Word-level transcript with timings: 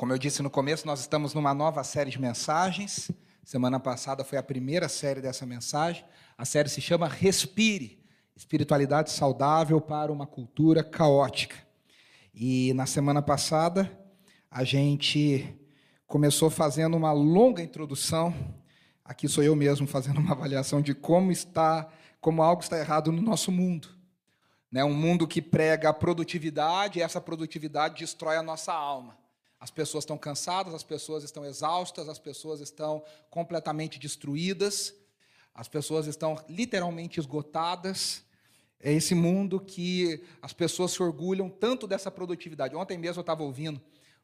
Como 0.00 0.14
eu 0.14 0.18
disse 0.18 0.42
no 0.42 0.48
começo, 0.48 0.86
nós 0.86 1.00
estamos 1.00 1.34
numa 1.34 1.52
nova 1.52 1.84
série 1.84 2.10
de 2.10 2.18
mensagens. 2.18 3.10
Semana 3.44 3.78
passada 3.78 4.24
foi 4.24 4.38
a 4.38 4.42
primeira 4.42 4.88
série 4.88 5.20
dessa 5.20 5.44
mensagem. 5.44 6.02
A 6.38 6.46
série 6.46 6.70
se 6.70 6.80
chama 6.80 7.06
Respire 7.06 8.02
Espiritualidade 8.34 9.10
Saudável 9.10 9.78
para 9.78 10.10
uma 10.10 10.26
Cultura 10.26 10.82
Caótica. 10.82 11.54
E 12.32 12.72
na 12.72 12.86
semana 12.86 13.20
passada, 13.20 13.92
a 14.50 14.64
gente 14.64 15.54
começou 16.06 16.48
fazendo 16.48 16.96
uma 16.96 17.12
longa 17.12 17.62
introdução. 17.62 18.34
Aqui 19.04 19.28
sou 19.28 19.44
eu 19.44 19.54
mesmo 19.54 19.86
fazendo 19.86 20.18
uma 20.18 20.32
avaliação 20.32 20.80
de 20.80 20.94
como 20.94 21.30
está, 21.30 21.86
como 22.22 22.42
algo 22.42 22.62
está 22.62 22.78
errado 22.78 23.12
no 23.12 23.20
nosso 23.20 23.52
mundo. 23.52 23.90
Né? 24.72 24.82
Um 24.82 24.94
mundo 24.94 25.28
que 25.28 25.42
prega 25.42 25.90
a 25.90 25.92
produtividade, 25.92 26.98
e 26.98 27.02
essa 27.02 27.20
produtividade 27.20 27.98
destrói 27.98 28.38
a 28.38 28.42
nossa 28.42 28.72
alma. 28.72 29.19
As 29.60 29.70
pessoas 29.70 30.02
estão 30.02 30.16
cansadas, 30.16 30.72
as 30.72 30.82
pessoas 30.82 31.22
estão 31.22 31.44
exaustas, 31.44 32.08
as 32.08 32.18
pessoas 32.18 32.60
estão 32.60 33.04
completamente 33.28 33.98
destruídas, 33.98 34.94
as 35.54 35.68
pessoas 35.68 36.06
estão 36.06 36.42
literalmente 36.48 37.20
esgotadas. 37.20 38.24
É 38.80 38.90
esse 38.90 39.14
mundo 39.14 39.60
que 39.60 40.24
as 40.40 40.54
pessoas 40.54 40.92
se 40.92 41.02
orgulham 41.02 41.50
tanto 41.50 41.86
dessa 41.86 42.10
produtividade. 42.10 42.74
Ontem 42.74 42.96
mesmo 42.96 43.18
eu 43.18 43.22
estava 43.22 43.42
ouvindo 43.42 43.78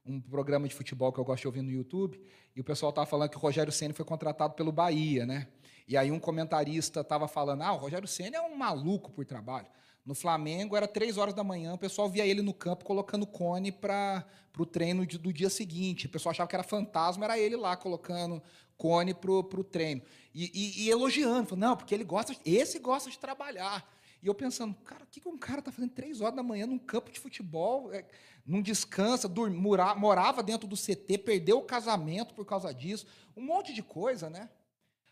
um 0.06 0.18
programa 0.18 0.66
de 0.66 0.74
futebol 0.74 1.12
que 1.12 1.20
eu 1.20 1.24
gosto 1.24 1.42
de 1.42 1.48
ouvir 1.48 1.62
no 1.62 1.70
YouTube, 1.70 2.18
e 2.54 2.60
o 2.60 2.64
pessoal 2.64 2.90
estava 2.90 3.06
falando 3.06 3.28
que 3.28 3.37
o 3.37 3.40
Rogério 3.40 3.73
Ceni 3.73 3.92
foi 3.92 4.04
contratado 4.04 4.54
pelo 4.54 4.73
Bahia, 4.73 5.26
né? 5.26 5.48
E 5.87 5.96
aí 5.96 6.10
um 6.10 6.18
comentarista 6.18 7.00
estava 7.00 7.28
falando: 7.28 7.62
ah, 7.62 7.73
o 7.73 7.76
Rogério 7.76 8.09
Ceni 8.09 8.37
é 8.37 8.40
um 8.40 8.56
maluco 8.56 9.10
por 9.12 9.26
trabalho. 9.26 9.66
No 10.06 10.15
Flamengo, 10.15 10.77
era 10.77 10.87
três 10.87 11.19
horas 11.19 11.34
da 11.34 11.42
manhã, 11.42 11.74
o 11.74 11.78
pessoal 11.78 12.09
via 12.09 12.24
ele 12.24 12.41
no 12.41 12.55
campo 12.55 12.84
colocando 12.84 13.26
cone 13.26 13.73
para 13.73 14.24
o 14.57 14.65
treino 14.65 15.04
de, 15.04 15.18
do 15.18 15.32
dia 15.32 15.51
seguinte. 15.51 16.07
O 16.07 16.09
pessoal 16.09 16.30
achava 16.30 16.49
que 16.49 16.54
era 16.54 16.62
fantasma, 16.62 17.24
era 17.24 17.37
ele 17.37 17.57
lá 17.57 17.76
colocando 17.76 18.40
cone 18.77 19.12
para 19.12 19.32
o 19.32 19.65
treino. 19.65 20.01
E, 20.32 20.51
e, 20.54 20.84
e 20.84 20.90
elogiando, 20.90 21.49
falando, 21.49 21.60
não, 21.60 21.77
porque 21.77 21.93
ele 21.93 22.04
gosta, 22.04 22.37
esse 22.45 22.79
gosta 22.79 23.10
de 23.10 23.18
trabalhar. 23.18 23.84
E 24.23 24.29
eu 24.29 24.34
pensando, 24.34 24.77
cara, 24.84 25.02
o 25.02 25.07
que, 25.09 25.21
que 25.21 25.29
um 25.29 25.37
cara 25.37 25.59
está 25.59 25.73
fazendo 25.73 25.90
três 25.90 26.21
horas 26.21 26.37
da 26.37 26.43
manhã 26.43 26.66
num 26.66 26.79
campo 26.79 27.10
de 27.10 27.18
futebol, 27.18 27.93
é, 27.93 28.04
não 28.46 28.62
descansa, 28.62 29.29
dorm, 29.29 29.52
morava 29.54 30.40
dentro 30.40 30.68
do 30.68 30.77
CT, 30.77 31.18
perdeu 31.18 31.59
o 31.59 31.62
casamento 31.62 32.32
por 32.32 32.46
causa 32.46 32.73
disso, 32.73 33.07
um 33.37 33.43
monte 33.43 33.74
de 33.74 33.82
coisa, 33.82 34.30
né? 34.30 34.49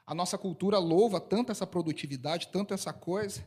A 0.06 0.14
nossa 0.14 0.38
cultura 0.38 0.78
louva 0.78 1.20
tanto 1.20 1.50
essa 1.50 1.66
produtividade, 1.66 2.48
tanto 2.48 2.72
essa 2.72 2.92
coisa. 2.92 3.44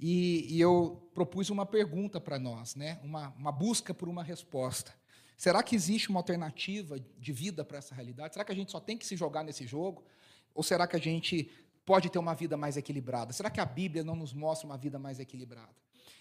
E, 0.00 0.46
e 0.54 0.60
eu 0.60 1.08
propus 1.14 1.48
uma 1.50 1.64
pergunta 1.64 2.20
para 2.20 2.38
nós, 2.38 2.74
né? 2.74 3.00
uma, 3.02 3.28
uma 3.30 3.52
busca 3.52 3.94
por 3.94 4.08
uma 4.08 4.22
resposta. 4.22 4.92
Será 5.36 5.62
que 5.62 5.74
existe 5.74 6.08
uma 6.08 6.20
alternativa 6.20 6.98
de 6.98 7.32
vida 7.32 7.64
para 7.64 7.78
essa 7.78 7.94
realidade? 7.94 8.34
Será 8.34 8.44
que 8.44 8.52
a 8.52 8.54
gente 8.54 8.72
só 8.72 8.80
tem 8.80 8.96
que 8.96 9.06
se 9.06 9.16
jogar 9.16 9.42
nesse 9.42 9.66
jogo? 9.66 10.04
Ou 10.54 10.62
será 10.62 10.86
que 10.86 10.96
a 10.96 11.00
gente 11.00 11.50
pode 11.84 12.10
ter 12.10 12.18
uma 12.18 12.34
vida 12.34 12.56
mais 12.56 12.76
equilibrada? 12.76 13.32
Será 13.32 13.50
que 13.50 13.60
a 13.60 13.64
Bíblia 13.64 14.02
não 14.02 14.16
nos 14.16 14.32
mostra 14.32 14.66
uma 14.66 14.78
vida 14.78 14.98
mais 14.98 15.18
equilibrada? 15.18 15.74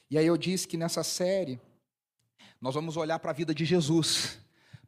E 0.10 0.18
aí 0.18 0.26
eu 0.28 0.38
disse 0.38 0.68
que 0.68 0.78
nessa 0.78 1.04
série 1.04 1.60
nós 2.60 2.76
vamos 2.76 2.98
olhar 2.98 3.20
para 3.20 3.32
a 3.32 3.34
vida 3.34 3.56
de 3.56 3.66
Jesus, 3.66 4.38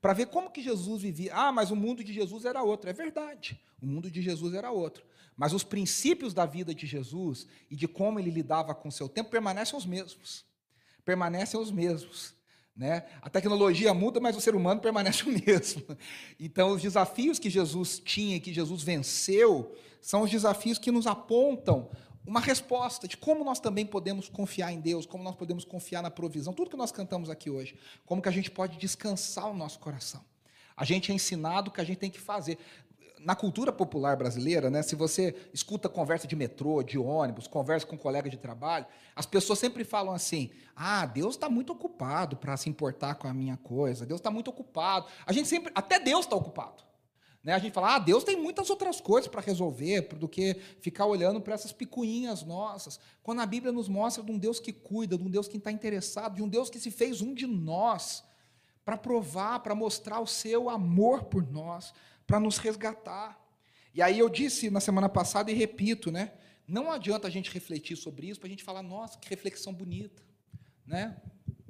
para 0.01 0.13
ver 0.13 0.27
como 0.27 0.51
que 0.51 0.61
Jesus 0.61 1.01
vivia. 1.01 1.33
Ah, 1.33 1.51
mas 1.51 1.71
o 1.71 1.75
mundo 1.75 2.03
de 2.03 2.13
Jesus 2.13 2.45
era 2.45 2.61
outro. 2.61 2.89
É 2.89 2.93
verdade, 2.93 3.59
o 3.81 3.85
mundo 3.85 4.11
de 4.11 4.21
Jesus 4.21 4.53
era 4.53 4.71
outro. 4.71 5.05
Mas 5.37 5.53
os 5.53 5.63
princípios 5.63 6.33
da 6.33 6.45
vida 6.45 6.73
de 6.73 6.87
Jesus 6.87 7.47
e 7.69 7.75
de 7.75 7.87
como 7.87 8.19
ele 8.19 8.31
lidava 8.31 8.73
com 8.73 8.89
o 8.89 8.91
seu 8.91 9.07
tempo 9.07 9.29
permanecem 9.29 9.77
os 9.77 9.85
mesmos. 9.85 10.43
Permanecem 11.05 11.59
os 11.59 11.69
mesmos. 11.69 12.33
Né? 12.75 13.05
A 13.21 13.29
tecnologia 13.29 13.93
muda, 13.93 14.19
mas 14.19 14.35
o 14.35 14.41
ser 14.41 14.55
humano 14.55 14.81
permanece 14.81 15.23
o 15.29 15.31
mesmo. 15.31 15.83
Então, 16.39 16.71
os 16.71 16.81
desafios 16.81 17.37
que 17.37 17.49
Jesus 17.49 17.99
tinha, 17.99 18.39
que 18.39 18.51
Jesus 18.51 18.81
venceu, 18.81 19.75
são 20.01 20.23
os 20.23 20.31
desafios 20.31 20.79
que 20.79 20.91
nos 20.91 21.05
apontam 21.05 21.89
uma 22.25 22.41
resposta 22.41 23.07
de 23.07 23.15
como 23.15 23.43
nós 23.43 23.59
também 23.59 23.85
podemos 23.85 24.27
confiar 24.27 24.73
em 24.73 24.81
Deus, 24.81 25.05
como 25.05 25.23
nós 25.23 25.35
podemos 25.35 25.63
confiar 25.63 26.01
na 26.01 26.11
provisão, 26.11 26.53
tudo 26.53 26.69
que 26.69 26.75
nós 26.75 26.91
cantamos 26.91 27.29
aqui 27.29 27.49
hoje, 27.49 27.79
como 28.05 28.21
que 28.21 28.27
a 28.27 28.31
gente 28.31 28.51
pode 28.51 28.77
descansar 28.77 29.49
o 29.49 29.53
nosso 29.53 29.79
coração. 29.79 30.21
A 30.75 30.83
gente 30.83 31.11
é 31.11 31.15
ensinado 31.15 31.69
o 31.69 31.73
que 31.73 31.81
a 31.81 31.83
gente 31.83 31.97
tem 31.97 32.11
que 32.11 32.19
fazer 32.19 32.59
na 33.27 33.35
cultura 33.35 33.73
popular 33.73 34.15
brasileira, 34.15 34.69
né, 34.69 34.81
se 34.81 34.95
você 34.95 35.35
escuta 35.53 35.89
conversa 35.89 36.25
de 36.25 36.33
metrô, 36.33 36.81
de 36.81 36.97
ônibus, 36.97 37.45
conversa 37.45 37.85
com 37.85 37.95
um 37.95 37.99
colega 37.99 38.29
de 38.29 38.37
trabalho, 38.37 38.85
as 39.13 39.25
pessoas 39.25 39.59
sempre 39.59 39.83
falam 39.83 40.13
assim: 40.13 40.49
ah, 40.73 41.05
Deus 41.05 41.35
está 41.35 41.49
muito 41.49 41.73
ocupado 41.73 42.37
para 42.37 42.55
se 42.55 42.69
importar 42.69 43.15
com 43.15 43.27
a 43.27 43.33
minha 43.33 43.57
coisa, 43.57 44.05
Deus 44.05 44.21
está 44.21 44.31
muito 44.31 44.47
ocupado. 44.47 45.07
A 45.25 45.33
gente 45.33 45.49
sempre, 45.49 45.73
até 45.75 45.99
Deus 45.99 46.23
está 46.23 46.37
ocupado. 46.37 46.85
Né? 47.43 47.51
A 47.51 47.59
gente 47.59 47.73
fala, 47.73 47.95
ah, 47.95 47.99
Deus 47.99 48.23
tem 48.23 48.37
muitas 48.37 48.69
outras 48.69 49.01
coisas 49.01 49.29
para 49.29 49.41
resolver 49.41 50.03
do 50.15 50.29
que 50.29 50.53
ficar 50.79 51.05
olhando 51.05 51.41
para 51.41 51.53
essas 51.53 51.73
picuinhas 51.73 52.43
nossas. 52.43 52.97
Quando 53.21 53.41
a 53.41 53.45
Bíblia 53.45 53.73
nos 53.73 53.89
mostra 53.89 54.23
de 54.23 54.31
um 54.31 54.37
Deus 54.37 54.57
que 54.57 54.71
cuida, 54.71 55.17
de 55.17 55.23
um 55.25 55.29
Deus 55.29 55.49
que 55.49 55.57
está 55.57 55.69
interessado, 55.69 56.35
de 56.35 56.41
um 56.41 56.47
Deus 56.47 56.69
que 56.69 56.79
se 56.79 56.91
fez 56.91 57.21
um 57.21 57.33
de 57.33 57.45
nós, 57.45 58.23
para 58.85 58.95
provar, 58.95 59.59
para 59.59 59.75
mostrar 59.75 60.21
o 60.21 60.25
seu 60.25 60.69
amor 60.69 61.25
por 61.25 61.45
nós 61.51 61.93
para 62.27 62.39
nos 62.39 62.57
resgatar. 62.57 63.41
E 63.93 64.01
aí 64.01 64.19
eu 64.19 64.29
disse 64.29 64.69
na 64.69 64.81
semana 64.81 65.07
passada 65.07 65.49
e 65.49 65.55
repito, 65.55 66.11
né? 66.11 66.33
Não 66.67 66.91
adianta 66.91 67.27
a 67.27 67.31
gente 67.31 67.49
refletir 67.49 67.95
sobre 67.95 68.27
isso 68.27 68.39
para 68.39 68.47
a 68.47 68.49
gente 68.49 68.63
falar, 68.63 68.83
nossa, 68.83 69.17
que 69.17 69.29
reflexão 69.29 69.73
bonita, 69.73 70.21
né? 70.85 71.19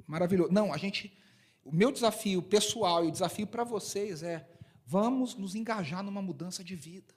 Maravilhoso. 0.06 0.52
Não, 0.52 0.72
a 0.72 0.76
gente, 0.76 1.16
o 1.64 1.72
meu 1.72 1.92
desafio 1.92 2.42
pessoal 2.42 3.04
e 3.04 3.08
o 3.08 3.12
desafio 3.12 3.46
para 3.46 3.62
vocês 3.62 4.24
é, 4.24 4.46
vamos 4.84 5.36
nos 5.36 5.54
engajar 5.54 6.02
numa 6.02 6.20
mudança 6.20 6.64
de 6.64 6.74
vida. 6.74 7.14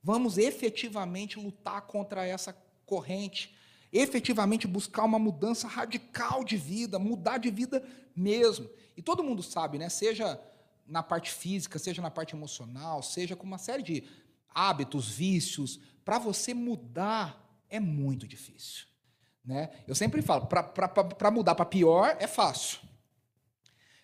Vamos 0.00 0.38
efetivamente 0.38 1.40
lutar 1.40 1.82
contra 1.82 2.24
essa 2.24 2.56
corrente, 2.86 3.54
efetivamente 3.92 4.66
buscar 4.66 5.04
uma 5.04 5.18
mudança 5.18 5.66
radical 5.66 6.44
de 6.44 6.56
vida, 6.56 6.98
mudar 6.98 7.38
de 7.38 7.50
vida 7.50 7.82
mesmo. 8.14 8.70
E 8.96 9.02
todo 9.02 9.24
mundo 9.24 9.42
sabe, 9.42 9.78
né? 9.78 9.88
Seja 9.88 10.40
na 10.86 11.02
parte 11.02 11.30
física, 11.30 11.78
seja 11.78 12.02
na 12.02 12.10
parte 12.10 12.34
emocional, 12.34 13.02
seja 13.02 13.34
com 13.34 13.46
uma 13.46 13.58
série 13.58 13.82
de 13.82 14.04
hábitos, 14.54 15.08
vícios, 15.08 15.80
para 16.04 16.18
você 16.18 16.54
mudar 16.54 17.44
é 17.68 17.80
muito 17.80 18.26
difícil. 18.28 18.86
Né? 19.44 19.70
Eu 19.86 19.94
sempre 19.94 20.22
falo, 20.22 20.46
para 20.46 21.30
mudar 21.30 21.54
para 21.54 21.64
pior 21.64 22.16
é 22.20 22.26
fácil. 22.26 22.80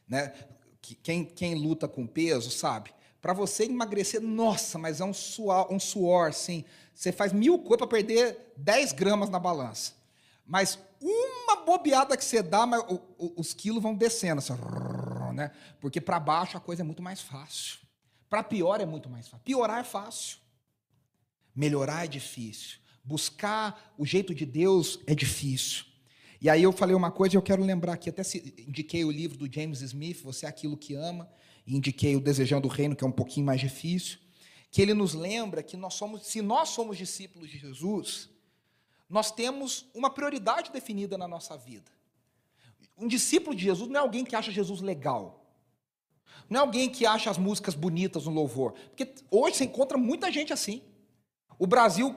Né? 0.09 0.33
Quem, 1.03 1.25
quem 1.25 1.55
luta 1.55 1.87
com 1.87 2.07
peso 2.07 2.51
sabe. 2.51 2.93
Para 3.21 3.33
você 3.33 3.65
emagrecer, 3.65 4.21
nossa, 4.21 4.79
mas 4.79 5.01
é 5.01 5.05
um 5.05 5.13
suor, 5.13 5.73
um 5.73 5.79
suor 5.79 6.31
assim. 6.31 6.65
Você 6.95 7.13
faz 7.13 7.33
mil 7.33 7.59
coisas 7.59 7.79
para 7.79 7.87
perder 7.87 8.53
10 8.57 8.93
gramas 8.93 9.31
na 9.31 9.39
balança. 9.39 9.95
Mas 10.45 10.79
uma 11.01 11.57
bobeada 11.65 12.17
que 12.17 12.25
você 12.25 12.43
dá, 12.43 12.67
os 13.37 13.55
quilos 13.55 13.83
vão 13.83 13.95
descendo. 13.95 14.39
Assim, 14.41 14.55
né? 15.41 15.51
Porque 15.81 16.01
para 16.01 16.21
baixo 16.21 16.57
a 16.57 16.61
coisa 16.61 16.83
é 16.83 16.85
muito 16.85 17.03
mais 17.03 17.21
fácil. 17.21 17.79
Para 18.29 18.43
pior 18.43 18.81
é 18.81 18.87
muito 18.87 19.09
mais 19.09 19.27
fácil. 19.27 19.45
Piorar 19.45 19.81
é 19.81 19.85
fácil. 19.85 20.39
Melhorar 21.55 22.05
é 22.05 22.09
difícil. 22.09 22.79
Buscar 23.03 23.95
o 23.97 24.05
jeito 24.05 24.35
de 24.35 24.45
Deus 24.45 25.01
é 25.07 25.15
difícil. 25.15 25.87
E 26.41 26.49
aí 26.49 26.63
eu 26.63 26.73
falei 26.73 26.95
uma 26.95 27.11
coisa 27.11 27.35
e 27.35 27.39
eu 27.39 27.43
quero 27.43 27.63
lembrar 27.63 27.95
aqui, 27.95 28.09
até 28.09 28.23
indiquei 28.67 29.05
o 29.05 29.11
livro 29.11 29.37
do 29.37 29.53
James 29.53 29.83
Smith, 29.83 30.23
Você 30.23 30.47
é 30.47 30.49
aquilo 30.49 30.77
que 30.77 30.95
ama, 30.95 31.31
e 31.67 31.77
indiquei 31.77 32.17
o 32.17 32.21
Desejando 32.21 32.67
o 32.67 32.71
Reino, 32.71 32.97
que 32.97 33.05
é 33.05 33.07
um 33.07 33.13
pouquinho 33.13 33.45
mais 33.45 33.61
difícil, 33.61 34.19
que 34.71 34.81
ele 34.81 34.95
nos 34.95 35.13
lembra 35.13 35.63
que 35.63 35.77
nós 35.77 35.95
somos, 35.95 36.27
se 36.27 36.41
nós 36.41 36.71
somos 36.71 36.97
discípulos 36.97 37.51
de 37.51 37.59
Jesus, 37.59 38.31
nós 39.09 39.31
temos 39.31 39.87
uma 39.93 40.09
prioridade 40.09 40.71
definida 40.71 41.19
na 41.19 41.29
nossa 41.29 41.59
vida. 41.59 41.91
Um 42.97 43.09
discípulo 43.09 43.57
de 43.57 43.65
Jesus 43.65 43.91
não 43.91 43.97
é 43.97 44.03
alguém 44.03 44.25
que 44.25 44.37
acha 44.37 44.51
Jesus 44.51 44.81
legal. 44.81 45.40
Não 46.49 46.61
é 46.61 46.63
alguém 46.63 46.89
que 46.89 47.07
acha 47.07 47.31
as 47.31 47.39
músicas 47.39 47.75
bonitas 47.75 48.25
no 48.25 48.33
louvor. 48.33 48.73
Porque 48.95 49.15
hoje 49.31 49.57
você 49.57 49.65
encontra 49.65 49.99
muita 49.99 50.31
gente 50.31 50.53
assim. 50.53 50.83
O 51.59 51.67
Brasil, 51.67 52.15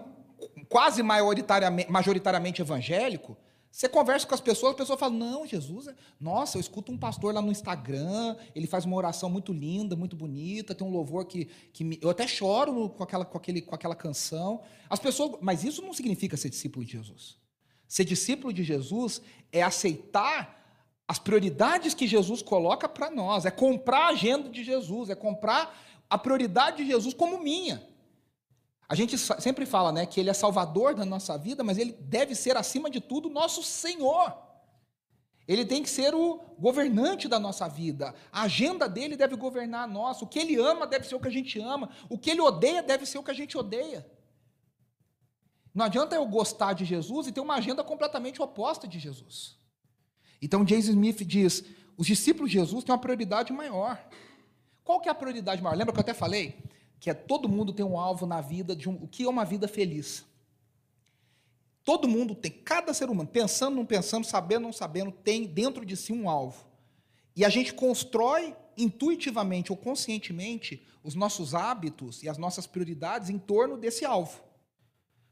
quase 0.70 1.04
majoritariamente, 1.04 1.92
majoritariamente 1.92 2.62
evangélico, 2.62 3.38
você 3.74 3.90
conversa 3.90 4.28
com 4.28 4.36
as 4.36 4.40
pessoas, 4.40 4.74
a 4.74 4.78
pessoa 4.78 4.96
fala: 4.96 5.14
Não, 5.14 5.48
Jesus, 5.48 5.88
nossa, 6.20 6.58
eu 6.58 6.62
escuto 6.62 6.92
um 6.92 6.98
pastor 6.98 7.34
lá 7.34 7.42
no 7.42 7.52
Instagram, 7.52 8.36
ele 8.54 8.68
faz 8.68 8.86
uma 8.86 8.96
oração 8.96 9.32
muito 9.32 9.52
linda, 9.52 9.96
muito 9.96 10.16
bonita, 10.16 10.76
tem 10.76 10.86
um 10.86 10.92
louvor 10.92 11.26
que, 11.26 11.46
que 11.74 11.84
me... 11.84 11.98
eu 12.00 12.12
até 12.12 12.28
choro 12.28 12.90
com 12.90 13.04
aquela, 13.04 13.26
com, 13.26 13.36
aquele, 13.36 13.64
com 13.64 13.74
aquela 13.74 13.96
canção. 13.96 14.62
As 14.88 15.00
pessoas, 15.00 15.40
mas 15.42 15.64
isso 15.64 15.82
não 15.82 15.92
significa 15.92 16.38
ser 16.38 16.50
discípulo 16.50 16.86
de 16.86 16.92
Jesus. 16.92 17.36
Ser 17.88 18.06
discípulo 18.06 18.54
de 18.54 18.64
Jesus 18.64 19.24
é 19.52 19.64
aceitar 19.64 20.63
as 21.08 21.20
prioridades 21.20 21.94
que 21.94 22.08
Jesus 22.08 22.42
coloca 22.42 22.88
para 22.88 23.10
nós, 23.10 23.46
é 23.46 23.52
comprar 23.52 24.06
a 24.06 24.10
agenda 24.10 24.50
de 24.50 24.64
Jesus, 24.64 25.10
é 25.10 25.16
comprar 25.16 25.78
a 26.10 26.18
prioridade 26.18 26.78
de 26.78 26.88
Jesus 26.88 27.14
como 27.14 27.40
minha. 27.40 27.86
A 28.88 28.96
gente 28.96 29.18
sempre 29.18 29.66
fala 29.66 29.92
né, 29.92 30.06
que 30.06 30.20
Ele 30.20 30.30
é 30.30 30.34
salvador 30.34 30.94
da 30.94 31.06
nossa 31.06 31.38
vida, 31.38 31.64
mas 31.64 31.78
Ele 31.78 31.94
deve 31.94 32.36
ser, 32.36 32.56
acima 32.56 32.90
de 32.90 33.02
tudo, 33.02 33.30
nosso 33.30 33.64
Senhor. 33.64 34.34
Ele 35.48 35.66
tem 35.66 35.84
que 35.84 35.90
ser 35.90 36.16
o 36.16 36.40
governante 36.58 37.28
da 37.28 37.40
nossa 37.40 37.68
vida. 37.68 38.14
A 38.32 38.44
agenda 38.44 38.88
dele 38.88 39.18
deve 39.18 39.36
governar 39.36 39.84
a 39.84 39.88
nossa. 39.88 40.24
O 40.24 40.28
que 40.28 40.40
ele 40.40 40.56
ama 40.56 40.88
deve 40.88 41.06
ser 41.06 41.16
o 41.16 41.20
que 41.20 41.28
a 41.28 41.32
gente 41.32 41.60
ama. 41.60 41.90
O 42.08 42.18
que 42.18 42.30
ele 42.30 42.40
odeia 42.40 42.82
deve 42.82 43.06
ser 43.06 43.18
o 43.18 43.24
que 43.24 43.32
a 43.32 43.34
gente 43.34 43.58
odeia. 43.58 44.10
Não 45.76 45.86
adianta 45.86 46.16
eu 46.16 46.26
gostar 46.26 46.74
de 46.74 46.86
Jesus 46.86 47.28
e 47.28 47.32
ter 47.32 47.42
uma 47.42 47.56
agenda 47.56 47.84
completamente 47.84 48.42
oposta 48.42 48.88
de 48.88 49.00
Jesus. 49.00 49.58
Então, 50.46 50.68
James 50.68 50.88
Smith 50.88 51.24
diz: 51.26 51.64
os 51.98 52.06
discípulos 52.06 52.52
de 52.52 52.58
Jesus 52.58 52.84
têm 52.84 52.94
uma 52.94 53.02
prioridade 53.02 53.54
maior. 53.54 54.04
Qual 54.84 55.00
que 55.00 55.08
é 55.08 55.12
a 55.12 55.16
prioridade 55.16 55.62
maior? 55.62 55.76
Lembra 55.76 55.94
que 55.94 56.00
eu 56.00 56.02
até 56.02 56.14
falei 56.14 56.62
que 57.04 57.10
é 57.10 57.14
todo 57.14 57.50
mundo 57.50 57.74
tem 57.74 57.86
um 57.86 58.00
alvo 58.00 58.26
na 58.26 58.40
vida 58.40 58.74
de 58.74 58.88
um, 58.88 58.94
o 58.94 59.10
que 59.10 59.24
é 59.24 59.30
uma 59.30 59.44
vida 59.44 59.68
feliz. 59.68 60.24
Todo 61.84 62.08
mundo 62.08 62.34
tem, 62.34 62.50
cada 62.50 62.94
ser 62.94 63.10
humano, 63.10 63.28
pensando, 63.28 63.76
não 63.76 63.86
pensando, 63.86 64.26
sabendo, 64.26 64.64
não 64.64 64.72
sabendo, 64.72 65.12
tem 65.12 65.46
dentro 65.46 65.86
de 65.86 65.98
si 65.98 66.14
um 66.14 66.30
alvo. 66.30 66.66
E 67.36 67.44
a 67.44 67.50
gente 67.50 67.74
constrói 67.74 68.56
intuitivamente 68.78 69.70
ou 69.70 69.78
conscientemente 69.78 70.82
os 71.04 71.14
nossos 71.14 71.54
hábitos 71.54 72.24
e 72.24 72.30
as 72.30 72.38
nossas 72.38 72.66
prioridades 72.66 73.30
em 73.30 73.38
torno 73.38 73.78
desse 73.78 74.06
alvo. 74.06 74.42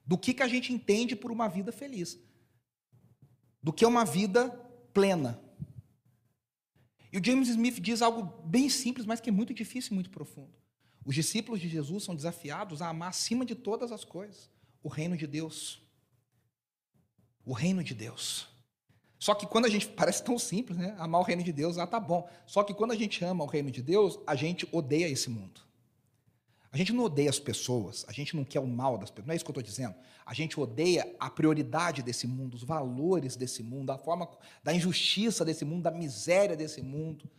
Do 0.05 0.17
que, 0.17 0.33
que 0.33 0.43
a 0.43 0.49
gente 0.49 0.73
entende 0.73 1.15
por 1.15 1.31
uma 1.31 1.47
vida 1.47 1.71
feliz. 1.71 2.19
Do 3.63 3.71
que 3.71 3.85
é 3.85 3.87
uma 3.87 4.03
vida 4.03 4.49
plena. 4.93 5.41
E 7.11 7.17
o 7.17 7.23
James 7.23 7.49
Smith 7.49 7.79
diz 7.79 8.01
algo 8.01 8.23
bem 8.45 8.69
simples, 8.69 9.05
mas 9.05 9.19
que 9.19 9.29
é 9.29 9.33
muito 9.33 9.53
difícil 9.53 9.91
e 9.91 9.95
muito 9.95 10.09
profundo. 10.09 10.53
Os 11.05 11.15
discípulos 11.15 11.59
de 11.59 11.67
Jesus 11.67 12.03
são 12.03 12.15
desafiados 12.15 12.81
a 12.81 12.89
amar 12.89 13.09
acima 13.09 13.45
de 13.45 13.55
todas 13.55 13.91
as 13.91 14.05
coisas 14.05 14.49
o 14.83 14.89
reino 14.89 15.17
de 15.17 15.27
Deus 15.27 15.81
o 17.45 17.53
reino 17.53 17.83
de 17.83 17.93
Deus. 17.93 18.47
Só 19.19 19.35
que 19.35 19.45
quando 19.45 19.65
a 19.65 19.69
gente 19.69 19.87
parece 19.95 20.23
tão 20.23 20.37
simples, 20.37 20.77
né? 20.77 20.95
Amar 20.97 21.21
o 21.21 21.23
reino 21.23 21.43
de 21.43 21.51
Deus, 21.51 21.77
ah, 21.77 21.87
tá 21.87 21.99
bom. 21.99 22.29
Só 22.45 22.63
que 22.63 22.73
quando 22.73 22.91
a 22.91 22.95
gente 22.95 23.23
ama 23.23 23.43
o 23.43 23.47
reino 23.47 23.71
de 23.71 23.81
Deus, 23.81 24.19
a 24.25 24.35
gente 24.35 24.67
odeia 24.71 25.07
esse 25.07 25.29
mundo. 25.29 25.61
A 26.71 26.77
gente 26.77 26.93
não 26.93 27.03
odeia 27.03 27.29
as 27.29 27.39
pessoas, 27.39 28.05
a 28.07 28.13
gente 28.13 28.33
não 28.33 28.45
quer 28.45 28.61
o 28.61 28.67
mal 28.67 28.97
das 28.97 29.09
pessoas, 29.09 29.27
não 29.27 29.33
é 29.33 29.35
isso 29.35 29.43
que 29.43 29.51
eu 29.51 29.59
estou 29.59 29.63
dizendo. 29.63 29.93
A 30.25 30.33
gente 30.33 30.57
odeia 30.57 31.13
a 31.19 31.29
prioridade 31.29 32.01
desse 32.01 32.25
mundo, 32.25 32.55
os 32.55 32.63
valores 32.63 33.35
desse 33.35 33.61
mundo, 33.61 33.91
a 33.91 33.97
forma 33.97 34.29
da 34.63 34.73
injustiça 34.73 35.43
desse 35.43 35.65
mundo, 35.65 35.83
da 35.83 35.91
miséria 35.91 36.55
desse 36.55 36.81
mundo. 36.81 37.29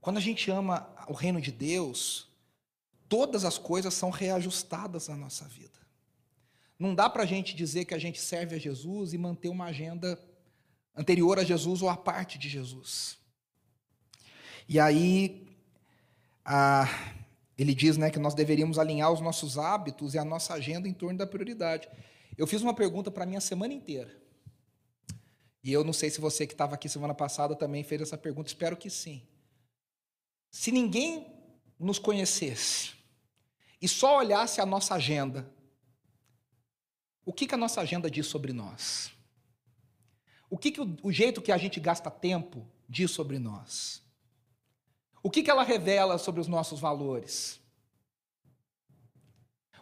Quando 0.00 0.16
a 0.16 0.20
gente 0.20 0.50
ama 0.50 0.92
o 1.06 1.12
reino 1.12 1.40
de 1.40 1.52
Deus, 1.52 2.28
todas 3.08 3.44
as 3.44 3.56
coisas 3.56 3.94
são 3.94 4.10
reajustadas 4.10 5.06
na 5.06 5.16
nossa 5.16 5.44
vida. 5.44 5.78
Não 6.76 6.92
dá 6.92 7.08
para 7.08 7.22
a 7.22 7.26
gente 7.26 7.54
dizer 7.54 7.84
que 7.84 7.94
a 7.94 7.98
gente 7.98 8.20
serve 8.20 8.56
a 8.56 8.58
Jesus 8.58 9.12
e 9.12 9.18
manter 9.18 9.48
uma 9.48 9.66
agenda 9.66 10.20
anterior 10.94 11.38
a 11.38 11.44
Jesus 11.44 11.82
ou 11.82 11.88
a 11.88 11.96
parte 11.96 12.36
de 12.36 12.48
Jesus. 12.48 13.16
E 14.68 14.80
aí, 14.80 15.45
a, 16.46 16.88
ele 17.58 17.74
diz 17.74 17.96
né, 17.96 18.10
que 18.10 18.18
nós 18.18 18.34
deveríamos 18.34 18.78
alinhar 18.78 19.12
os 19.12 19.20
nossos 19.20 19.58
hábitos 19.58 20.14
e 20.14 20.18
a 20.18 20.24
nossa 20.24 20.54
agenda 20.54 20.88
em 20.88 20.92
torno 20.92 21.18
da 21.18 21.26
prioridade. 21.26 21.88
Eu 22.38 22.46
fiz 22.46 22.62
uma 22.62 22.72
pergunta 22.72 23.10
para 23.10 23.26
mim 23.26 23.36
a 23.36 23.40
semana 23.40 23.74
inteira. 23.74 24.16
E 25.62 25.72
eu 25.72 25.82
não 25.82 25.92
sei 25.92 26.08
se 26.08 26.20
você 26.20 26.46
que 26.46 26.54
estava 26.54 26.76
aqui 26.76 26.88
semana 26.88 27.12
passada 27.12 27.56
também 27.56 27.82
fez 27.82 28.00
essa 28.00 28.16
pergunta, 28.16 28.48
espero 28.48 28.76
que 28.76 28.88
sim. 28.88 29.22
Se 30.50 30.70
ninguém 30.70 31.26
nos 31.78 31.98
conhecesse 31.98 32.92
e 33.82 33.88
só 33.88 34.18
olhasse 34.18 34.60
a 34.60 34.66
nossa 34.66 34.94
agenda 34.94 35.54
o 37.26 37.32
que, 37.32 37.48
que 37.48 37.54
a 37.56 37.58
nossa 37.58 37.80
agenda 37.80 38.08
diz 38.08 38.28
sobre 38.28 38.52
nós? 38.52 39.10
O 40.48 40.56
que, 40.56 40.70
que 40.70 40.80
o, 40.80 40.96
o 41.02 41.10
jeito 41.10 41.42
que 41.42 41.50
a 41.50 41.58
gente 41.58 41.80
gasta 41.80 42.08
tempo 42.08 42.64
diz 42.88 43.10
sobre 43.10 43.36
nós? 43.40 44.00
O 45.26 45.30
que, 45.30 45.42
que 45.42 45.50
ela 45.50 45.64
revela 45.64 46.18
sobre 46.18 46.40
os 46.40 46.46
nossos 46.46 46.78
valores? 46.78 47.58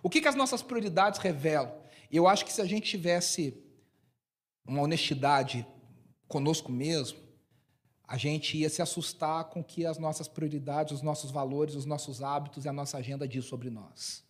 O 0.02 0.08
que, 0.08 0.23
que 0.23 0.26
as 0.26 0.35
nossas 0.35 0.62
prioridades 0.62 1.20
revelam? 1.20 1.70
Eu 2.11 2.26
acho 2.26 2.46
que 2.46 2.52
se 2.52 2.62
a 2.62 2.64
gente 2.64 2.88
tivesse 2.88 3.62
uma 4.67 4.81
honestidade 4.81 5.67
conosco 6.26 6.73
mesmo, 6.73 7.19
a 8.08 8.17
gente 8.17 8.56
ia 8.56 8.70
se 8.70 8.81
assustar 8.81 9.44
com 9.50 9.62
que 9.62 9.85
as 9.85 9.99
nossas 9.99 10.29
prioridades, 10.29 10.94
os 10.94 11.02
nossos 11.02 11.31
valores, 11.31 11.75
os 11.75 11.85
nossos 11.85 12.23
hábitos 12.23 12.64
e 12.64 12.69
a 12.70 12.73
nossa 12.73 12.96
agenda 12.96 13.29
diz 13.29 13.44
sobre 13.44 13.69
nós. 13.69 14.25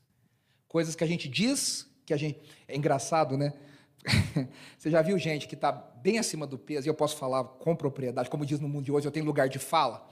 Coisas 0.67 0.97
que 0.97 1.05
a 1.05 1.07
gente 1.07 1.29
diz 1.29 1.89
que 2.05 2.13
a 2.13 2.17
gente. 2.17 2.41
É 2.67 2.75
engraçado, 2.75 3.39
né? 3.39 3.55
Você 4.79 4.91
já 4.91 5.03
viu 5.03 5.19
gente 5.19 5.49
que 5.49 5.55
está 5.55 5.73
bem 5.73 6.19
acima 6.19 6.47
do 6.47 6.59
peso, 6.59 6.87
e 6.87 6.91
eu 6.91 6.95
posso 6.95 7.17
falar 7.17 7.45
com 7.45 7.75
propriedade, 7.75 8.29
como 8.29 8.45
diz 8.45 8.61
no 8.61 8.69
mundo 8.69 8.85
de 8.85 8.93
hoje, 8.93 9.07
eu 9.07 9.13
tenho 9.13 9.25
lugar 9.27 9.49
de 9.49 9.59
fala. 9.59 10.09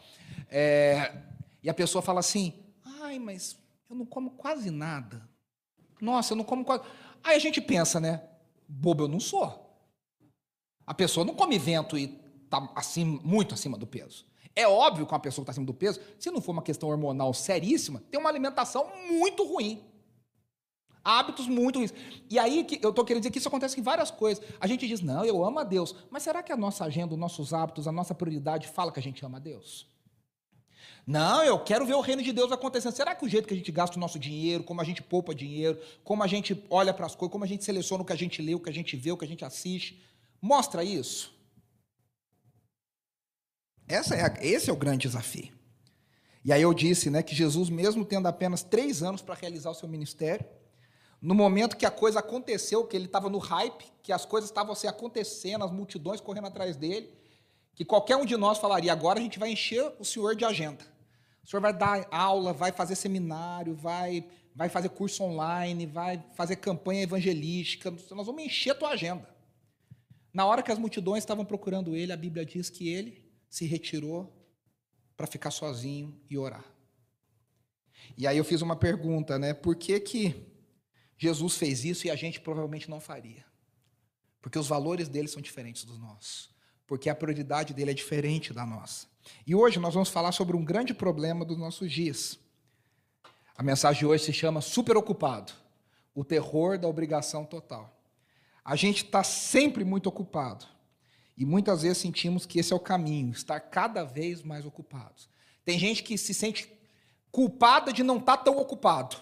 É, 0.51 1.13
e 1.63 1.69
a 1.69 1.75
pessoa 1.75 2.03
fala 2.03 2.21
assim: 2.21 2.55
ai, 3.03 3.19
mas 3.19 3.57
eu 3.89 3.97
não 3.97 4.07
como 4.07 4.31
quase 4.31 4.71
nada. 4.71 5.29
Nossa, 6.01 6.33
eu 6.33 6.37
não 6.37 6.45
como 6.45 6.65
quase. 6.65 6.83
Aí 7.23 7.37
a 7.37 7.39
gente 7.39 7.61
pensa, 7.61 8.01
né? 8.01 8.23
Bobo 8.67 9.05
eu 9.05 9.09
não 9.09 9.21
sou. 9.21 9.61
A 10.87 10.95
pessoa 10.95 11.25
não 11.25 11.35
come 11.35 11.59
vento 11.59 11.97
e 11.97 12.19
está 12.45 12.71
assim, 12.75 13.21
muito 13.23 13.55
acima 13.55 13.79
do 13.79 13.87
peso. 13.87 14.27
É 14.55 14.67
óbvio 14.67 15.07
que 15.07 15.13
uma 15.13 15.21
pessoa 15.21 15.43
que 15.43 15.51
está 15.51 15.53
acima 15.53 15.67
do 15.67 15.73
peso, 15.73 16.01
se 16.19 16.31
não 16.31 16.41
for 16.41 16.53
uma 16.53 16.63
questão 16.63 16.89
hormonal 16.89 17.33
seríssima, 17.33 18.03
tem 18.11 18.21
uma 18.21 18.29
alimentação 18.29 18.91
muito 19.11 19.45
ruim. 19.45 19.83
Hábitos 21.05 21.49
muito 21.49 21.79
ruins. 21.79 21.93
E 22.31 22.39
aí 22.39 22.67
eu 22.81 22.91
estou 22.91 23.05
querendo 23.05 23.23
dizer 23.23 23.31
que 23.33 23.39
isso 23.39 23.49
acontece 23.49 23.79
em 23.79 23.83
várias 23.83 24.11
coisas. 24.11 24.45
A 24.61 24.67
gente 24.67 24.87
diz, 24.87 25.01
não, 25.01 25.25
eu 25.25 25.45
amo 25.45 25.59
a 25.59 25.65
Deus. 25.65 25.95
Mas 26.11 26.23
será 26.23 26.43
que 26.43 26.53
a 26.53 26.57
nossa 26.57 26.85
agenda, 26.85 27.15
os 27.15 27.19
nossos 27.19 27.53
hábitos, 27.53 27.89
a 27.89 27.93
nossa 27.93 28.15
prioridade 28.15 28.69
fala 28.69 28.93
que 28.93 29.01
a 29.01 29.03
gente 29.03 29.25
ama 29.25 29.39
a 29.39 29.41
Deus? 29.41 29.91
Não, 31.07 31.43
eu 31.43 31.59
quero 31.59 31.85
ver 31.85 31.95
o 31.95 32.01
reino 32.01 32.23
de 32.23 32.33
Deus 32.33 32.53
acontecendo. 32.53 32.93
Será 32.93 33.15
que 33.15 33.25
o 33.25 33.29
jeito 33.29 33.49
que 33.49 33.55
a 33.55 33.57
gente 33.57 33.73
gasta 33.73 33.97
o 33.97 34.01
nosso 34.01 34.19
dinheiro, 34.19 34.63
como 34.63 34.81
a 34.81 34.85
gente 34.85 35.03
poupa 35.03 35.35
dinheiro, 35.35 35.81
como 36.05 36.23
a 36.23 36.27
gente 36.27 36.65
olha 36.71 36.95
para 36.95 37.07
as 37.07 37.15
coisas, 37.15 37.33
como 37.33 37.45
a 37.45 37.49
gente 37.49 37.65
seleciona 37.65 38.03
o 38.03 38.07
que 38.07 38.13
a 38.13 38.17
gente 38.17 38.41
lê, 38.41 38.55
o 38.55 38.61
que 38.61 38.71
a 38.71 38.73
gente 38.73 38.97
vê, 38.97 39.11
o 39.11 39.17
que 39.17 39.25
a 39.25 39.29
gente 39.29 39.45
assiste, 39.45 40.01
mostra 40.41 40.85
isso? 40.85 41.35
Essa 43.89 44.15
é 44.15 44.23
a, 44.23 44.35
esse 44.41 44.71
é 44.71 44.73
o 44.73 44.77
grande 44.77 45.09
desafio. 45.09 45.53
E 46.45 46.53
aí 46.53 46.63
eu 46.63 46.73
disse 46.73 47.11
né, 47.11 47.23
que 47.23 47.35
Jesus, 47.35 47.69
mesmo 47.69 48.05
tendo 48.05 48.27
apenas 48.27 48.63
três 48.63 49.03
anos 49.03 49.23
para 49.23 49.35
realizar 49.35 49.71
o 49.71 49.75
seu 49.75 49.89
ministério, 49.89 50.45
no 51.23 51.37
momento 51.37 51.77
que 51.77 51.87
a 51.87 51.91
coisa 51.91 52.19
aconteceu, 52.19 52.85
que 52.85 52.97
ele 52.97 53.05
estava 53.05 53.31
no 53.31 53.39
hype, 53.39 53.85
que 54.03 54.13
as 54.13 54.27
coisas 54.27 54.51
estavam 54.51 54.75
se 54.75 54.89
acontecendo, 54.89 55.65
as 55.65 55.71
multidões 55.71 56.21
correndo 56.21 56.49
atrás 56.49 56.77
dele, 56.77 57.15
que 57.77 57.85
qualquer 57.85 58.17
um 58.17 58.27
de 58.27 58.37
nós 58.37 58.59
falaria: 58.59 58.93
agora 58.93 59.21
a 59.21 59.23
gente 59.23 59.39
vai 59.39 59.53
encher 59.53 59.95
o 60.01 60.05
senhor 60.05 60.35
de 60.35 60.45
agenda. 60.45 60.85
O 61.45 61.49
senhor 61.49 61.61
vai 61.61 61.73
dar 61.73 62.09
aula, 62.11 62.53
vai 62.53 62.73
fazer 62.73 62.97
seminário, 62.97 63.73
vai, 63.77 64.29
vai 64.55 64.69
fazer 64.69 64.89
curso 64.89 65.23
online, 65.23 65.87
vai 65.87 66.21
fazer 66.35 66.57
campanha 66.57 67.03
evangelística, 67.03 67.91
nós 68.11 68.27
vamos 68.27 68.43
encher 68.43 68.71
a 68.71 68.75
tua 68.75 68.91
agenda. 68.91 69.29
Na 70.35 70.45
hora 70.45 70.63
que 70.63 70.73
as 70.73 70.79
multidões 70.79 71.23
estavam 71.23 71.45
procurando 71.45 71.95
ele, 71.95 72.13
a 72.13 72.17
Bíblia 72.17 72.45
diz 72.45 72.69
que 72.69 72.89
ele 72.89 73.25
se 73.49 73.65
retirou 73.65 74.33
para 75.17 75.27
ficar 75.29 75.53
sozinho 75.53 76.21
e 76.29 76.37
orar. 76.37 76.65
E 78.19 78.27
aí 78.27 78.39
eu 78.39 78.45
fiz 78.45 78.61
uma 78.61 78.75
pergunta, 78.75 79.39
né? 79.39 79.55
Por 79.55 79.77
que 79.77 80.01
que 80.01 80.52
Jesus 81.23 81.57
fez 81.57 81.85
isso 81.85 82.09
e 82.09 82.11
a 82.11 82.17
gente 82.17 82.41
provavelmente 82.41 82.91
não 82.91 82.99
faria. 82.99 83.45
Porque 84.41 84.59
os 84.59 84.67
valores 84.67 85.09
dele 85.09 85.29
são 85.29 85.41
diferentes 85.41 85.85
dos 85.85 85.97
nossos. 85.97 86.51
Porque 86.85 87.09
a 87.09 87.15
prioridade 87.15 87.73
dele 87.73 87.93
é 87.93 87.95
diferente 87.95 88.53
da 88.53 88.67
nossa. 88.67 89.07
E 89.47 89.55
hoje 89.55 89.79
nós 89.79 89.95
vamos 89.95 90.09
falar 90.09 90.33
sobre 90.33 90.57
um 90.57 90.65
grande 90.65 90.93
problema 90.93 91.45
dos 91.45 91.57
nossos 91.57 91.93
dias. 91.93 92.41
A 93.57 93.63
mensagem 93.63 94.01
de 94.01 94.07
hoje 94.07 94.25
se 94.25 94.33
chama 94.33 94.61
Super 94.61 94.97
Ocupado 94.97 95.53
o 96.13 96.25
terror 96.25 96.77
da 96.77 96.89
obrigação 96.89 97.45
total. 97.45 97.97
A 98.65 98.75
gente 98.75 99.05
está 99.05 99.23
sempre 99.23 99.85
muito 99.85 100.09
ocupado. 100.09 100.67
E 101.39 101.47
muitas 101.47 101.83
vezes 101.83 101.99
sentimos 101.99 102.45
que 102.45 102.59
esse 102.59 102.73
é 102.73 102.77
o 102.77 102.81
caminho, 102.81 103.31
estar 103.31 103.61
cada 103.61 104.03
vez 104.03 104.43
mais 104.43 104.67
ocupados. 104.67 105.29
Tem 105.65 105.79
gente 105.79 106.03
que 106.03 106.19
se 106.19 106.35
sente 106.35 106.69
culpada 107.31 107.93
de 107.93 108.03
não 108.03 108.19
estar 108.19 108.39
tá 108.39 108.43
tão 108.43 108.59
ocupado. 108.59 109.17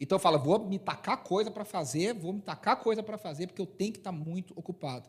Então 0.00 0.18
fala, 0.18 0.36
vou 0.36 0.66
me 0.66 0.78
tacar 0.78 1.22
coisa 1.22 1.50
para 1.50 1.64
fazer, 1.64 2.12
vou 2.14 2.32
me 2.32 2.40
tacar 2.40 2.76
coisa 2.76 3.02
para 3.02 3.16
fazer, 3.16 3.46
porque 3.46 3.62
eu 3.62 3.66
tenho 3.66 3.92
que 3.92 3.98
estar 3.98 4.12
tá 4.12 4.16
muito 4.16 4.52
ocupado. 4.56 5.08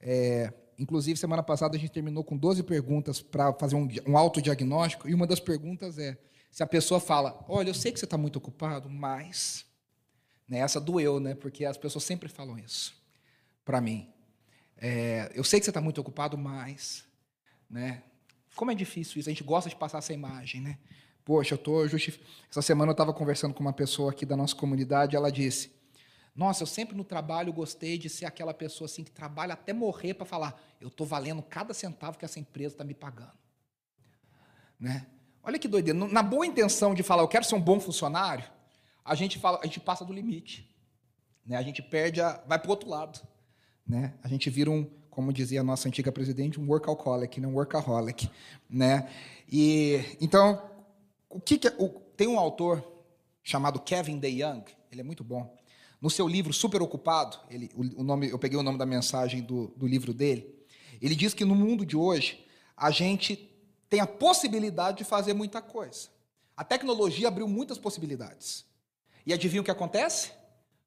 É, 0.00 0.52
inclusive, 0.78 1.18
semana 1.18 1.42
passada 1.42 1.76
a 1.76 1.78
gente 1.78 1.92
terminou 1.92 2.24
com 2.24 2.36
12 2.36 2.62
perguntas 2.62 3.20
para 3.20 3.52
fazer 3.54 3.76
um, 3.76 3.88
um 4.06 4.16
autodiagnóstico, 4.16 5.08
e 5.08 5.14
uma 5.14 5.26
das 5.26 5.40
perguntas 5.40 5.98
é: 5.98 6.18
se 6.50 6.62
a 6.62 6.66
pessoa 6.66 7.00
fala, 7.00 7.44
olha, 7.48 7.68
eu 7.68 7.74
sei 7.74 7.92
que 7.92 7.98
você 7.98 8.04
está 8.04 8.16
muito 8.16 8.36
ocupado, 8.36 8.88
mas. 8.88 9.66
Né, 10.46 10.58
essa 10.58 10.78
doeu, 10.78 11.18
né? 11.18 11.34
Porque 11.34 11.64
as 11.64 11.78
pessoas 11.78 12.04
sempre 12.04 12.28
falam 12.28 12.58
isso 12.58 12.94
para 13.64 13.80
mim. 13.80 14.12
É, 14.76 15.32
eu 15.34 15.42
sei 15.42 15.58
que 15.58 15.64
você 15.64 15.70
está 15.70 15.80
muito 15.80 16.00
ocupado, 16.00 16.36
mas. 16.36 17.04
Né, 17.68 18.02
como 18.54 18.70
é 18.70 18.74
difícil 18.74 19.18
isso, 19.18 19.28
a 19.28 19.32
gente 19.32 19.42
gosta 19.42 19.68
de 19.68 19.76
passar 19.76 19.98
essa 19.98 20.12
imagem, 20.12 20.60
né? 20.60 20.78
Poxa, 21.24 21.54
eu 21.54 21.56
estou 21.56 21.88
justificando. 21.88 22.30
Essa 22.50 22.60
semana 22.60 22.90
eu 22.90 22.94
estava 22.94 23.12
conversando 23.12 23.54
com 23.54 23.60
uma 23.60 23.72
pessoa 23.72 24.10
aqui 24.10 24.26
da 24.26 24.36
nossa 24.36 24.54
comunidade, 24.54 25.16
ela 25.16 25.32
disse: 25.32 25.72
Nossa, 26.36 26.62
eu 26.62 26.66
sempre 26.66 26.94
no 26.94 27.04
trabalho 27.04 27.52
gostei 27.52 27.96
de 27.96 28.10
ser 28.10 28.26
aquela 28.26 28.52
pessoa 28.52 28.86
assim 28.86 29.02
que 29.02 29.10
trabalha 29.10 29.54
até 29.54 29.72
morrer 29.72 30.14
para 30.14 30.26
falar, 30.26 30.60
eu 30.80 30.88
estou 30.88 31.06
valendo 31.06 31.42
cada 31.42 31.72
centavo 31.72 32.18
que 32.18 32.24
essa 32.24 32.38
empresa 32.38 32.74
está 32.74 32.84
me 32.84 32.94
pagando. 32.94 33.32
Né? 34.78 35.06
Olha 35.42 35.58
que 35.58 35.66
doideira. 35.68 35.98
Na 36.08 36.22
boa 36.22 36.46
intenção 36.46 36.94
de 36.94 37.02
falar, 37.02 37.22
eu 37.22 37.28
quero 37.28 37.44
ser 37.44 37.54
um 37.54 37.60
bom 37.60 37.80
funcionário, 37.80 38.44
a 39.04 39.14
gente 39.14 39.38
fala, 39.38 39.60
a 39.62 39.66
gente 39.66 39.80
passa 39.80 40.04
do 40.04 40.12
limite. 40.12 40.70
Né? 41.44 41.56
A 41.56 41.62
gente 41.62 41.82
perde, 41.82 42.20
a, 42.20 42.42
vai 42.46 42.58
para 42.58 42.68
o 42.68 42.70
outro 42.70 42.88
lado. 42.88 43.20
Né? 43.86 44.14
A 44.22 44.28
gente 44.28 44.48
vira 44.50 44.70
um, 44.70 44.84
como 45.10 45.32
dizia 45.32 45.60
a 45.60 45.64
nossa 45.64 45.88
antiga 45.88 46.10
presidente, 46.10 46.60
um 46.60 46.66
workaholic, 46.66 47.40
não 47.40 47.50
um 47.50 47.54
workaholic. 47.54 48.30
Né? 48.68 49.08
E, 49.50 50.16
então, 50.20 50.73
o 51.34 51.40
que, 51.40 51.58
que 51.58 51.66
é, 51.66 51.74
o, 51.78 51.88
tem 52.16 52.28
um 52.28 52.38
autor 52.38 52.82
chamado 53.42 53.80
Kevin 53.80 54.18
DeYoung, 54.18 54.64
ele 54.90 55.00
é 55.00 55.04
muito 55.04 55.24
bom. 55.24 55.52
No 56.00 56.08
seu 56.08 56.28
livro 56.28 56.52
Super 56.52 56.80
Ocupado, 56.80 57.36
ele, 57.50 57.68
o, 57.74 58.00
o 58.00 58.04
nome, 58.04 58.28
eu 58.28 58.38
peguei 58.38 58.56
o 58.56 58.62
nome 58.62 58.78
da 58.78 58.86
mensagem 58.86 59.42
do, 59.42 59.66
do 59.76 59.84
livro 59.84 60.14
dele, 60.14 60.54
ele 61.02 61.16
diz 61.16 61.34
que 61.34 61.44
no 61.44 61.56
mundo 61.56 61.84
de 61.84 61.96
hoje, 61.96 62.46
a 62.76 62.90
gente 62.92 63.50
tem 63.90 63.98
a 63.98 64.06
possibilidade 64.06 64.98
de 64.98 65.04
fazer 65.04 65.34
muita 65.34 65.60
coisa. 65.60 66.08
A 66.56 66.62
tecnologia 66.62 67.26
abriu 67.26 67.48
muitas 67.48 67.78
possibilidades. 67.78 68.64
E 69.26 69.32
adivinha 69.32 69.60
o 69.60 69.64
que 69.64 69.70
acontece? 69.72 70.30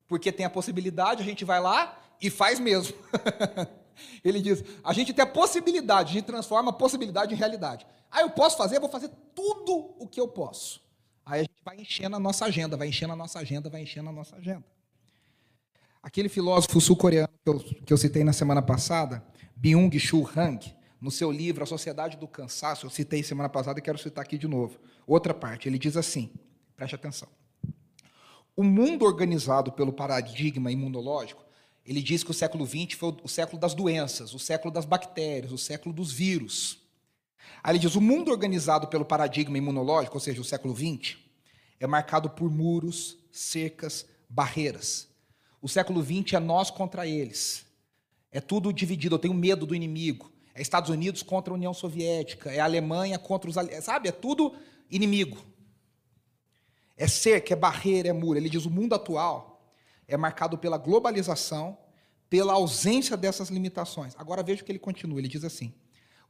Porque 0.07 0.31
tem 0.31 0.45
a 0.45 0.49
possibilidade, 0.49 1.21
a 1.21 1.25
gente 1.25 1.43
vai 1.43 1.59
lá 1.59 2.01
e 2.21 2.29
faz 2.29 2.57
mesmo. 2.57 2.95
Ele 4.23 4.41
diz: 4.41 4.63
a 4.81 4.93
gente 4.93 5.13
tem 5.13 5.23
a 5.23 5.27
possibilidade, 5.27 6.11
a 6.11 6.13
gente 6.13 6.25
transforma 6.25 6.69
a 6.69 6.73
possibilidade 6.73 7.33
em 7.33 7.37
realidade. 7.37 7.85
Ah, 8.11 8.21
eu 8.21 8.29
posso 8.29 8.57
fazer, 8.57 8.77
eu 8.77 8.81
vou 8.81 8.89
fazer 8.89 9.09
tudo 9.35 9.95
o 9.99 10.07
que 10.07 10.19
eu 10.19 10.27
posso. 10.27 10.81
Aí 11.25 11.41
a 11.41 11.43
gente 11.43 11.61
vai 11.63 11.77
enchendo 11.77 12.15
a 12.15 12.19
nossa 12.19 12.45
agenda, 12.45 12.77
vai 12.77 12.87
enchendo 12.87 13.13
a 13.13 13.15
nossa 13.15 13.39
agenda, 13.39 13.69
vai 13.69 13.81
enchendo 13.81 14.09
a 14.09 14.13
nossa 14.13 14.35
agenda. 14.37 14.63
Aquele 16.01 16.29
filósofo 16.29 16.79
sul-coreano 16.79 17.33
que 17.43 17.49
eu, 17.49 17.59
que 17.59 17.93
eu 17.93 17.97
citei 17.97 18.23
na 18.23 18.31
semana 18.31 18.61
passada, 18.61 19.25
Byung-Chul 19.55 20.29
Han, 20.35 20.59
no 21.01 21.11
seu 21.11 21.31
livro 21.31 21.63
A 21.63 21.67
Sociedade 21.67 22.17
do 22.17 22.27
Cansaço, 22.27 22.85
eu 22.85 22.89
citei 22.89 23.21
semana 23.23 23.49
passada 23.49 23.79
e 23.79 23.81
quero 23.81 23.97
citar 23.97 24.23
aqui 24.23 24.37
de 24.37 24.47
novo. 24.47 24.79
Outra 25.05 25.33
parte, 25.33 25.67
ele 25.67 25.77
diz 25.77 25.97
assim: 25.97 26.31
preste 26.75 26.95
atenção. 26.95 27.27
O 28.55 28.63
mundo 28.63 29.05
organizado 29.05 29.71
pelo 29.71 29.93
paradigma 29.93 30.71
imunológico, 30.71 31.45
ele 31.85 32.01
diz 32.01 32.23
que 32.23 32.31
o 32.31 32.33
século 32.33 32.65
XX 32.65 32.93
foi 32.97 33.15
o 33.23 33.27
século 33.27 33.59
das 33.59 33.73
doenças, 33.73 34.33
o 34.33 34.39
século 34.39 34.73
das 34.73 34.85
bactérias, 34.85 35.51
o 35.51 35.57
século 35.57 35.93
dos 35.93 36.11
vírus. 36.11 36.86
Aí 37.63 37.71
ele 37.71 37.79
diz: 37.79 37.95
o 37.95 38.01
mundo 38.01 38.31
organizado 38.31 38.87
pelo 38.87 39.05
paradigma 39.05 39.57
imunológico, 39.57 40.15
ou 40.15 40.21
seja, 40.21 40.41
o 40.41 40.45
século 40.45 40.75
XX, 40.75 41.17
é 41.79 41.87
marcado 41.87 42.29
por 42.29 42.49
muros, 42.49 43.17
cercas, 43.31 44.05
barreiras. 44.29 45.07
O 45.61 45.67
século 45.67 46.03
XX 46.03 46.33
é 46.33 46.39
nós 46.39 46.69
contra 46.69 47.07
eles. 47.07 47.65
É 48.31 48.39
tudo 48.39 48.71
dividido. 48.71 49.15
Eu 49.15 49.19
tenho 49.19 49.33
medo 49.33 49.65
do 49.65 49.75
inimigo. 49.75 50.31
É 50.53 50.61
Estados 50.61 50.89
Unidos 50.89 51.23
contra 51.23 51.53
a 51.53 51.55
União 51.55 51.73
Soviética. 51.73 52.51
É 52.51 52.59
Alemanha 52.59 53.17
contra 53.19 53.49
os. 53.49 53.55
Sabe? 53.83 54.09
É 54.09 54.11
tudo 54.11 54.55
inimigo. 54.89 55.37
É 56.95 57.07
cerca, 57.07 57.53
é 57.53 57.55
barreira, 57.55 58.09
é 58.09 58.13
muro. 58.13 58.39
Ele 58.39 58.49
diz: 58.49 58.65
o 58.65 58.71
mundo 58.71 58.95
atual 58.95 59.71
é 60.07 60.17
marcado 60.17 60.57
pela 60.57 60.77
globalização, 60.77 61.77
pela 62.29 62.53
ausência 62.53 63.15
dessas 63.15 63.49
limitações. 63.49 64.15
Agora 64.17 64.41
veja 64.41 64.61
o 64.61 64.65
que 64.65 64.71
ele 64.71 64.79
continua: 64.79 65.19
ele 65.19 65.27
diz 65.27 65.43
assim: 65.43 65.73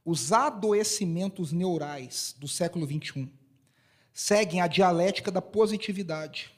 os 0.04 0.32
adoecimentos 0.32 1.52
neurais 1.52 2.34
do 2.38 2.48
século 2.48 2.86
XXI 2.86 3.28
seguem 4.12 4.60
a 4.60 4.66
dialética 4.66 5.30
da 5.30 5.42
positividade. 5.42 6.50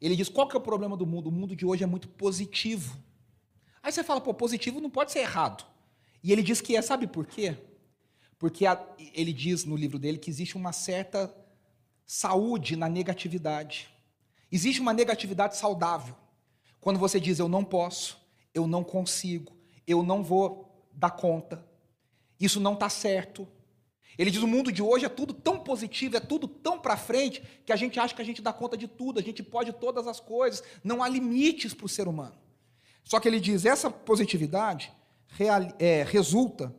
Ele 0.00 0.16
diz: 0.16 0.28
qual 0.28 0.48
que 0.48 0.56
é 0.56 0.58
o 0.58 0.62
problema 0.62 0.96
do 0.96 1.06
mundo? 1.06 1.28
O 1.28 1.32
mundo 1.32 1.54
de 1.54 1.66
hoje 1.66 1.84
é 1.84 1.86
muito 1.86 2.08
positivo. 2.08 2.96
Aí 3.82 3.92
você 3.92 4.02
fala, 4.02 4.20
pô, 4.20 4.34
positivo 4.34 4.80
não 4.80 4.90
pode 4.90 5.12
ser 5.12 5.20
errado. 5.20 5.64
E 6.22 6.32
ele 6.32 6.42
diz 6.42 6.60
que 6.60 6.76
é, 6.76 6.82
sabe 6.82 7.06
por 7.06 7.26
quê? 7.26 7.56
Porque 8.38 8.66
a, 8.66 8.80
ele 9.14 9.32
diz 9.32 9.64
no 9.64 9.76
livro 9.76 9.98
dele 9.98 10.18
que 10.18 10.30
existe 10.30 10.56
uma 10.56 10.72
certa 10.72 11.34
saúde 12.06 12.76
na 12.76 12.88
negatividade. 12.88 13.88
Existe 14.50 14.80
uma 14.80 14.92
negatividade 14.92 15.56
saudável. 15.56 16.16
Quando 16.80 16.98
você 16.98 17.20
diz 17.20 17.38
eu 17.38 17.48
não 17.48 17.64
posso, 17.64 18.18
eu 18.54 18.66
não 18.66 18.82
consigo, 18.82 19.56
eu 19.86 20.02
não 20.02 20.22
vou 20.22 20.88
dar 20.92 21.10
conta, 21.10 21.64
isso 22.40 22.60
não 22.60 22.74
está 22.74 22.88
certo. 22.88 23.46
Ele 24.18 24.30
diz: 24.30 24.42
o 24.42 24.48
mundo 24.48 24.72
de 24.72 24.82
hoje 24.82 25.04
é 25.04 25.08
tudo 25.08 25.32
tão 25.32 25.60
positivo, 25.60 26.16
é 26.16 26.20
tudo 26.20 26.48
tão 26.48 26.78
para 26.78 26.96
frente, 26.96 27.40
que 27.64 27.72
a 27.72 27.76
gente 27.76 28.00
acha 28.00 28.14
que 28.14 28.22
a 28.22 28.24
gente 28.24 28.42
dá 28.42 28.52
conta 28.52 28.76
de 28.76 28.88
tudo, 28.88 29.20
a 29.20 29.22
gente 29.22 29.42
pode 29.42 29.72
todas 29.72 30.08
as 30.08 30.18
coisas, 30.18 30.62
não 30.82 31.02
há 31.02 31.08
limites 31.08 31.72
para 31.72 31.86
o 31.86 31.88
ser 31.88 32.08
humano. 32.08 32.36
Só 33.04 33.20
que 33.20 33.28
ele 33.28 33.38
diz: 33.38 33.64
essa 33.64 33.90
positividade 33.90 34.92
real, 35.28 35.62
é, 35.78 36.02
resulta 36.02 36.74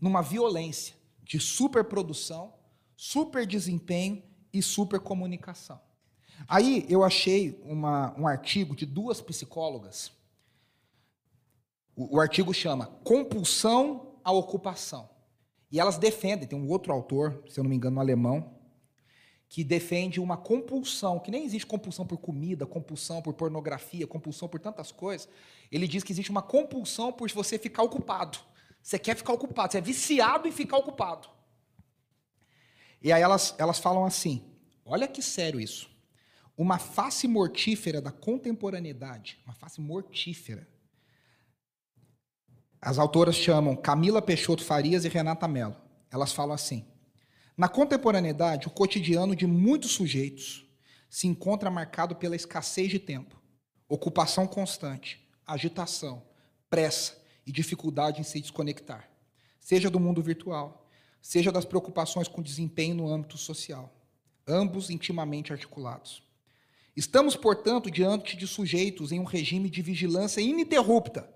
numa 0.00 0.20
violência 0.20 0.96
de 1.22 1.38
superprodução, 1.38 2.54
super 2.96 3.46
desempenho 3.46 4.22
e 4.52 4.60
supercomunicação. 4.60 5.80
Aí 6.48 6.84
eu 6.88 7.04
achei 7.04 7.60
uma, 7.64 8.18
um 8.18 8.26
artigo 8.26 8.74
de 8.74 8.84
duas 8.84 9.20
psicólogas. 9.20 10.10
O, 11.94 12.16
o 12.16 12.20
artigo 12.20 12.52
chama 12.52 12.86
Compulsão 13.04 14.09
à 14.24 14.32
Ocupação. 14.32 15.08
E 15.70 15.78
elas 15.78 15.98
defendem, 15.98 16.48
tem 16.48 16.58
um 16.58 16.68
outro 16.68 16.92
autor, 16.92 17.42
se 17.48 17.58
eu 17.58 17.64
não 17.64 17.70
me 17.70 17.76
engano, 17.76 17.96
um 17.96 18.00
alemão, 18.00 18.58
que 19.48 19.64
defende 19.64 20.20
uma 20.20 20.36
compulsão, 20.36 21.18
que 21.18 21.30
nem 21.30 21.44
existe 21.44 21.66
compulsão 21.66 22.06
por 22.06 22.18
comida, 22.18 22.64
compulsão 22.64 23.20
por 23.20 23.34
pornografia, 23.34 24.06
compulsão 24.06 24.48
por 24.48 24.60
tantas 24.60 24.92
coisas. 24.92 25.28
Ele 25.70 25.88
diz 25.88 26.04
que 26.04 26.12
existe 26.12 26.30
uma 26.30 26.42
compulsão 26.42 27.12
por 27.12 27.28
você 27.30 27.58
ficar 27.58 27.82
ocupado. 27.82 28.38
Você 28.82 28.98
quer 28.98 29.16
ficar 29.16 29.32
ocupado, 29.32 29.72
você 29.72 29.78
é 29.78 29.80
viciado 29.80 30.46
em 30.46 30.52
ficar 30.52 30.78
ocupado. 30.78 31.28
E 33.02 33.12
aí 33.12 33.20
elas, 33.22 33.54
elas 33.58 33.78
falam 33.78 34.04
assim: 34.04 34.42
olha 34.84 35.08
que 35.08 35.20
sério 35.20 35.60
isso. 35.60 35.90
Uma 36.56 36.78
face 36.78 37.26
mortífera 37.26 38.00
da 38.00 38.12
contemporaneidade, 38.12 39.40
uma 39.44 39.54
face 39.54 39.80
mortífera. 39.80 40.68
As 42.82 42.98
autoras 42.98 43.36
chamam 43.36 43.76
Camila 43.76 44.22
Peixoto 44.22 44.64
Farias 44.64 45.04
e 45.04 45.08
Renata 45.08 45.46
Mello. 45.46 45.76
Elas 46.10 46.32
falam 46.32 46.54
assim: 46.54 46.86
na 47.56 47.68
contemporaneidade, 47.68 48.66
o 48.66 48.70
cotidiano 48.70 49.36
de 49.36 49.46
muitos 49.46 49.90
sujeitos 49.90 50.66
se 51.10 51.26
encontra 51.26 51.70
marcado 51.70 52.16
pela 52.16 52.34
escassez 52.34 52.88
de 52.88 52.98
tempo, 52.98 53.38
ocupação 53.86 54.46
constante, 54.46 55.28
agitação, 55.46 56.22
pressa 56.70 57.20
e 57.46 57.52
dificuldade 57.52 58.20
em 58.20 58.24
se 58.24 58.40
desconectar, 58.40 59.10
seja 59.58 59.90
do 59.90 60.00
mundo 60.00 60.22
virtual, 60.22 60.88
seja 61.20 61.52
das 61.52 61.66
preocupações 61.66 62.28
com 62.28 62.40
desempenho 62.40 62.94
no 62.94 63.12
âmbito 63.12 63.36
social, 63.36 63.92
ambos 64.46 64.88
intimamente 64.88 65.52
articulados. 65.52 66.22
Estamos, 66.96 67.36
portanto, 67.36 67.90
diante 67.90 68.36
de 68.36 68.46
sujeitos 68.46 69.12
em 69.12 69.20
um 69.20 69.24
regime 69.24 69.68
de 69.68 69.82
vigilância 69.82 70.40
ininterrupta, 70.40 71.28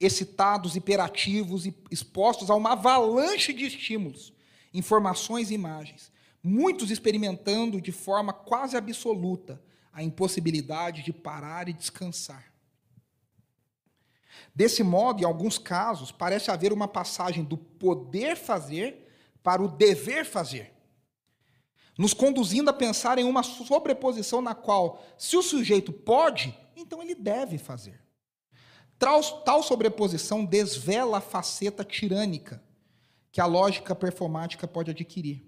excitados, 0.00 0.76
hiperativos 0.76 1.66
expostos 1.90 2.50
a 2.50 2.54
uma 2.54 2.72
avalanche 2.72 3.52
de 3.52 3.64
estímulos, 3.66 4.32
informações 4.72 5.50
e 5.50 5.54
imagens, 5.54 6.12
muitos 6.42 6.90
experimentando 6.90 7.80
de 7.80 7.92
forma 7.92 8.32
quase 8.32 8.76
absoluta 8.76 9.60
a 9.92 10.02
impossibilidade 10.02 11.02
de 11.02 11.12
parar 11.12 11.68
e 11.68 11.72
descansar. 11.72 12.52
Desse 14.54 14.82
modo, 14.82 15.22
em 15.22 15.26
alguns 15.26 15.58
casos, 15.58 16.12
parece 16.12 16.50
haver 16.50 16.72
uma 16.72 16.86
passagem 16.86 17.42
do 17.42 17.56
poder 17.56 18.36
fazer 18.36 19.06
para 19.42 19.62
o 19.62 19.68
dever 19.68 20.24
fazer, 20.24 20.72
nos 21.96 22.12
conduzindo 22.12 22.68
a 22.68 22.74
pensar 22.74 23.18
em 23.18 23.24
uma 23.24 23.42
sobreposição 23.42 24.42
na 24.42 24.54
qual, 24.54 25.02
se 25.16 25.36
o 25.36 25.42
sujeito 25.42 25.92
pode, 25.92 26.56
então 26.76 27.02
ele 27.02 27.14
deve 27.14 27.56
fazer. 27.56 28.05
Tal, 28.98 29.62
sobreposição 29.62 30.44
desvela 30.44 31.18
a 31.18 31.20
faceta 31.20 31.84
tirânica 31.84 32.62
que 33.30 33.40
a 33.40 33.46
lógica 33.46 33.94
performática 33.94 34.66
pode 34.66 34.90
adquirir. 34.90 35.44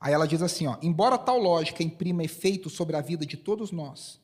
Aí 0.00 0.12
ela 0.12 0.26
diz 0.26 0.40
assim: 0.40 0.66
ó, 0.66 0.76
embora 0.82 1.18
tal 1.18 1.38
lógica 1.38 1.82
imprima 1.82 2.24
efeito 2.24 2.70
sobre 2.70 2.96
a 2.96 3.00
vida 3.00 3.26
de 3.26 3.36
todos 3.36 3.70
nós, 3.70 4.20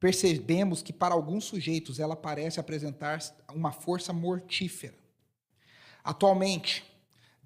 percebemos 0.00 0.82
que 0.82 0.92
para 0.92 1.14
alguns 1.14 1.44
sujeitos 1.44 1.98
ela 1.98 2.16
parece 2.16 2.58
apresentar 2.58 3.20
uma 3.54 3.72
força 3.72 4.12
mortífera. 4.12 4.98
Atualmente, 6.02 6.84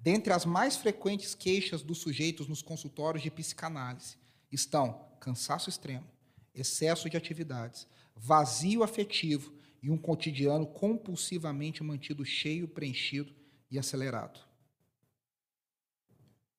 Dentre 0.01 0.31
as 0.31 0.45
mais 0.45 0.77
frequentes 0.77 1.35
queixas 1.35 1.81
dos 1.81 1.97
sujeitos 1.97 2.47
nos 2.47 2.61
consultórios 2.61 3.21
de 3.21 3.29
psicanálise 3.29 4.17
estão 4.49 5.05
cansaço 5.19 5.69
extremo, 5.69 6.07
excesso 6.55 7.09
de 7.09 7.17
atividades, 7.17 7.85
vazio 8.15 8.81
afetivo 8.81 9.53
e 9.81 9.89
um 9.89 9.97
cotidiano 9.97 10.67
compulsivamente 10.67 11.83
mantido 11.83 12.25
cheio, 12.25 12.67
preenchido 12.67 13.33
e 13.71 13.79
acelerado. 13.79 14.39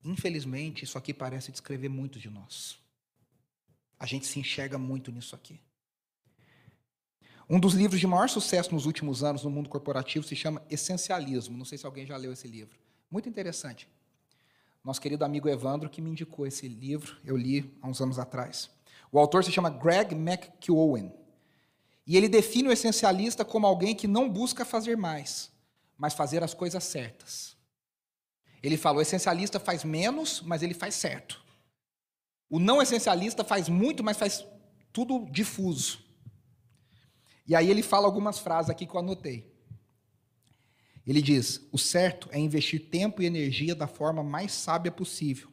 Infelizmente, 0.04 0.84
isso 0.84 0.96
aqui 0.96 1.12
parece 1.12 1.52
descrever 1.52 1.88
muito 1.88 2.18
de 2.18 2.30
nós. 2.30 2.78
A 3.98 4.06
gente 4.06 4.26
se 4.26 4.38
enxerga 4.38 4.78
muito 4.78 5.12
nisso 5.12 5.34
aqui. 5.34 5.60
Um 7.48 7.58
dos 7.58 7.74
livros 7.74 8.00
de 8.00 8.06
maior 8.06 8.28
sucesso 8.28 8.72
nos 8.72 8.86
últimos 8.86 9.22
anos 9.22 9.42
no 9.42 9.50
mundo 9.50 9.68
corporativo 9.68 10.24
se 10.24 10.36
chama 10.36 10.62
Essencialismo. 10.70 11.58
Não 11.58 11.64
sei 11.64 11.76
se 11.76 11.84
alguém 11.84 12.06
já 12.06 12.16
leu 12.16 12.32
esse 12.32 12.48
livro. 12.48 12.78
Muito 13.10 13.28
interessante. 13.28 13.88
Nosso 14.82 15.00
querido 15.00 15.24
amigo 15.24 15.48
Evandro 15.48 15.90
que 15.90 16.00
me 16.00 16.10
indicou 16.10 16.46
esse 16.46 16.66
livro, 16.66 17.18
eu 17.24 17.36
li 17.36 17.76
há 17.82 17.88
uns 17.88 18.00
anos 18.00 18.18
atrás. 18.18 18.70
O 19.12 19.18
autor 19.18 19.44
se 19.44 19.52
chama 19.52 19.68
Greg 19.68 20.14
McKeown. 20.14 21.12
E 22.10 22.16
ele 22.16 22.28
define 22.28 22.66
o 22.66 22.72
essencialista 22.72 23.44
como 23.44 23.68
alguém 23.68 23.94
que 23.94 24.08
não 24.08 24.28
busca 24.28 24.64
fazer 24.64 24.96
mais, 24.96 25.48
mas 25.96 26.12
fazer 26.12 26.42
as 26.42 26.52
coisas 26.52 26.82
certas. 26.82 27.56
Ele 28.60 28.76
fala: 28.76 28.98
o 28.98 29.00
essencialista 29.00 29.60
faz 29.60 29.84
menos, 29.84 30.42
mas 30.44 30.60
ele 30.60 30.74
faz 30.74 30.96
certo. 30.96 31.40
O 32.48 32.58
não 32.58 32.82
essencialista 32.82 33.44
faz 33.44 33.68
muito, 33.68 34.02
mas 34.02 34.16
faz 34.16 34.44
tudo 34.92 35.24
difuso. 35.30 36.04
E 37.46 37.54
aí 37.54 37.70
ele 37.70 37.80
fala 37.80 38.08
algumas 38.08 38.40
frases 38.40 38.70
aqui 38.70 38.86
que 38.86 38.96
eu 38.96 38.98
anotei. 38.98 39.48
Ele 41.06 41.22
diz: 41.22 41.64
o 41.70 41.78
certo 41.78 42.28
é 42.32 42.40
investir 42.40 42.90
tempo 42.90 43.22
e 43.22 43.26
energia 43.26 43.72
da 43.72 43.86
forma 43.86 44.24
mais 44.24 44.50
sábia 44.50 44.90
possível, 44.90 45.48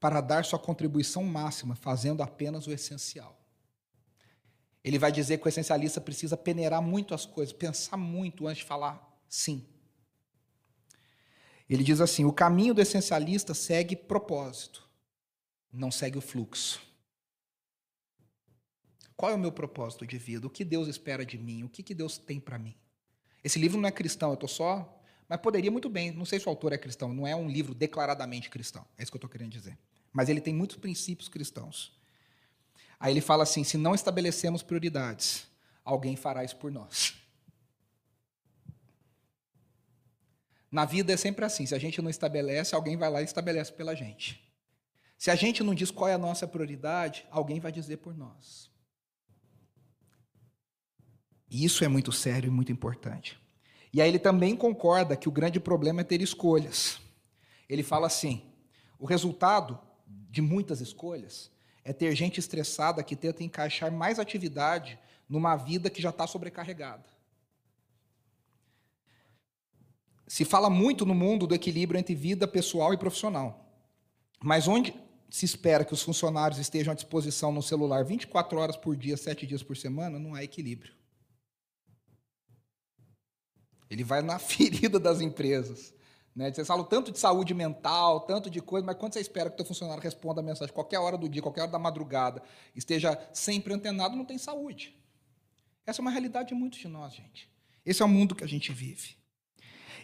para 0.00 0.22
dar 0.22 0.46
sua 0.46 0.58
contribuição 0.58 1.22
máxima, 1.24 1.74
fazendo 1.74 2.22
apenas 2.22 2.66
o 2.66 2.72
essencial. 2.72 3.43
Ele 4.84 4.98
vai 4.98 5.10
dizer 5.10 5.38
que 5.38 5.46
o 5.46 5.48
essencialista 5.48 6.00
precisa 6.00 6.36
peneirar 6.36 6.82
muito 6.82 7.14
as 7.14 7.24
coisas, 7.24 7.54
pensar 7.54 7.96
muito 7.96 8.46
antes 8.46 8.58
de 8.58 8.64
falar 8.64 9.18
sim. 9.26 9.66
Ele 11.68 11.82
diz 11.82 12.00
assim: 12.00 12.26
o 12.26 12.32
caminho 12.32 12.74
do 12.74 12.82
essencialista 12.82 13.54
segue 13.54 13.96
propósito, 13.96 14.86
não 15.72 15.90
segue 15.90 16.18
o 16.18 16.20
fluxo. 16.20 16.82
Qual 19.16 19.32
é 19.32 19.34
o 19.34 19.38
meu 19.38 19.52
propósito 19.52 20.06
de 20.06 20.18
vida? 20.18 20.46
O 20.46 20.50
que 20.50 20.64
Deus 20.64 20.86
espera 20.86 21.24
de 21.24 21.38
mim? 21.38 21.62
O 21.62 21.68
que, 21.68 21.82
que 21.82 21.94
Deus 21.94 22.18
tem 22.18 22.38
para 22.38 22.58
mim? 22.58 22.74
Esse 23.42 23.58
livro 23.58 23.80
não 23.80 23.88
é 23.88 23.92
cristão, 23.92 24.30
eu 24.30 24.34
estou 24.34 24.48
só. 24.48 25.00
Mas 25.28 25.40
poderia 25.40 25.70
muito 25.70 25.88
bem, 25.88 26.10
não 26.10 26.26
sei 26.26 26.38
se 26.38 26.46
o 26.46 26.50
autor 26.50 26.74
é 26.74 26.78
cristão, 26.78 27.14
não 27.14 27.26
é 27.26 27.34
um 27.34 27.48
livro 27.48 27.74
declaradamente 27.74 28.50
cristão, 28.50 28.84
é 28.98 29.02
isso 29.02 29.10
que 29.10 29.16
eu 29.16 29.18
estou 29.18 29.30
querendo 29.30 29.52
dizer. 29.52 29.78
Mas 30.12 30.28
ele 30.28 30.40
tem 30.40 30.54
muitos 30.54 30.76
princípios 30.76 31.28
cristãos. 31.28 31.98
Aí 32.98 33.12
ele 33.12 33.20
fala 33.20 33.42
assim: 33.42 33.64
se 33.64 33.76
não 33.76 33.94
estabelecemos 33.94 34.62
prioridades, 34.62 35.46
alguém 35.84 36.16
fará 36.16 36.44
isso 36.44 36.56
por 36.56 36.70
nós. 36.70 37.14
Na 40.70 40.84
vida 40.84 41.12
é 41.12 41.16
sempre 41.16 41.44
assim: 41.44 41.66
se 41.66 41.74
a 41.74 41.78
gente 41.78 42.02
não 42.02 42.10
estabelece, 42.10 42.74
alguém 42.74 42.96
vai 42.96 43.10
lá 43.10 43.20
e 43.20 43.24
estabelece 43.24 43.72
pela 43.72 43.94
gente. 43.94 44.42
Se 45.16 45.30
a 45.30 45.34
gente 45.34 45.62
não 45.62 45.74
diz 45.74 45.90
qual 45.90 46.08
é 46.08 46.14
a 46.14 46.18
nossa 46.18 46.46
prioridade, 46.46 47.26
alguém 47.30 47.60
vai 47.60 47.70
dizer 47.70 47.98
por 47.98 48.16
nós. 48.16 48.70
E 51.48 51.64
isso 51.64 51.84
é 51.84 51.88
muito 51.88 52.10
sério 52.10 52.48
e 52.48 52.50
muito 52.50 52.72
importante. 52.72 53.38
E 53.92 54.02
aí 54.02 54.08
ele 54.08 54.18
também 54.18 54.56
concorda 54.56 55.16
que 55.16 55.28
o 55.28 55.32
grande 55.32 55.60
problema 55.60 56.00
é 56.00 56.04
ter 56.04 56.20
escolhas. 56.20 56.98
Ele 57.68 57.84
fala 57.84 58.08
assim: 58.08 58.42
o 58.98 59.06
resultado 59.06 59.80
de 60.06 60.42
muitas 60.42 60.80
escolhas 60.80 61.53
é 61.84 61.92
ter 61.92 62.14
gente 62.16 62.40
estressada 62.40 63.02
que 63.02 63.14
tenta 63.14 63.44
encaixar 63.44 63.92
mais 63.92 64.18
atividade 64.18 64.98
numa 65.28 65.54
vida 65.54 65.90
que 65.90 66.00
já 66.00 66.10
está 66.10 66.26
sobrecarregada. 66.26 67.04
Se 70.26 70.44
fala 70.44 70.70
muito 70.70 71.04
no 71.04 71.14
mundo 71.14 71.46
do 71.46 71.54
equilíbrio 71.54 71.98
entre 71.98 72.14
vida 72.14 72.48
pessoal 72.48 72.94
e 72.94 72.98
profissional. 72.98 73.60
Mas 74.42 74.66
onde 74.66 74.94
se 75.28 75.44
espera 75.44 75.84
que 75.84 75.92
os 75.92 76.02
funcionários 76.02 76.58
estejam 76.58 76.92
à 76.92 76.94
disposição 76.94 77.52
no 77.52 77.62
celular 77.62 78.04
24 78.04 78.58
horas 78.58 78.76
por 78.76 78.96
dia, 78.96 79.16
7 79.16 79.46
dias 79.46 79.62
por 79.62 79.76
semana, 79.76 80.18
não 80.18 80.34
há 80.34 80.42
equilíbrio. 80.42 80.94
Ele 83.90 84.04
vai 84.04 84.22
na 84.22 84.38
ferida 84.40 84.98
das 84.98 85.20
empresas. 85.20 85.92
Né? 86.34 86.52
Vocês 86.52 86.66
tanto 86.88 87.12
de 87.12 87.18
saúde 87.18 87.54
mental, 87.54 88.20
tanto 88.20 88.50
de 88.50 88.60
coisa, 88.60 88.84
mas 88.84 88.96
quando 88.96 89.12
você 89.12 89.20
espera 89.20 89.48
que 89.48 89.54
o 89.54 89.56
teu 89.58 89.66
funcionário 89.66 90.02
responda 90.02 90.40
a 90.40 90.44
mensagem 90.44 90.74
qualquer 90.74 90.98
hora 90.98 91.16
do 91.16 91.28
dia, 91.28 91.40
qualquer 91.40 91.62
hora 91.62 91.70
da 91.70 91.78
madrugada, 91.78 92.42
esteja 92.74 93.18
sempre 93.32 93.72
antenado, 93.72 94.16
não 94.16 94.24
tem 94.24 94.38
saúde. 94.38 94.96
Essa 95.86 96.00
é 96.00 96.02
uma 96.02 96.10
realidade 96.10 96.48
de 96.48 96.54
muitos 96.54 96.78
de 96.78 96.88
nós, 96.88 97.14
gente. 97.14 97.48
Esse 97.84 98.02
é 98.02 98.04
o 98.04 98.08
mundo 98.08 98.34
que 98.34 98.42
a 98.42 98.48
gente 98.48 98.72
vive. 98.72 99.16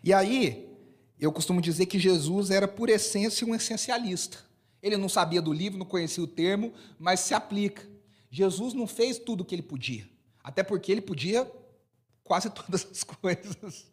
E 0.04 0.12
aí, 0.12 0.70
eu 1.18 1.32
costumo 1.32 1.60
dizer 1.60 1.86
que 1.86 1.98
Jesus 1.98 2.50
era, 2.50 2.68
por 2.68 2.88
essência, 2.88 3.46
um 3.46 3.54
essencialista. 3.54 4.38
Ele 4.82 4.96
não 4.96 5.08
sabia 5.08 5.42
do 5.42 5.52
livro, 5.52 5.78
não 5.78 5.86
conhecia 5.86 6.22
o 6.22 6.26
termo, 6.26 6.72
mas 6.98 7.20
se 7.20 7.34
aplica. 7.34 7.86
Jesus 8.30 8.72
não 8.72 8.86
fez 8.86 9.18
tudo 9.18 9.42
o 9.42 9.44
que 9.44 9.54
ele 9.54 9.62
podia. 9.62 10.08
Até 10.42 10.62
porque 10.62 10.90
ele 10.92 11.02
podia 11.02 11.50
quase 12.22 12.48
todas 12.54 12.86
as 12.90 13.02
coisas. 13.02 13.86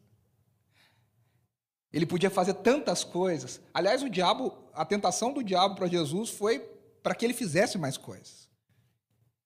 Ele 1.97 2.05
podia 2.05 2.29
fazer 2.29 2.53
tantas 2.53 3.03
coisas. 3.03 3.59
Aliás, 3.73 4.03
o 4.03 4.09
diabo, 4.09 4.55
a 4.71 4.85
tentação 4.85 5.33
do 5.33 5.43
diabo 5.43 5.73
para 5.73 5.87
Jesus 5.87 6.29
foi 6.29 6.59
para 7.01 7.15
que 7.15 7.25
ele 7.25 7.33
fizesse 7.33 7.75
mais 7.75 7.97
coisas. 7.97 8.47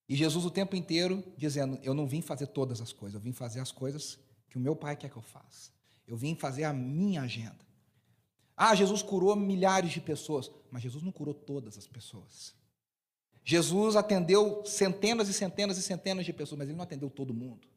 E 0.09 0.17
Jesus 0.17 0.43
o 0.43 0.51
tempo 0.51 0.75
inteiro 0.75 1.23
dizendo: 1.37 1.79
Eu 1.81 1.93
não 1.93 2.05
vim 2.05 2.21
fazer 2.21 2.47
todas 2.47 2.81
as 2.81 2.91
coisas, 2.91 3.15
eu 3.15 3.21
vim 3.21 3.31
fazer 3.31 3.61
as 3.61 3.71
coisas 3.71 4.19
que 4.49 4.57
o 4.57 4.59
meu 4.59 4.75
pai 4.75 4.97
quer 4.97 5.09
que 5.09 5.15
eu 5.15 5.21
faça. 5.21 5.71
Eu 6.05 6.17
vim 6.17 6.35
fazer 6.35 6.65
a 6.65 6.73
minha 6.73 7.21
agenda. 7.21 7.65
Ah, 8.57 8.75
Jesus 8.75 9.01
curou 9.01 9.33
milhares 9.33 9.93
de 9.93 10.01
pessoas, 10.01 10.51
mas 10.69 10.83
Jesus 10.83 11.01
não 11.01 11.11
curou 11.13 11.33
todas 11.33 11.77
as 11.77 11.87
pessoas. 11.87 12.53
Jesus 13.45 13.95
atendeu 13.95 14.65
centenas 14.65 15.29
e 15.29 15.33
centenas 15.33 15.77
e 15.77 15.81
centenas 15.81 16.25
de 16.25 16.33
pessoas, 16.33 16.59
mas 16.59 16.67
ele 16.67 16.75
não 16.75 16.83
atendeu 16.83 17.09
todo 17.09 17.33
mundo. 17.33 17.71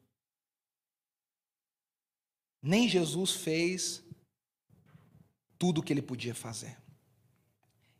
Nem 2.67 2.89
Jesus 2.89 3.33
fez 3.33 4.03
tudo 5.59 5.79
o 5.79 5.83
que 5.83 5.93
ele 5.93 6.03
podia 6.03 6.35
fazer. 6.35 6.77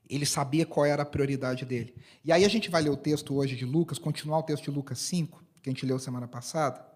Ele 0.09 0.27
sabia 0.27 0.67
qual 0.67 0.85
era 0.85 1.03
a 1.03 1.07
prioridade 1.07 1.65
dele. 1.65 1.95
E 2.25 2.31
aí 2.31 2.45
a 2.45 2.49
gente 2.49 2.69
vai 2.69 2.83
ler 2.83 2.91
o 2.91 2.97
texto 2.97 3.35
hoje 3.35 3.57
de 3.57 3.65
Lucas, 3.65 3.99
continuar 3.99 4.39
o 4.39 4.43
texto 4.43 4.65
de 4.65 4.71
Lucas 4.71 4.99
5, 4.99 5.43
que 5.63 5.71
a 5.71 5.73
gente 5.73 5.87
leu 5.87 5.99
semana 5.99 6.29
passada. 6.29 6.87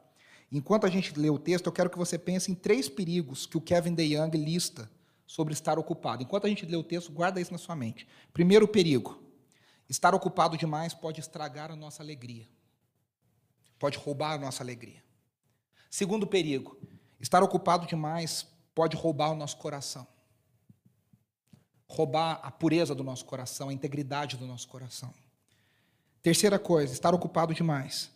Enquanto 0.52 0.86
a 0.86 0.90
gente 0.90 1.18
lê 1.18 1.30
o 1.30 1.38
texto, 1.38 1.66
eu 1.66 1.72
quero 1.72 1.90
que 1.90 1.98
você 1.98 2.18
pense 2.18 2.50
em 2.50 2.54
três 2.54 2.88
perigos 2.88 3.46
que 3.46 3.56
o 3.56 3.60
Kevin 3.60 3.94
DeYoung 3.94 4.36
lista 4.36 4.90
sobre 5.26 5.52
estar 5.54 5.78
ocupado. 5.78 6.22
Enquanto 6.22 6.46
a 6.46 6.48
gente 6.48 6.66
lê 6.66 6.76
o 6.76 6.82
texto, 6.82 7.12
guarda 7.12 7.40
isso 7.40 7.52
na 7.52 7.58
sua 7.58 7.76
mente. 7.76 8.06
Primeiro 8.32 8.68
perigo: 8.68 9.22
estar 9.88 10.14
ocupado 10.14 10.56
demais 10.56 10.94
pode 10.94 11.20
estragar 11.20 11.70
a 11.70 11.76
nossa 11.76 12.02
alegria. 12.02 12.46
Pode 13.78 13.96
roubar 13.96 14.32
a 14.32 14.38
nossa 14.38 14.62
alegria. 14.62 15.02
Segundo 15.90 16.26
perigo: 16.26 16.78
Estar 17.20 17.42
ocupado 17.42 17.86
demais 17.86 18.46
pode 18.74 18.96
roubar 18.96 19.32
o 19.32 19.34
nosso 19.34 19.56
coração. 19.56 20.06
Roubar 21.88 22.40
a 22.42 22.50
pureza 22.50 22.94
do 22.94 23.02
nosso 23.02 23.24
coração, 23.24 23.68
a 23.70 23.72
integridade 23.72 24.36
do 24.36 24.46
nosso 24.46 24.68
coração. 24.68 25.12
Terceira 26.22 26.58
coisa, 26.58 26.92
estar 26.92 27.14
ocupado 27.14 27.54
demais 27.54 28.10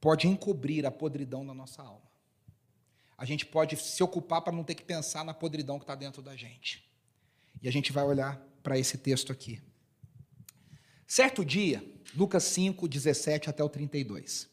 pode 0.00 0.28
encobrir 0.28 0.84
a 0.84 0.90
podridão 0.90 1.46
da 1.46 1.54
nossa 1.54 1.82
alma. 1.82 2.02
A 3.16 3.24
gente 3.24 3.46
pode 3.46 3.76
se 3.76 4.02
ocupar 4.02 4.42
para 4.42 4.52
não 4.52 4.62
ter 4.62 4.74
que 4.74 4.84
pensar 4.84 5.24
na 5.24 5.32
podridão 5.32 5.78
que 5.78 5.84
está 5.84 5.94
dentro 5.94 6.20
da 6.20 6.36
gente. 6.36 6.86
E 7.62 7.68
a 7.68 7.72
gente 7.72 7.90
vai 7.90 8.04
olhar 8.04 8.38
para 8.62 8.78
esse 8.78 8.98
texto 8.98 9.32
aqui. 9.32 9.62
Certo 11.06 11.42
dia, 11.42 11.82
Lucas 12.14 12.44
5, 12.44 12.86
17 12.86 13.48
até 13.48 13.64
o 13.64 13.68
32. 13.68 14.48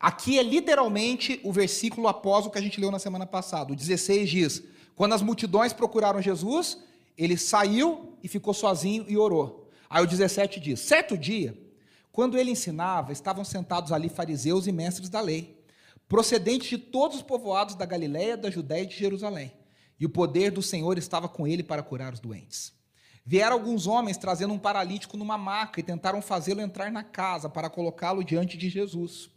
Aqui 0.00 0.38
é 0.38 0.42
literalmente 0.42 1.38
o 1.44 1.52
versículo 1.52 2.08
após 2.08 2.46
o 2.46 2.50
que 2.50 2.58
a 2.58 2.62
gente 2.62 2.80
leu 2.80 2.90
na 2.90 2.98
semana 2.98 3.26
passada. 3.26 3.72
O 3.72 3.76
16 3.76 4.30
diz: 4.30 4.62
Quando 4.96 5.14
as 5.14 5.22
multidões 5.22 5.72
procuraram 5.72 6.22
Jesus, 6.22 6.78
ele 7.22 7.36
saiu 7.36 8.16
e 8.22 8.28
ficou 8.28 8.54
sozinho 8.54 9.04
e 9.08 9.16
orou. 9.16 9.70
Aí 9.88 10.02
o 10.02 10.06
17 10.06 10.58
diz: 10.58 10.80
Certo 10.80 11.16
dia, 11.16 11.56
quando 12.10 12.38
ele 12.38 12.50
ensinava, 12.50 13.12
estavam 13.12 13.44
sentados 13.44 13.92
ali 13.92 14.08
fariseus 14.08 14.66
e 14.66 14.72
mestres 14.72 15.08
da 15.08 15.20
lei, 15.20 15.62
procedentes 16.08 16.68
de 16.68 16.78
todos 16.78 17.18
os 17.18 17.22
povoados 17.22 17.74
da 17.74 17.86
Galiléia, 17.86 18.36
da 18.36 18.50
Judéia 18.50 18.82
e 18.82 18.86
de 18.86 18.96
Jerusalém. 18.96 19.52
E 19.98 20.04
o 20.04 20.10
poder 20.10 20.50
do 20.50 20.62
Senhor 20.62 20.98
estava 20.98 21.28
com 21.28 21.46
ele 21.46 21.62
para 21.62 21.82
curar 21.82 22.12
os 22.12 22.20
doentes. 22.20 22.72
Vieram 23.24 23.54
alguns 23.54 23.86
homens 23.86 24.16
trazendo 24.16 24.52
um 24.52 24.58
paralítico 24.58 25.16
numa 25.16 25.38
maca 25.38 25.78
e 25.78 25.82
tentaram 25.82 26.20
fazê-lo 26.20 26.60
entrar 26.60 26.90
na 26.90 27.04
casa 27.04 27.48
para 27.48 27.70
colocá-lo 27.70 28.24
diante 28.24 28.58
de 28.58 28.68
Jesus. 28.68 29.30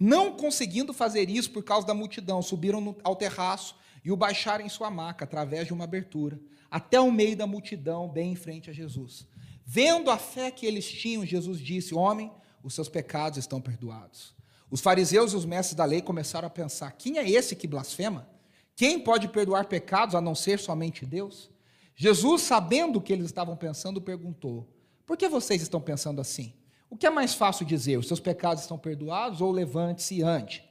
Não 0.00 0.32
conseguindo 0.32 0.94
fazer 0.94 1.28
isso 1.28 1.50
por 1.50 1.62
causa 1.62 1.86
da 1.86 1.92
multidão, 1.92 2.40
subiram 2.40 2.96
ao 3.04 3.16
terraço 3.16 3.76
e 4.04 4.10
o 4.10 4.16
baixaram 4.16 4.64
em 4.64 4.68
sua 4.68 4.90
maca, 4.90 5.24
através 5.24 5.66
de 5.66 5.74
uma 5.74 5.84
abertura, 5.84 6.40
até 6.70 7.00
o 7.00 7.10
meio 7.10 7.36
da 7.36 7.46
multidão, 7.46 8.08
bem 8.08 8.32
em 8.32 8.36
frente 8.36 8.70
a 8.70 8.72
Jesus. 8.72 9.26
Vendo 9.64 10.10
a 10.10 10.18
fé 10.18 10.50
que 10.50 10.66
eles 10.66 10.90
tinham, 10.90 11.26
Jesus 11.26 11.60
disse: 11.60 11.94
Homem, 11.94 12.32
os 12.62 12.74
seus 12.74 12.88
pecados 12.88 13.38
estão 13.38 13.60
perdoados. 13.60 14.34
Os 14.70 14.80
fariseus 14.80 15.32
e 15.32 15.36
os 15.36 15.44
mestres 15.44 15.74
da 15.74 15.84
lei 15.84 16.02
começaram 16.02 16.46
a 16.46 16.50
pensar: 16.50 16.92
quem 16.92 17.18
é 17.18 17.28
esse 17.28 17.56
que 17.56 17.66
blasfema? 17.66 18.28
Quem 18.76 19.00
pode 19.00 19.28
perdoar 19.28 19.66
pecados 19.66 20.14
a 20.14 20.20
não 20.20 20.34
ser 20.34 20.58
somente 20.58 21.04
Deus? 21.04 21.50
Jesus, 21.96 22.42
sabendo 22.42 22.98
o 22.98 23.02
que 23.02 23.12
eles 23.12 23.26
estavam 23.26 23.56
pensando, 23.56 24.00
perguntou: 24.00 24.68
Por 25.04 25.16
que 25.16 25.28
vocês 25.28 25.62
estão 25.62 25.80
pensando 25.80 26.20
assim? 26.20 26.54
O 26.90 26.96
que 26.96 27.06
é 27.06 27.10
mais 27.10 27.34
fácil 27.34 27.66
dizer? 27.66 27.98
Os 27.98 28.06
seus 28.06 28.20
pecados 28.20 28.62
estão 28.62 28.78
perdoados 28.78 29.40
ou 29.40 29.50
levante-se 29.50 30.16
e 30.16 30.22
ande? 30.22 30.67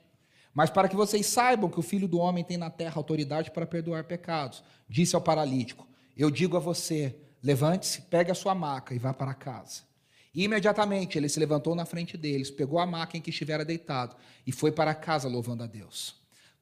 Mas 0.58 0.72
para 0.72 0.90
que 0.90 0.96
vocês 0.96 1.28
saibam 1.28 1.70
que 1.70 1.80
o 1.80 1.84
Filho 1.84 2.08
do 2.08 2.18
Homem 2.18 2.44
tem 2.44 2.58
na 2.58 2.72
terra 2.72 2.96
autoridade 2.96 3.52
para 3.52 3.64
perdoar 3.64 4.06
pecados, 4.06 4.64
disse 4.90 5.16
ao 5.16 5.22
paralítico: 5.22 5.88
Eu 6.18 6.32
digo 6.32 6.58
a 6.58 6.60
você, 6.60 7.16
levante-se, 7.44 8.02
pegue 8.02 8.32
a 8.32 8.34
sua 8.34 8.56
maca 8.56 8.96
e 8.96 8.98
vá 8.98 9.14
para 9.14 9.36
casa. 9.36 9.84
E 10.34 10.44
imediatamente 10.44 11.16
ele 11.16 11.30
se 11.30 11.40
levantou 11.40 11.76
na 11.76 11.86
frente 11.86 12.18
deles, 12.18 12.50
pegou 12.50 12.80
a 12.80 12.88
maca 12.88 13.16
em 13.16 13.22
que 13.22 13.30
estivera 13.30 13.64
deitado 13.64 14.16
e 14.48 14.52
foi 14.52 14.72
para 14.72 14.96
casa 14.96 15.30
louvando 15.30 15.62
a 15.62 15.68
Deus. 15.68 16.16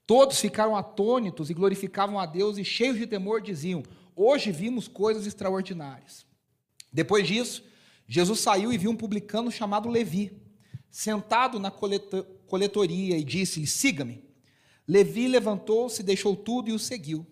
Todos 0.06 0.42
ficaram 0.42 0.76
atônitos 0.76 1.50
e 1.50 1.54
glorificavam 1.54 2.20
a 2.20 2.26
Deus 2.26 2.58
e 2.58 2.66
cheios 2.66 2.98
de 2.98 3.08
temor 3.08 3.42
diziam: 3.42 3.82
Hoje 4.14 4.52
vimos 4.52 4.90
coisas 4.90 5.26
extraordinárias. 5.26 6.26
Depois 6.92 7.26
disso, 7.26 7.64
Jesus 8.06 8.42
saiu 8.42 8.74
e 8.74 8.78
viu 8.78 8.92
um 8.92 8.98
publicano 8.98 9.50
chamado 9.50 9.88
Levi, 9.88 10.38
sentado 10.92 11.62
na 11.62 11.72
coletoria, 12.48 13.18
e 13.18 13.24
disse-lhe: 13.24 13.68
Siga-me. 13.68 14.24
Levi 14.88 15.28
levantou-se, 15.28 16.04
deixou 16.04 16.36
tudo 16.36 16.70
e 16.70 16.74
o 16.74 16.80
seguiu. 16.80 17.26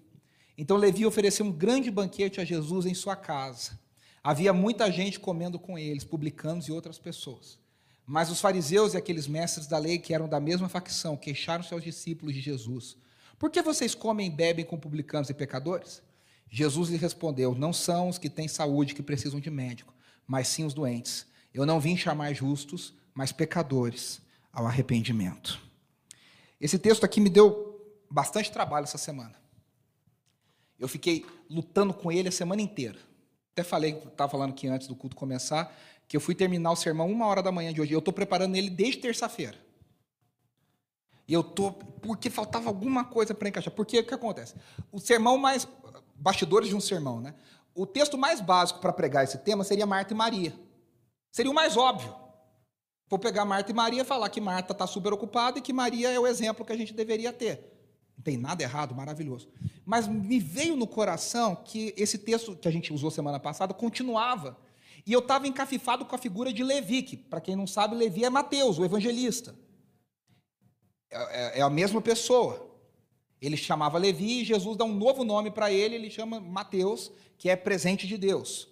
Então 0.57 0.77
Levi 0.77 1.05
ofereceu 1.05 1.45
um 1.45 1.51
grande 1.51 1.91
banquete 1.91 2.41
a 2.41 2.45
Jesus 2.45 2.85
em 2.85 2.93
sua 2.93 3.15
casa. 3.15 3.79
Havia 4.23 4.53
muita 4.53 4.91
gente 4.91 5.19
comendo 5.19 5.59
com 5.59 5.77
eles, 5.77 6.03
publicanos 6.03 6.67
e 6.67 6.71
outras 6.71 6.97
pessoas. 6.97 7.59
Mas 8.05 8.29
os 8.29 8.41
fariseus 8.41 8.93
e 8.93 8.97
aqueles 8.97 9.27
mestres 9.27 9.67
da 9.67 9.77
lei 9.77 9.97
que 9.97 10.13
eram 10.13 10.27
da 10.27 10.39
mesma 10.39 10.67
facção 10.67 11.15
queixaram-se 11.15 11.73
aos 11.73 11.83
discípulos 11.83 12.33
de 12.33 12.41
Jesus: 12.41 12.97
Por 13.37 13.49
que 13.49 13.61
vocês 13.61 13.93
comem 13.93 14.27
e 14.27 14.31
bebem 14.31 14.65
com 14.65 14.77
publicanos 14.77 15.29
e 15.29 15.33
pecadores? 15.33 16.01
Jesus 16.49 16.89
lhe 16.89 16.97
respondeu: 16.97 17.55
Não 17.55 17.71
são 17.71 18.09
os 18.09 18.17
que 18.17 18.29
têm 18.29 18.47
saúde 18.47 18.95
que 18.95 19.03
precisam 19.03 19.39
de 19.39 19.49
médico, 19.49 19.93
mas 20.27 20.47
sim 20.47 20.65
os 20.65 20.73
doentes. 20.73 21.25
Eu 21.53 21.65
não 21.65 21.79
vim 21.79 21.95
chamar 21.95 22.33
justos, 22.33 22.93
mas 23.13 23.31
pecadores 23.31 24.21
ao 24.53 24.67
arrependimento. 24.67 25.59
Esse 26.61 26.77
texto 26.77 27.03
aqui 27.03 27.19
me 27.19 27.29
deu 27.29 27.73
bastante 28.09 28.51
trabalho 28.51 28.83
essa 28.83 28.97
semana. 28.97 29.35
Eu 30.79 30.87
fiquei 30.87 31.25
lutando 31.49 31.93
com 31.93 32.11
ele 32.11 32.29
a 32.29 32.31
semana 32.31 32.61
inteira. 32.61 32.99
Até 33.51 33.63
falei, 33.63 33.97
estava 33.97 34.31
falando 34.31 34.51
aqui 34.51 34.67
antes 34.67 34.87
do 34.87 34.95
culto 34.95 35.15
começar, 35.15 35.75
que 36.07 36.15
eu 36.15 36.21
fui 36.21 36.35
terminar 36.35 36.71
o 36.71 36.75
sermão 36.75 37.11
uma 37.11 37.25
hora 37.25 37.41
da 37.41 37.51
manhã 37.51 37.73
de 37.73 37.81
hoje. 37.81 37.91
Eu 37.91 37.99
estou 37.99 38.13
preparando 38.13 38.55
ele 38.55 38.69
desde 38.69 39.01
terça-feira. 39.01 39.57
E 41.27 41.33
eu 41.33 41.41
estou. 41.41 41.71
Porque 41.71 42.29
faltava 42.29 42.69
alguma 42.69 43.05
coisa 43.05 43.33
para 43.33 43.47
encaixar. 43.47 43.73
Porque 43.73 43.99
o 43.99 44.05
que 44.05 44.13
acontece? 44.13 44.55
O 44.91 44.99
sermão 44.99 45.37
mais. 45.37 45.67
Bastidores 46.15 46.69
de 46.69 46.75
um 46.75 46.81
sermão, 46.81 47.19
né? 47.19 47.33
O 47.75 47.85
texto 47.85 48.17
mais 48.17 48.39
básico 48.39 48.79
para 48.79 48.93
pregar 48.93 49.23
esse 49.23 49.37
tema 49.39 49.63
seria 49.63 49.85
Marta 49.85 50.13
e 50.13 50.17
Maria. 50.17 50.53
Seria 51.31 51.51
o 51.51 51.55
mais 51.55 51.75
óbvio. 51.75 52.22
Vou 53.13 53.19
pegar 53.19 53.45
Marta 53.45 53.69
e 53.69 53.75
Maria 53.75 54.01
e 54.01 54.03
falar 54.03 54.27
que 54.27 54.41
Marta 54.41 54.73
está 54.73 54.87
super 54.87 55.13
ocupada 55.13 55.59
e 55.59 55.61
que 55.61 55.71
Maria 55.71 56.09
é 56.09 56.19
o 56.19 56.25
exemplo 56.25 56.65
que 56.65 56.73
a 56.73 56.75
gente 56.75 56.95
deveria 56.95 57.31
ter. 57.31 57.71
Não 58.17 58.23
tem 58.23 58.37
nada 58.37 58.63
errado, 58.63 58.95
maravilhoso. 58.95 59.49
Mas 59.85 60.07
me 60.07 60.39
veio 60.39 60.75
no 60.75 60.87
coração 60.87 61.55
que 61.55 61.93
esse 61.95 62.17
texto 62.17 62.55
que 62.55 62.67
a 62.67 62.71
gente 62.71 62.91
usou 62.91 63.11
semana 63.11 63.39
passada 63.39 63.71
continuava. 63.71 64.57
E 65.05 65.13
eu 65.13 65.19
estava 65.19 65.47
encafifado 65.47 66.05
com 66.05 66.15
a 66.15 66.17
figura 66.17 66.51
de 66.51 66.63
Levi, 66.63 67.03
que, 67.03 67.15
para 67.15 67.39
quem 67.39 67.55
não 67.55 67.67
sabe, 67.67 67.95
Levi 67.95 68.25
é 68.25 68.31
Mateus, 68.31 68.79
o 68.79 68.83
evangelista. 68.83 69.53
É, 71.11 71.57
é, 71.57 71.59
é 71.59 71.61
a 71.61 71.69
mesma 71.69 72.01
pessoa. 72.01 72.67
Ele 73.39 73.55
chamava 73.55 73.99
Levi 73.99 74.41
e 74.41 74.43
Jesus 74.43 74.75
dá 74.75 74.85
um 74.85 74.95
novo 74.95 75.23
nome 75.23 75.51
para 75.51 75.71
ele, 75.71 75.93
ele 75.93 76.09
chama 76.09 76.39
Mateus, 76.39 77.11
que 77.37 77.47
é 77.47 77.55
presente 77.55 78.07
de 78.07 78.17
Deus. 78.17 78.67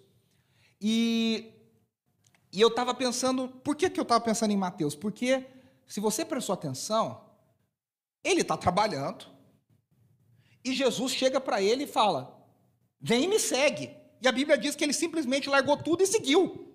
E, 0.81 1.60
e 2.51 2.59
eu 2.59 2.67
estava 2.67 2.93
pensando, 2.93 3.47
por 3.47 3.75
que, 3.75 3.89
que 3.89 3.99
eu 3.99 4.03
estava 4.03 4.23
pensando 4.23 4.51
em 4.51 4.57
Mateus? 4.57 4.95
Porque, 4.95 5.45
se 5.87 5.99
você 5.99 6.25
prestou 6.25 6.53
atenção, 6.53 7.21
ele 8.23 8.41
está 8.41 8.57
trabalhando, 8.57 9.25
e 10.63 10.73
Jesus 10.73 11.13
chega 11.13 11.39
para 11.39 11.61
ele 11.61 11.85
e 11.85 11.87
fala: 11.87 12.37
Vem 12.99 13.23
e 13.23 13.27
me 13.27 13.39
segue. 13.39 13.95
E 14.21 14.27
a 14.27 14.31
Bíblia 14.31 14.57
diz 14.57 14.75
que 14.75 14.83
ele 14.83 14.93
simplesmente 14.93 15.49
largou 15.49 15.75
tudo 15.77 16.03
e 16.03 16.07
seguiu. 16.07 16.67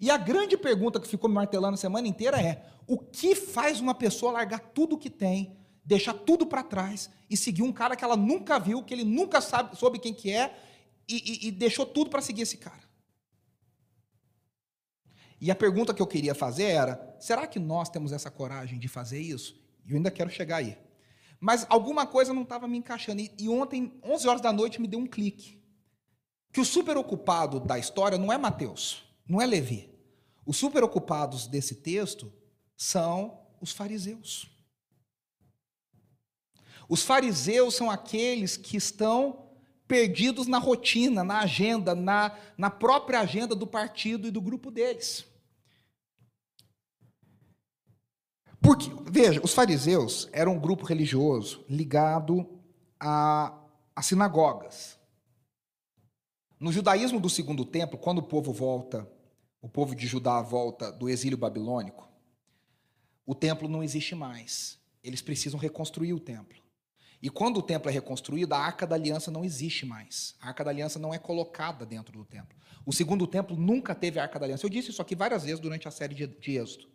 E 0.00 0.10
a 0.10 0.16
grande 0.16 0.56
pergunta 0.56 0.98
que 0.98 1.06
ficou 1.06 1.28
me 1.28 1.36
martelando 1.36 1.74
a 1.74 1.78
semana 1.78 2.08
inteira 2.08 2.40
é: 2.40 2.64
o 2.86 2.98
que 2.98 3.34
faz 3.34 3.80
uma 3.80 3.94
pessoa 3.94 4.32
largar 4.32 4.58
tudo 4.58 4.98
que 4.98 5.08
tem, 5.08 5.56
deixar 5.84 6.14
tudo 6.14 6.46
para 6.46 6.62
trás 6.62 7.08
e 7.30 7.36
seguir 7.36 7.62
um 7.62 7.72
cara 7.72 7.94
que 7.94 8.04
ela 8.04 8.16
nunca 8.16 8.58
viu, 8.58 8.82
que 8.82 8.92
ele 8.92 9.04
nunca 9.04 9.40
sabe, 9.40 9.76
soube 9.76 9.98
quem 9.98 10.12
que 10.12 10.30
é, 10.30 10.58
e, 11.08 11.46
e, 11.46 11.48
e 11.48 11.50
deixou 11.52 11.86
tudo 11.86 12.10
para 12.10 12.20
seguir 12.20 12.42
esse 12.42 12.56
cara? 12.56 12.81
E 15.42 15.50
a 15.50 15.56
pergunta 15.56 15.92
que 15.92 16.00
eu 16.00 16.06
queria 16.06 16.36
fazer 16.36 16.66
era: 16.66 17.16
será 17.18 17.48
que 17.48 17.58
nós 17.58 17.88
temos 17.88 18.12
essa 18.12 18.30
coragem 18.30 18.78
de 18.78 18.86
fazer 18.86 19.20
isso? 19.20 19.60
E 19.84 19.90
eu 19.90 19.96
ainda 19.96 20.08
quero 20.08 20.30
chegar 20.30 20.58
aí. 20.58 20.78
Mas 21.40 21.66
alguma 21.68 22.06
coisa 22.06 22.32
não 22.32 22.42
estava 22.42 22.68
me 22.68 22.78
encaixando. 22.78 23.20
E, 23.20 23.48
ontem, 23.48 23.92
11 24.04 24.28
horas 24.28 24.40
da 24.40 24.52
noite, 24.52 24.80
me 24.80 24.86
deu 24.86 25.00
um 25.00 25.06
clique. 25.06 25.60
Que 26.52 26.60
o 26.60 26.64
super 26.64 26.96
ocupado 26.96 27.58
da 27.58 27.76
história 27.76 28.16
não 28.16 28.32
é 28.32 28.38
Mateus, 28.38 29.02
não 29.26 29.42
é 29.42 29.46
Levi. 29.46 29.92
Os 30.46 30.56
super 30.56 30.84
ocupados 30.84 31.48
desse 31.48 31.74
texto 31.74 32.32
são 32.76 33.40
os 33.60 33.72
fariseus. 33.72 34.48
Os 36.88 37.02
fariseus 37.02 37.74
são 37.74 37.90
aqueles 37.90 38.56
que 38.56 38.76
estão 38.76 39.48
perdidos 39.88 40.46
na 40.46 40.58
rotina, 40.58 41.24
na 41.24 41.40
agenda, 41.40 41.96
na, 41.96 42.38
na 42.56 42.70
própria 42.70 43.18
agenda 43.18 43.56
do 43.56 43.66
partido 43.66 44.28
e 44.28 44.30
do 44.30 44.40
grupo 44.40 44.70
deles. 44.70 45.31
Porque, 48.62 48.90
veja, 49.10 49.40
os 49.42 49.52
fariseus 49.52 50.28
eram 50.32 50.52
um 50.52 50.60
grupo 50.60 50.84
religioso 50.84 51.64
ligado 51.68 52.48
a, 52.98 53.52
a 53.94 54.02
sinagogas. 54.02 54.96
No 56.60 56.70
judaísmo 56.70 57.18
do 57.18 57.28
segundo 57.28 57.64
templo, 57.64 57.98
quando 57.98 58.18
o 58.18 58.22
povo 58.22 58.52
volta, 58.52 59.10
o 59.60 59.68
povo 59.68 59.96
de 59.96 60.06
Judá 60.06 60.40
volta 60.40 60.92
do 60.92 61.08
exílio 61.08 61.36
babilônico, 61.36 62.08
o 63.26 63.34
templo 63.34 63.68
não 63.68 63.82
existe 63.82 64.14
mais. 64.14 64.78
Eles 65.02 65.20
precisam 65.20 65.58
reconstruir 65.58 66.12
o 66.12 66.20
templo. 66.20 66.62
E 67.20 67.28
quando 67.28 67.56
o 67.56 67.62
templo 67.62 67.90
é 67.90 67.92
reconstruído, 67.92 68.52
a 68.52 68.58
arca 68.58 68.86
da 68.86 68.94
aliança 68.94 69.30
não 69.30 69.44
existe 69.44 69.84
mais. 69.84 70.36
A 70.40 70.48
arca 70.48 70.62
da 70.62 70.70
aliança 70.70 71.00
não 71.00 71.12
é 71.12 71.18
colocada 71.18 71.84
dentro 71.84 72.12
do 72.16 72.24
templo. 72.24 72.56
O 72.86 72.92
segundo 72.92 73.26
templo 73.26 73.56
nunca 73.56 73.94
teve 73.94 74.20
a 74.20 74.22
arca 74.22 74.38
da 74.38 74.46
aliança. 74.46 74.64
Eu 74.64 74.70
disse 74.70 74.90
isso 74.90 75.02
aqui 75.02 75.16
várias 75.16 75.44
vezes 75.44 75.60
durante 75.60 75.88
a 75.88 75.90
série 75.90 76.14
de, 76.14 76.26
de 76.26 76.56
Êxodo. 76.56 76.92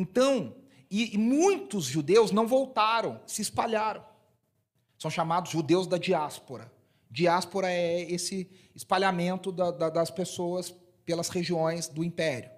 Então, 0.00 0.56
e, 0.90 1.14
e 1.14 1.18
muitos 1.18 1.84
judeus 1.84 2.30
não 2.30 2.46
voltaram, 2.46 3.20
se 3.26 3.42
espalharam. 3.42 4.02
São 4.98 5.10
chamados 5.10 5.52
judeus 5.52 5.86
da 5.86 5.98
diáspora. 5.98 6.72
Diáspora 7.10 7.70
é 7.70 8.10
esse 8.10 8.50
espalhamento 8.74 9.52
da, 9.52 9.70
da, 9.70 9.90
das 9.90 10.10
pessoas 10.10 10.74
pelas 11.04 11.28
regiões 11.28 11.86
do 11.86 12.02
império. 12.02 12.50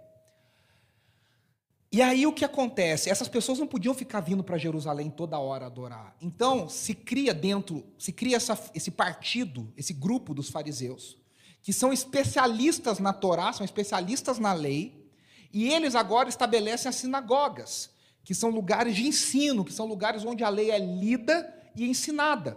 E 1.90 2.00
aí 2.00 2.26
o 2.26 2.32
que 2.32 2.44
acontece? 2.44 3.10
Essas 3.10 3.28
pessoas 3.28 3.58
não 3.58 3.66
podiam 3.66 3.92
ficar 3.92 4.20
vindo 4.20 4.44
para 4.44 4.56
Jerusalém 4.56 5.10
toda 5.10 5.38
hora 5.38 5.66
adorar. 5.66 6.16
Então 6.20 6.68
se 6.68 6.94
cria 6.94 7.34
dentro, 7.34 7.84
se 7.98 8.12
cria 8.12 8.36
essa, 8.36 8.56
esse 8.72 8.92
partido, 8.92 9.72
esse 9.76 9.92
grupo 9.92 10.32
dos 10.32 10.48
fariseus, 10.48 11.18
que 11.60 11.72
são 11.72 11.92
especialistas 11.92 13.00
na 13.00 13.12
Torá, 13.12 13.52
são 13.52 13.64
especialistas 13.64 14.38
na 14.38 14.52
lei, 14.52 15.01
e 15.52 15.68
eles 15.68 15.94
agora 15.94 16.28
estabelecem 16.28 16.88
as 16.88 16.96
sinagogas, 16.96 17.90
que 18.24 18.34
são 18.34 18.50
lugares 18.50 18.96
de 18.96 19.06
ensino, 19.06 19.64
que 19.64 19.72
são 19.72 19.86
lugares 19.86 20.24
onde 20.24 20.42
a 20.42 20.48
lei 20.48 20.70
é 20.70 20.78
lida 20.78 21.52
e 21.76 21.84
ensinada. 21.84 22.56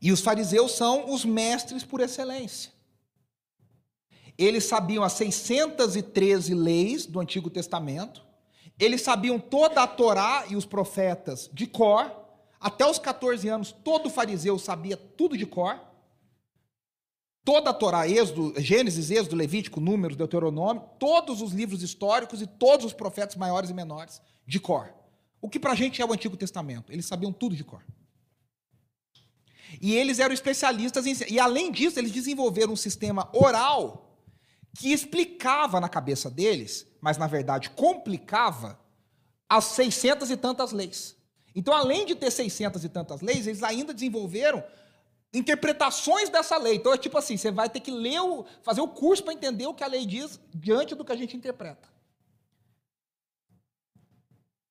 E 0.00 0.12
os 0.12 0.20
fariseus 0.20 0.72
são 0.72 1.12
os 1.12 1.24
mestres 1.24 1.82
por 1.82 2.00
excelência. 2.00 2.72
Eles 4.36 4.64
sabiam 4.64 5.04
as 5.04 5.12
613 5.14 6.54
leis 6.54 7.06
do 7.06 7.20
Antigo 7.20 7.48
Testamento, 7.50 8.24
eles 8.78 9.02
sabiam 9.02 9.38
toda 9.38 9.82
a 9.82 9.86
Torá 9.86 10.44
e 10.48 10.56
os 10.56 10.64
profetas 10.64 11.48
de 11.52 11.66
cor, 11.66 12.10
até 12.60 12.86
os 12.86 12.98
14 12.98 13.48
anos 13.48 13.72
todo 13.72 14.10
fariseu 14.10 14.58
sabia 14.58 14.96
tudo 14.96 15.36
de 15.36 15.46
cor. 15.46 15.78
Toda 17.44 17.70
a 17.70 17.74
Torá, 17.74 18.08
Êxodo, 18.08 18.54
Gênesis, 18.60 19.10
Êxodo, 19.10 19.36
Levítico, 19.36 19.80
Números, 19.80 20.16
Deuteronômio, 20.16 20.82
todos 20.98 21.42
os 21.42 21.52
livros 21.52 21.82
históricos 21.82 22.40
e 22.40 22.46
todos 22.46 22.86
os 22.86 22.92
profetas 22.94 23.36
maiores 23.36 23.68
e 23.68 23.74
menores 23.74 24.22
de 24.46 24.58
cor. 24.58 24.94
O 25.42 25.48
que 25.48 25.60
para 25.60 25.72
a 25.72 25.74
gente 25.74 26.00
é 26.00 26.06
o 26.06 26.12
Antigo 26.12 26.38
Testamento. 26.38 26.90
Eles 26.90 27.04
sabiam 27.04 27.30
tudo 27.30 27.54
de 27.54 27.62
cor. 27.62 27.84
E 29.80 29.94
eles 29.94 30.18
eram 30.18 30.32
especialistas 30.32 31.06
em. 31.06 31.14
E 31.28 31.38
além 31.38 31.70
disso, 31.70 31.98
eles 31.98 32.12
desenvolveram 32.12 32.72
um 32.72 32.76
sistema 32.76 33.28
oral 33.34 34.18
que 34.74 34.92
explicava 34.92 35.80
na 35.80 35.88
cabeça 35.88 36.30
deles, 36.30 36.86
mas 37.00 37.18
na 37.18 37.26
verdade 37.26 37.70
complicava, 37.70 38.80
as 39.48 39.64
600 39.66 40.30
e 40.30 40.36
tantas 40.36 40.72
leis. 40.72 41.16
Então, 41.54 41.74
além 41.74 42.04
de 42.04 42.14
ter 42.14 42.30
600 42.30 42.84
e 42.84 42.88
tantas 42.88 43.20
leis, 43.20 43.46
eles 43.46 43.62
ainda 43.62 43.94
desenvolveram 43.94 44.64
interpretações 45.34 46.30
dessa 46.30 46.56
lei. 46.56 46.76
Então 46.76 46.94
é 46.94 46.98
tipo 46.98 47.18
assim, 47.18 47.36
você 47.36 47.50
vai 47.50 47.68
ter 47.68 47.80
que 47.80 47.90
ler 47.90 48.20
o, 48.20 48.46
fazer 48.62 48.80
o 48.80 48.88
curso 48.88 49.24
para 49.24 49.34
entender 49.34 49.66
o 49.66 49.74
que 49.74 49.82
a 49.82 49.88
lei 49.88 50.06
diz 50.06 50.40
diante 50.54 50.94
do 50.94 51.04
que 51.04 51.12
a 51.12 51.16
gente 51.16 51.36
interpreta. 51.36 51.92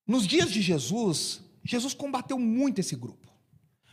Nos 0.08 0.26
dias 0.26 0.52
de 0.52 0.62
Jesus, 0.62 1.42
Jesus 1.64 1.94
combateu 1.94 2.40
muito 2.40 2.80
esse 2.80 2.96
grupo. 2.96 3.32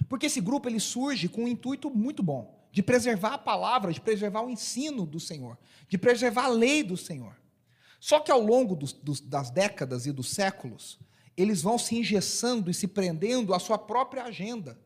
Porque 0.08 0.26
esse 0.26 0.40
grupo 0.40 0.68
ele 0.68 0.80
surge 0.80 1.28
com 1.28 1.44
um 1.44 1.48
intuito 1.48 1.90
muito 1.90 2.22
bom, 2.22 2.68
de 2.72 2.82
preservar 2.82 3.34
a 3.34 3.38
palavra, 3.38 3.92
de 3.92 4.00
preservar 4.00 4.42
o 4.42 4.50
ensino 4.50 5.04
do 5.04 5.20
Senhor, 5.20 5.58
de 5.88 5.98
preservar 5.98 6.46
a 6.46 6.48
lei 6.48 6.82
do 6.82 6.96
Senhor. 6.96 7.36
Só 8.00 8.18
que 8.18 8.32
ao 8.32 8.40
longo 8.40 8.74
dos, 8.74 8.92
dos, 8.92 9.20
das 9.20 9.50
décadas 9.50 10.06
e 10.06 10.12
dos 10.12 10.30
séculos, 10.30 10.98
eles 11.36 11.62
vão 11.62 11.78
se 11.78 11.96
engessando 11.96 12.70
e 12.70 12.74
se 12.74 12.88
prendendo 12.88 13.54
à 13.54 13.58
sua 13.58 13.78
própria 13.78 14.24
agenda. 14.24 14.78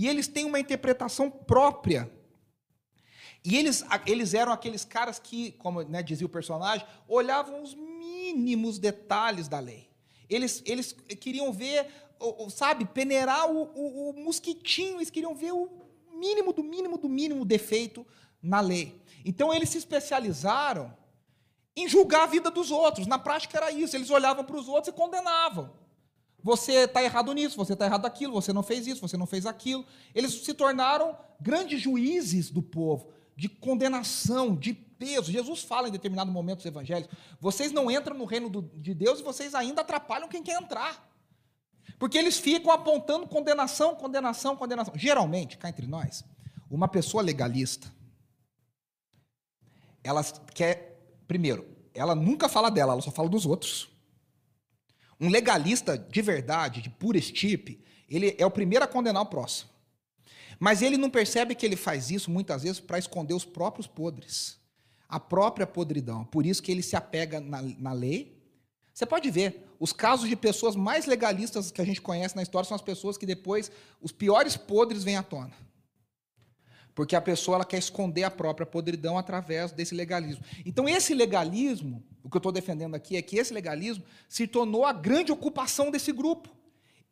E 0.00 0.08
eles 0.08 0.26
têm 0.26 0.46
uma 0.46 0.58
interpretação 0.58 1.30
própria. 1.30 2.10
E 3.44 3.54
eles, 3.54 3.84
eles 4.06 4.32
eram 4.32 4.50
aqueles 4.50 4.82
caras 4.82 5.18
que, 5.18 5.52
como 5.52 5.82
né, 5.82 6.02
dizia 6.02 6.26
o 6.26 6.30
personagem, 6.30 6.86
olhavam 7.06 7.62
os 7.62 7.74
mínimos 7.74 8.78
detalhes 8.78 9.46
da 9.46 9.60
lei. 9.60 9.90
Eles, 10.26 10.62
eles 10.64 10.96
queriam 11.20 11.52
ver, 11.52 11.86
sabe, 12.48 12.86
peneirar 12.86 13.52
o, 13.52 13.64
o, 13.74 14.08
o 14.08 14.24
mosquitinho, 14.24 14.96
eles 14.96 15.10
queriam 15.10 15.34
ver 15.34 15.52
o 15.52 15.68
mínimo 16.14 16.54
do 16.54 16.64
mínimo 16.64 16.96
do 16.96 17.06
mínimo 17.06 17.44
defeito 17.44 18.06
na 18.42 18.62
lei. 18.62 19.02
Então 19.22 19.52
eles 19.52 19.68
se 19.68 19.76
especializaram 19.76 20.96
em 21.76 21.86
julgar 21.86 22.22
a 22.22 22.26
vida 22.26 22.50
dos 22.50 22.70
outros. 22.70 23.06
Na 23.06 23.18
prática 23.18 23.58
era 23.58 23.70
isso. 23.70 23.94
Eles 23.94 24.08
olhavam 24.08 24.46
para 24.46 24.56
os 24.56 24.66
outros 24.66 24.94
e 24.94 24.96
condenavam. 24.96 25.78
Você 26.42 26.84
está 26.84 27.02
errado 27.02 27.32
nisso, 27.32 27.56
você 27.56 27.74
está 27.74 27.84
errado 27.84 28.02
naquilo, 28.02 28.32
você 28.32 28.52
não 28.52 28.62
fez 28.62 28.86
isso, 28.86 29.00
você 29.00 29.16
não 29.16 29.26
fez 29.26 29.46
aquilo. 29.46 29.84
Eles 30.14 30.32
se 30.32 30.54
tornaram 30.54 31.16
grandes 31.40 31.80
juízes 31.80 32.50
do 32.50 32.62
povo, 32.62 33.12
de 33.36 33.48
condenação, 33.48 34.54
de 34.54 34.72
peso. 34.72 35.32
Jesus 35.32 35.62
fala 35.62 35.88
em 35.88 35.92
determinado 35.92 36.30
momento 36.30 36.58
dos 36.58 36.66
evangelhos: 36.66 37.08
vocês 37.40 37.72
não 37.72 37.90
entram 37.90 38.16
no 38.16 38.24
reino 38.24 38.48
do, 38.48 38.62
de 38.62 38.94
Deus 38.94 39.20
e 39.20 39.22
vocês 39.22 39.54
ainda 39.54 39.82
atrapalham 39.82 40.28
quem 40.28 40.42
quer 40.42 40.60
entrar. 40.60 41.08
Porque 41.98 42.16
eles 42.16 42.38
ficam 42.38 42.72
apontando 42.72 43.26
condenação, 43.26 43.94
condenação, 43.94 44.56
condenação. 44.56 44.94
Geralmente, 44.96 45.58
cá 45.58 45.68
entre 45.68 45.86
nós, 45.86 46.24
uma 46.70 46.88
pessoa 46.88 47.22
legalista, 47.22 47.92
ela 50.02 50.22
quer, 50.54 50.98
primeiro, 51.28 51.66
ela 51.92 52.14
nunca 52.14 52.48
fala 52.48 52.70
dela, 52.70 52.92
ela 52.92 53.02
só 53.02 53.10
fala 53.10 53.28
dos 53.28 53.44
outros. 53.44 53.89
Um 55.20 55.28
legalista 55.28 55.98
de 55.98 56.22
verdade, 56.22 56.80
de 56.80 56.88
pura 56.88 57.18
estipe, 57.18 57.84
ele 58.08 58.34
é 58.38 58.46
o 58.46 58.50
primeiro 58.50 58.84
a 58.84 58.88
condenar 58.88 59.22
o 59.22 59.26
próximo. 59.26 59.70
Mas 60.58 60.82
ele 60.82 60.96
não 60.96 61.08
percebe 61.08 61.54
que 61.54 61.64
ele 61.64 61.76
faz 61.76 62.10
isso 62.10 62.30
muitas 62.30 62.62
vezes 62.62 62.80
para 62.80 62.98
esconder 62.98 63.34
os 63.34 63.44
próprios 63.44 63.86
podres, 63.86 64.58
a 65.08 65.18
própria 65.18 65.66
podridão. 65.66 66.24
Por 66.24 66.44
isso 66.44 66.62
que 66.62 66.70
ele 66.70 66.82
se 66.82 66.96
apega 66.96 67.40
na, 67.40 67.62
na 67.62 67.92
lei. 67.92 68.38
Você 68.92 69.06
pode 69.06 69.30
ver, 69.30 69.66
os 69.78 69.92
casos 69.92 70.28
de 70.28 70.36
pessoas 70.36 70.76
mais 70.76 71.06
legalistas 71.06 71.70
que 71.70 71.80
a 71.80 71.84
gente 71.84 72.02
conhece 72.02 72.36
na 72.36 72.42
história 72.42 72.68
são 72.68 72.74
as 72.74 72.82
pessoas 72.82 73.16
que 73.16 73.24
depois 73.24 73.70
os 74.00 74.12
piores 74.12 74.56
podres 74.56 75.02
vêm 75.02 75.16
à 75.16 75.22
tona. 75.22 75.52
Porque 76.94 77.16
a 77.16 77.20
pessoa 77.20 77.56
ela 77.56 77.64
quer 77.64 77.78
esconder 77.78 78.24
a 78.24 78.30
própria 78.30 78.66
podridão 78.66 79.16
através 79.16 79.72
desse 79.72 79.94
legalismo. 79.94 80.44
Então, 80.66 80.88
esse 80.88 81.14
legalismo, 81.14 82.02
o 82.22 82.28
que 82.28 82.36
eu 82.36 82.40
estou 82.40 82.52
defendendo 82.52 82.94
aqui 82.94 83.16
é 83.16 83.22
que 83.22 83.36
esse 83.38 83.52
legalismo 83.52 84.04
se 84.28 84.46
tornou 84.46 84.84
a 84.84 84.92
grande 84.92 85.32
ocupação 85.32 85.90
desse 85.90 86.12
grupo. 86.12 86.48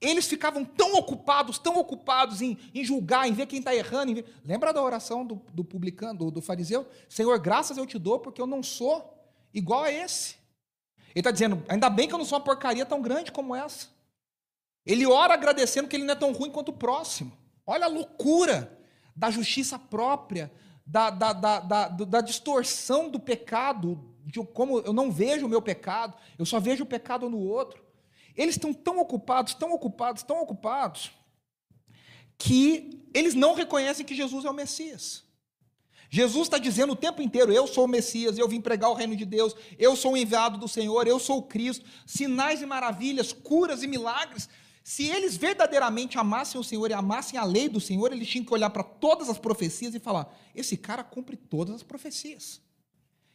Eles 0.01 0.27
ficavam 0.27 0.65
tão 0.65 0.95
ocupados, 0.95 1.59
tão 1.59 1.77
ocupados 1.77 2.41
em, 2.41 2.57
em 2.73 2.85
julgar, 2.85 3.29
em 3.29 3.33
ver 3.33 3.47
quem 3.47 3.59
está 3.59 3.75
errando. 3.75 4.15
Ver... 4.15 4.25
Lembra 4.45 4.73
da 4.73 4.83
oração 4.83 5.27
do, 5.27 5.43
do 5.53 5.65
publicano, 5.65 6.19
do, 6.19 6.31
do 6.31 6.43
fariseu? 6.43 6.87
Senhor, 7.09 7.37
graças 7.39 7.77
eu 7.77 7.87
te 7.87 7.99
dou 7.99 8.21
porque 8.21 8.41
eu 8.41 8.47
não 8.47 8.63
sou 8.63 9.19
igual 9.53 9.85
a 9.85 9.93
esse. 9.93 10.37
Ele 11.11 11.21
está 11.21 11.31
dizendo, 11.33 11.63
ainda 11.69 11.91
bem 11.91 12.07
que 12.07 12.15
eu 12.15 12.19
não 12.19 12.25
sou 12.25 12.39
uma 12.39 12.45
porcaria 12.45 12.87
tão 12.87 13.03
grande 13.03 13.33
como 13.33 13.57
essa. 13.57 13.89
Ele 14.87 15.05
ora 15.05 15.35
agradecendo 15.35 15.89
que 15.89 15.97
ele 15.97 16.05
não 16.05 16.13
é 16.13 16.17
tão 16.17 16.33
ruim 16.33 16.51
quanto 16.51 16.69
o 16.69 16.75
próximo. 16.75 17.37
Olha 17.67 17.87
a 17.87 17.89
loucura 17.89 18.78
da 19.19 19.33
justiça 19.33 19.77
própria, 19.77 20.51
da, 20.87 21.11
da, 21.11 21.33
da, 21.33 21.61
da, 21.61 21.89
da 21.89 22.21
distorção 22.21 23.11
do 23.11 23.19
pecado, 23.19 24.15
de 24.25 24.39
como 24.45 24.79
eu 24.79 24.93
não 24.93 25.11
vejo 25.11 25.45
o 25.45 25.49
meu 25.49 25.61
pecado, 25.61 26.17
eu 26.39 26.47
só 26.47 26.61
vejo 26.61 26.85
o 26.85 26.87
pecado 26.87 27.29
no 27.29 27.41
outro. 27.41 27.83
Eles 28.37 28.55
estão 28.55 28.73
tão 28.73 29.01
ocupados, 29.01 29.55
tão 29.55 29.73
ocupados, 29.73 30.23
tão 30.23 30.41
ocupados, 30.41 31.11
que 32.39 33.05
eles 33.13 33.35
não 33.35 33.55
reconhecem 33.55 34.07
que 34.07 34.15
Jesus 34.15 34.45
é 34.45 34.51
o 34.51 34.55
Messias. 34.55 35.25
Jesus 36.09 36.47
está 36.47 36.57
dizendo 36.57 36.93
o 36.93 36.97
tempo 36.97 37.21
inteiro: 37.21 37.53
Eu 37.53 37.67
sou 37.67 37.87
o 37.87 37.89
Messias, 37.89 38.39
eu 38.39 38.47
vim 38.47 38.61
pregar 38.61 38.89
o 38.91 38.95
reino 38.95 39.17
de 39.17 39.25
Deus, 39.25 39.57
eu 39.77 39.97
sou 39.97 40.13
o 40.13 40.17
enviado 40.17 40.57
do 40.57 40.69
Senhor, 40.69 41.09
eu 41.09 41.19
sou 41.19 41.39
o 41.39 41.43
Cristo. 41.43 41.85
Sinais 42.07 42.63
e 42.63 42.67
maravilhas, 42.67 43.33
curas 43.33 43.83
e 43.83 43.89
milagres 43.89 44.49
se 44.89 45.07
eles 45.07 45.37
verdadeiramente 45.37 46.17
amassem 46.17 46.59
o 46.59 46.65
Senhor 46.65 46.91
e 46.91 46.95
amassem 46.95 47.39
a 47.39 47.45
lei 47.45 47.69
do 47.69 47.79
Senhor, 47.79 48.11
eles 48.11 48.27
tinham 48.27 48.43
que 48.43 48.55
olhar 48.55 48.71
para 48.71 48.83
todas 48.83 49.29
as 49.29 49.39
profecias 49.39 49.95
e 49.95 50.01
falar: 50.01 50.35
esse 50.55 50.79
cara 50.79 51.05
cumpre 51.05 51.37
todas 51.37 51.75
as 51.75 51.83
profecias. 51.83 52.63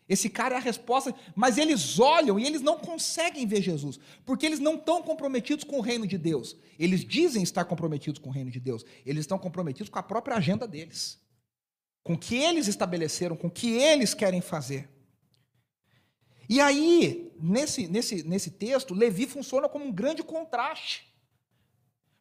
Esse 0.09 0.31
cara 0.31 0.55
é 0.55 0.57
a 0.57 0.61
resposta, 0.61 1.13
mas 1.35 1.59
eles 1.59 1.99
olham 1.99 2.39
e 2.39 2.45
eles 2.47 2.63
não 2.63 2.79
conseguem 2.79 3.45
ver 3.45 3.61
Jesus, 3.61 3.99
porque 4.25 4.47
eles 4.47 4.57
não 4.57 4.77
estão 4.77 5.03
comprometidos 5.03 5.63
com 5.63 5.77
o 5.77 5.81
reino 5.81 6.07
de 6.07 6.17
Deus. 6.17 6.57
Eles 6.79 7.05
dizem 7.05 7.43
estar 7.43 7.65
comprometidos 7.65 8.19
com 8.19 8.29
o 8.29 8.33
reino 8.33 8.49
de 8.49 8.59
Deus, 8.59 8.83
eles 9.05 9.21
estão 9.21 9.37
comprometidos 9.37 9.91
com 9.91 9.99
a 9.99 10.03
própria 10.03 10.37
agenda 10.37 10.67
deles, 10.67 11.21
com 12.03 12.13
o 12.13 12.17
que 12.17 12.35
eles 12.35 12.67
estabeleceram, 12.67 13.35
com 13.35 13.45
o 13.45 13.51
que 13.51 13.73
eles 13.73 14.15
querem 14.15 14.41
fazer. 14.41 14.89
E 16.49 16.59
aí, 16.59 17.31
nesse, 17.39 17.87
nesse, 17.87 18.23
nesse 18.23 18.49
texto, 18.49 18.95
Levi 18.95 19.27
funciona 19.27 19.69
como 19.69 19.85
um 19.85 19.91
grande 19.91 20.23
contraste. 20.23 21.12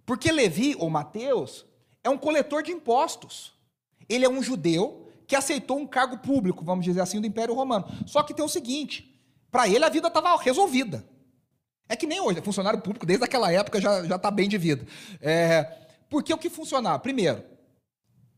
Porque 0.05 0.33
Levi, 0.33 0.75
ou 0.79 0.91
Mateus, 0.91 1.65
é 2.03 2.11
um 2.11 2.19
coletor 2.19 2.63
de 2.63 2.73
impostos. 2.73 3.53
Ele 4.09 4.25
é 4.25 4.29
um 4.29 4.43
judeu 4.43 5.09
que 5.27 5.37
aceitou 5.37 5.79
um 5.79 5.87
cargo 5.87 6.19
público, 6.19 6.65
vamos 6.65 6.85
dizer 6.85 7.01
assim, 7.01 7.21
do 7.21 7.27
Império 7.27 7.55
Romano. 7.55 7.87
Só 8.07 8.23
que 8.23 8.35
tem 8.35 8.45
o 8.45 8.49
seguinte: 8.49 9.21
para 9.51 9.69
ele 9.69 9.85
a 9.85 9.89
vida 9.89 10.09
estava 10.09 10.37
resolvida. 10.37 11.07
É 11.89 11.97
que 11.97 12.07
nem 12.07 12.21
hoje, 12.21 12.41
funcionário 12.41 12.81
público 12.81 13.05
desde 13.05 13.25
aquela 13.25 13.53
época 13.53 13.81
já 13.81 14.17
está 14.17 14.31
bem 14.31 14.49
de 14.49 14.57
vida. 14.57 14.87
É, 15.21 15.65
porque 16.09 16.33
o 16.33 16.39
que 16.39 16.49
funcionava? 16.49 16.99
Primeiro, 16.99 17.45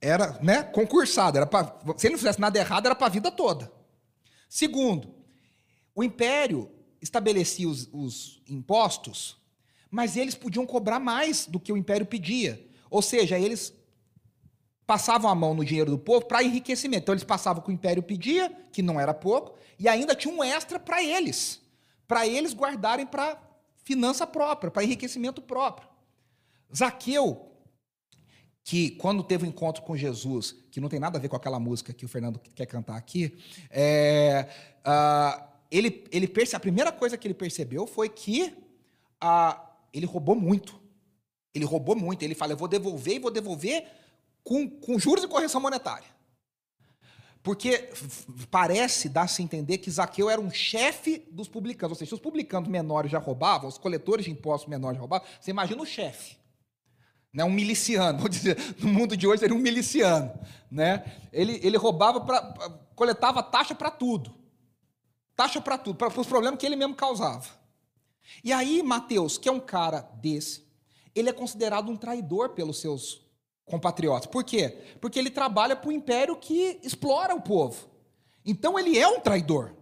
era 0.01 0.39
né, 0.43 0.63
concursado. 0.63 1.37
Era 1.37 1.47
pra, 1.47 1.65
se 1.97 2.07
ele 2.07 2.13
não 2.13 2.19
fizesse 2.19 2.41
nada 2.41 2.59
errado, 2.59 2.87
era 2.87 2.95
para 2.95 3.07
a 3.07 3.11
vida 3.11 3.31
toda. 3.31 3.73
Segundo, 4.49 5.15
o 5.95 6.03
Império 6.03 6.71
estabelecia 7.01 7.69
os, 7.69 7.89
os 7.93 8.43
impostos 8.49 9.37
mas 9.95 10.17
eles 10.17 10.35
podiam 10.35 10.67
cobrar 10.67 10.99
mais 10.99 11.47
do 11.47 11.61
que 11.61 11.73
o 11.73 11.77
império 11.77 12.05
pedia. 12.05 12.61
Ou 12.91 13.01
seja, 13.01 13.39
eles 13.39 13.73
passavam 14.85 15.31
a 15.31 15.35
mão 15.37 15.55
no 15.55 15.65
dinheiro 15.65 15.93
do 15.93 15.99
povo 15.99 16.27
para 16.27 16.43
enriquecimento. 16.43 17.05
Então 17.05 17.13
eles 17.13 17.23
passavam 17.23 17.63
o 17.63 17.65
que 17.65 17.71
o 17.71 17.73
império 17.73 18.03
pedia, 18.03 18.51
que 18.73 18.83
não 18.83 18.99
era 18.99 19.15
pouco, 19.15 19.57
e 19.79 19.89
ainda 19.89 20.17
tinha 20.17 20.35
um 20.35 20.43
extra 20.43 20.81
para 20.81 21.01
eles, 21.01 21.63
para 22.09 22.27
eles 22.27 22.53
guardarem 22.53 23.07
para 23.07 23.41
finança 23.85 24.27
própria, 24.27 24.69
para 24.69 24.83
enriquecimento 24.83 25.41
próprio. 25.41 25.89
Zaqueu, 26.77 27.53
que 28.65 28.91
quando 28.97 29.23
teve 29.23 29.47
um 29.47 29.49
encontro 29.49 29.85
com 29.85 29.97
Jesus, 29.97 30.57
que 30.73 30.81
não 30.81 30.89
tem 30.89 30.99
nada 30.99 31.19
a 31.19 31.21
ver 31.21 31.29
com 31.29 31.37
aquela 31.37 31.61
música 31.61 31.93
que 31.93 32.05
o 32.05 32.09
Fernando 32.09 32.41
quer 32.41 32.67
cantar 32.67 32.97
aqui, 32.97 33.39
é, 33.71 34.49
uh, 34.81 35.41
ele, 35.71 36.05
ele 36.11 36.29
a 36.53 36.59
primeira 36.59 36.91
coisa 36.91 37.17
que 37.17 37.29
ele 37.29 37.35
percebeu 37.35 37.87
foi 37.87 38.09
que 38.09 38.53
a, 39.21 39.71
ele 39.95 40.07
roubou 40.07 40.35
muito. 40.35 40.79
Ele 41.55 41.65
roubou 41.65 41.95
muito. 41.95 42.23
Ele 42.23 42.35
fala: 42.35 42.53
eu 42.53 42.57
vou 42.57 42.69
devolver 42.69 43.15
e 43.15 43.19
vou 43.21 43.31
devolver 43.31 43.87
com, 44.43 44.69
com 44.69 44.99
juros 44.99 45.25
e 45.25 45.29
correção 45.29 45.61
monetária. 45.61 46.13
Porque 47.43 47.91
parece 48.51 49.09
dar-se 49.09 49.41
a 49.41 49.45
entender 49.45 49.79
que 49.79 49.91
Zaqueu 49.91 50.31
era 50.31 50.41
um 50.41 50.51
chefe 50.51 51.27
dos 51.31 51.47
publicanos. 51.47 51.93
Ou 51.93 51.99
seja, 51.99 52.09
se 52.09 52.15
os 52.15 52.21
publicanos 52.21 52.69
menores 52.69 53.11
já 53.13 53.19
roubavam, 53.19 53.69
os 53.69 53.79
coletores 53.79 54.25
de 54.25 54.31
impostos 54.31 54.69
menores 54.69 54.97
já 54.97 55.01
roubavam, 55.01 55.27
você 55.41 55.51
imagina 55.51 55.81
o 55.81 55.87
chefe. 55.87 56.37
Né, 57.33 57.45
um 57.45 57.51
miliciano, 57.51 58.17
vamos 58.19 58.35
dizer, 58.35 58.57
no 58.79 58.89
mundo 58.89 59.17
de 59.17 59.27
hoje 59.27 59.41
seria 59.41 59.55
um 59.55 59.61
miliciano. 59.61 60.33
Né? 60.71 61.05
Ele, 61.33 61.61
ele 61.63 61.77
roubava, 61.77 62.21
pra, 62.21 62.41
coletava 62.95 63.43
taxa 63.43 63.75
para 63.75 63.91
tudo. 63.91 64.35
Taxa 65.37 65.61
para 65.61 65.77
tudo, 65.77 65.97
para 65.97 66.09
os 66.19 66.27
problemas 66.27 66.59
que 66.59 66.65
ele 66.65 66.77
mesmo 66.77 66.95
causava. 66.95 67.64
E 68.43 68.53
aí, 68.53 68.83
Mateus, 68.83 69.39
que 69.39 69.49
é 69.49 69.53
um 69.53 69.61
cara 69.61 70.01
desse, 70.21 70.65
ele 71.15 71.29
é 71.29 71.33
considerado 71.33 71.91
um 71.91 71.97
traidor 71.97 72.51
pelos 72.51 72.79
seus 72.81 73.23
compatriotas. 73.65 74.27
Por 74.27 74.45
quê? 74.45 74.97
Porque 75.01 75.19
ele 75.19 75.31
trabalha 75.31 75.77
para 75.77 75.89
o 75.89 75.93
império 75.93 76.37
que 76.37 76.79
explora 76.83 77.35
o 77.35 77.41
povo. 77.41 77.89
Então 78.45 78.79
ele 78.79 78.99
é 78.99 79.09
um 79.09 79.21
traidor. 79.21 79.75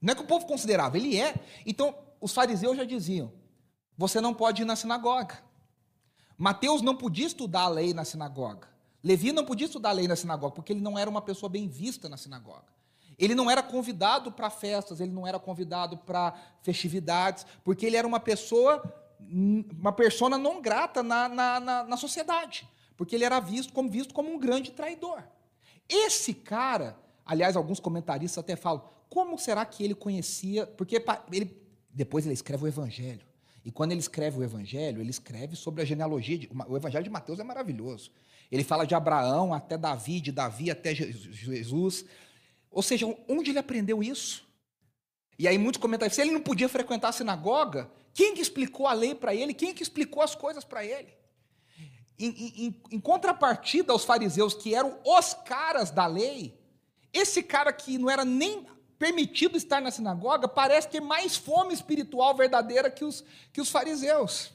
Não 0.00 0.12
é 0.12 0.14
que 0.14 0.22
o 0.22 0.26
povo 0.26 0.46
considerava, 0.46 0.96
ele 0.96 1.20
é. 1.20 1.34
Então 1.66 1.94
os 2.20 2.32
fariseus 2.32 2.76
já 2.76 2.84
diziam: 2.84 3.32
você 3.96 4.20
não 4.20 4.32
pode 4.32 4.62
ir 4.62 4.64
na 4.64 4.76
sinagoga. 4.76 5.42
Mateus 6.36 6.80
não 6.82 6.96
podia 6.96 7.26
estudar 7.26 7.62
a 7.62 7.68
lei 7.68 7.92
na 7.92 8.04
sinagoga. 8.04 8.68
Levi 9.02 9.32
não 9.32 9.44
podia 9.44 9.66
estudar 9.66 9.90
a 9.90 9.92
lei 9.92 10.06
na 10.06 10.16
sinagoga, 10.16 10.54
porque 10.54 10.72
ele 10.72 10.80
não 10.80 10.98
era 10.98 11.10
uma 11.10 11.22
pessoa 11.22 11.50
bem 11.50 11.68
vista 11.68 12.08
na 12.08 12.16
sinagoga. 12.16 12.77
Ele 13.18 13.34
não 13.34 13.50
era 13.50 13.62
convidado 13.62 14.30
para 14.30 14.48
festas, 14.48 15.00
ele 15.00 15.10
não 15.10 15.26
era 15.26 15.38
convidado 15.38 15.96
para 15.98 16.34
festividades, 16.62 17.44
porque 17.64 17.84
ele 17.84 17.96
era 17.96 18.06
uma 18.06 18.20
pessoa 18.20 18.82
uma 19.20 19.92
persona 19.92 20.38
não 20.38 20.62
grata 20.62 21.02
na, 21.02 21.28
na, 21.28 21.60
na, 21.60 21.84
na 21.84 21.96
sociedade, 21.96 22.68
porque 22.96 23.14
ele 23.14 23.24
era 23.24 23.40
visto 23.40 23.72
como, 23.72 23.90
visto 23.90 24.14
como 24.14 24.32
um 24.32 24.38
grande 24.38 24.70
traidor. 24.70 25.22
Esse 25.88 26.32
cara, 26.32 26.96
aliás, 27.26 27.56
alguns 27.56 27.80
comentaristas 27.80 28.38
até 28.38 28.54
falam, 28.54 28.84
como 29.08 29.38
será 29.38 29.64
que 29.64 29.82
ele 29.82 29.94
conhecia? 29.94 30.66
Porque 30.66 31.02
ele, 31.32 31.56
depois 31.90 32.24
ele 32.24 32.34
escreve 32.34 32.64
o 32.64 32.68
Evangelho. 32.68 33.26
E 33.64 33.70
quando 33.70 33.92
ele 33.92 34.00
escreve 34.00 34.38
o 34.38 34.42
Evangelho, 34.42 35.00
ele 35.00 35.10
escreve 35.10 35.56
sobre 35.56 35.82
a 35.82 35.84
genealogia. 35.84 36.38
De, 36.38 36.50
o 36.68 36.76
Evangelho 36.76 37.04
de 37.04 37.10
Mateus 37.10 37.38
é 37.38 37.44
maravilhoso. 37.44 38.10
Ele 38.50 38.64
fala 38.64 38.86
de 38.86 38.94
Abraão 38.94 39.52
até 39.52 39.76
Davi, 39.76 40.20
de 40.20 40.32
Davi 40.32 40.70
até 40.70 40.94
Jesus. 40.94 42.04
Ou 42.78 42.82
seja, 42.82 43.12
onde 43.28 43.50
ele 43.50 43.58
aprendeu 43.58 44.04
isso? 44.04 44.48
E 45.36 45.48
aí 45.48 45.58
muitos 45.58 45.82
comentários, 45.82 46.14
se 46.14 46.20
ele 46.20 46.30
não 46.30 46.40
podia 46.40 46.68
frequentar 46.68 47.08
a 47.08 47.12
sinagoga, 47.12 47.90
quem 48.14 48.36
que 48.36 48.40
explicou 48.40 48.86
a 48.86 48.92
lei 48.92 49.16
para 49.16 49.34
ele? 49.34 49.52
Quem 49.52 49.74
que 49.74 49.82
explicou 49.82 50.22
as 50.22 50.36
coisas 50.36 50.62
para 50.62 50.84
ele? 50.84 51.12
Em, 52.16 52.28
em, 52.28 52.82
em, 52.92 53.00
contrapartida 53.00 53.92
aos 53.92 54.04
fariseus, 54.04 54.54
que 54.54 54.76
eram 54.76 54.96
os 55.04 55.34
caras 55.34 55.90
da 55.90 56.06
lei, 56.06 56.56
esse 57.12 57.42
cara 57.42 57.72
que 57.72 57.98
não 57.98 58.08
era 58.08 58.24
nem 58.24 58.64
permitido 58.96 59.56
estar 59.56 59.82
na 59.82 59.90
sinagoga, 59.90 60.46
parece 60.46 60.88
ter 60.88 61.00
mais 61.00 61.36
fome 61.36 61.74
espiritual 61.74 62.32
verdadeira 62.36 62.88
que 62.88 63.04
os, 63.04 63.24
que 63.52 63.60
os 63.60 63.70
fariseus. 63.70 64.52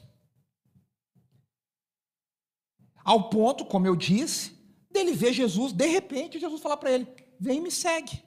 Ao 3.04 3.28
ponto, 3.28 3.66
como 3.66 3.86
eu 3.86 3.94
disse, 3.94 4.58
dele 4.90 5.12
ver 5.12 5.34
Jesus, 5.34 5.74
de 5.74 5.86
repente, 5.88 6.40
Jesus 6.40 6.62
falar 6.62 6.78
para 6.78 6.90
ele: 6.90 7.23
vem 7.38 7.58
e 7.58 7.60
me 7.60 7.70
segue. 7.70 8.22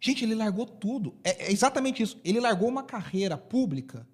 Gente, 0.00 0.24
ele 0.24 0.34
largou 0.34 0.66
tudo. 0.66 1.18
É, 1.24 1.46
é, 1.46 1.52
exatamente 1.52 2.02
isso. 2.02 2.20
Ele 2.24 2.40
largou 2.40 2.68
uma 2.68 2.82
carreira 2.82 3.36
pública. 3.36 4.06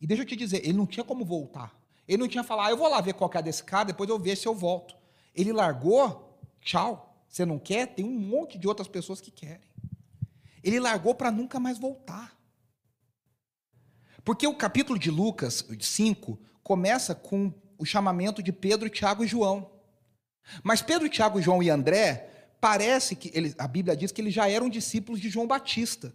E 0.00 0.06
deixa 0.06 0.22
eu 0.22 0.26
te 0.26 0.36
dizer, 0.36 0.64
ele 0.64 0.76
não 0.76 0.86
tinha 0.86 1.04
como 1.04 1.24
voltar. 1.24 1.78
Ele 2.08 2.18
não 2.18 2.28
tinha 2.28 2.44
falar, 2.44 2.66
ah, 2.66 2.70
eu 2.70 2.76
vou 2.76 2.88
lá 2.88 3.00
ver 3.00 3.14
qual 3.14 3.30
é 3.34 3.42
desse 3.42 3.64
cara, 3.64 3.86
depois 3.86 4.08
eu 4.08 4.18
ver 4.18 4.36
se 4.36 4.46
eu 4.46 4.54
volto. 4.54 4.96
Ele 5.34 5.52
largou, 5.52 6.38
tchau. 6.60 7.24
Você 7.28 7.44
não 7.44 7.58
quer? 7.58 7.88
Tem 7.88 8.04
um 8.04 8.18
monte 8.18 8.56
de 8.56 8.66
outras 8.66 8.88
pessoas 8.88 9.20
que 9.20 9.30
querem. 9.30 9.68
Ele 10.62 10.80
largou 10.80 11.14
para 11.14 11.30
nunca 11.30 11.60
mais 11.60 11.78
voltar. 11.78 12.36
Porque 14.24 14.46
o 14.46 14.54
capítulo 14.54 14.98
de 14.98 15.10
Lucas 15.10 15.64
5 15.78 16.38
começa 16.62 17.14
com 17.14 17.52
o 17.78 17.84
chamamento 17.84 18.42
de 18.42 18.52
Pedro, 18.52 18.88
Tiago 18.88 19.22
e 19.22 19.26
João. 19.26 19.70
Mas 20.62 20.80
Pedro, 20.80 21.08
Tiago, 21.08 21.42
João 21.42 21.62
e 21.62 21.70
André 21.70 22.35
parece 22.66 23.14
que 23.14 23.54
a 23.56 23.68
Bíblia 23.68 23.96
diz 23.96 24.10
que 24.10 24.20
eles 24.20 24.34
já 24.34 24.50
eram 24.50 24.68
discípulos 24.68 25.20
de 25.20 25.30
João 25.30 25.46
Batista. 25.46 26.12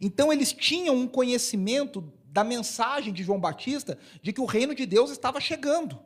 Então 0.00 0.32
eles 0.32 0.50
tinham 0.50 0.96
um 0.96 1.06
conhecimento 1.06 2.10
da 2.24 2.42
mensagem 2.42 3.12
de 3.12 3.22
João 3.22 3.38
Batista 3.38 3.98
de 4.22 4.32
que 4.32 4.40
o 4.40 4.46
reino 4.46 4.74
de 4.74 4.86
Deus 4.86 5.10
estava 5.10 5.38
chegando. 5.38 5.98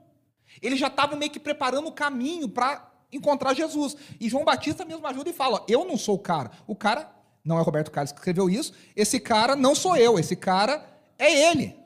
Eles 0.61 0.77
já 0.77 0.89
estavam 0.89 1.17
meio 1.17 1.31
que 1.31 1.39
preparando 1.39 1.87
o 1.87 1.93
caminho 1.93 2.49
para 2.49 2.93
encontrar 3.13 3.55
Jesus. 3.55 3.97
E 4.19 4.29
João 4.29 4.45
Batista 4.45 4.85
mesmo 4.85 5.07
ajuda 5.07 5.31
e 5.31 5.33
fala: 5.33 5.65
Eu 5.69 5.85
não 5.85 5.97
sou 5.97 6.17
o 6.17 6.19
cara. 6.19 6.51
O 6.67 6.75
cara 6.75 7.09
não 7.45 7.57
é 7.57 7.63
Roberto 7.63 7.93
Carlos 7.93 8.11
que 8.11 8.19
escreveu 8.19 8.51
isso. 8.51 8.73
Esse 8.97 9.21
cara 9.21 9.55
não 9.55 9.77
sou 9.77 9.97
eu. 9.97 10.19
Esse 10.19 10.35
cara 10.35 10.85
é 11.17 11.49
ele. 11.49 11.77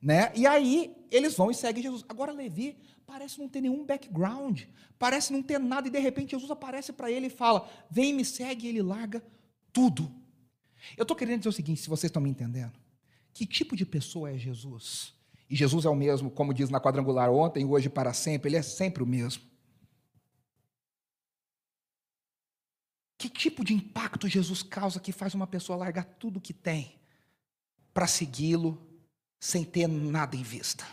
Né? 0.00 0.30
E 0.32 0.46
aí 0.46 0.94
eles 1.10 1.34
vão 1.34 1.50
e 1.50 1.54
seguem 1.56 1.82
Jesus. 1.82 2.04
Agora 2.08 2.30
Levi 2.30 2.78
parece 3.06 3.38
não 3.38 3.48
ter 3.48 3.60
nenhum 3.60 3.84
background, 3.84 4.62
parece 4.98 5.32
não 5.32 5.42
ter 5.42 5.58
nada, 5.58 5.88
e 5.88 5.90
de 5.90 5.98
repente 5.98 6.32
Jesus 6.32 6.50
aparece 6.50 6.92
para 6.92 7.10
ele 7.10 7.28
e 7.28 7.30
fala: 7.30 7.68
Vem, 7.90 8.12
me 8.12 8.24
segue, 8.24 8.66
e 8.66 8.68
ele 8.68 8.82
larga 8.82 9.22
tudo. 9.72 10.12
Eu 10.96 11.02
estou 11.02 11.16
querendo 11.16 11.38
dizer 11.38 11.48
o 11.48 11.52
seguinte, 11.52 11.80
se 11.80 11.88
vocês 11.88 12.10
estão 12.10 12.22
me 12.22 12.30
entendendo: 12.30 12.78
que 13.32 13.46
tipo 13.46 13.76
de 13.76 13.86
pessoa 13.86 14.30
é 14.30 14.38
Jesus? 14.38 15.14
E 15.48 15.54
Jesus 15.54 15.84
é 15.84 15.88
o 15.88 15.94
mesmo, 15.94 16.30
como 16.30 16.52
diz 16.52 16.68
na 16.70 16.80
quadrangular 16.80 17.30
ontem, 17.30 17.64
hoje 17.64 17.88
para 17.88 18.12
sempre, 18.12 18.48
ele 18.48 18.56
é 18.56 18.62
sempre 18.62 19.02
o 19.02 19.06
mesmo. 19.06 19.42
Que 23.16 23.30
tipo 23.30 23.64
de 23.64 23.72
impacto 23.72 24.28
Jesus 24.28 24.62
causa 24.62 25.00
que 25.00 25.12
faz 25.12 25.34
uma 25.34 25.46
pessoa 25.46 25.78
largar 25.78 26.04
tudo 26.04 26.40
que 26.40 26.52
tem 26.52 26.96
para 27.94 28.06
segui-lo 28.06 28.84
sem 29.38 29.64
ter 29.64 29.86
nada 29.86 30.36
em 30.36 30.42
vista? 30.42 30.84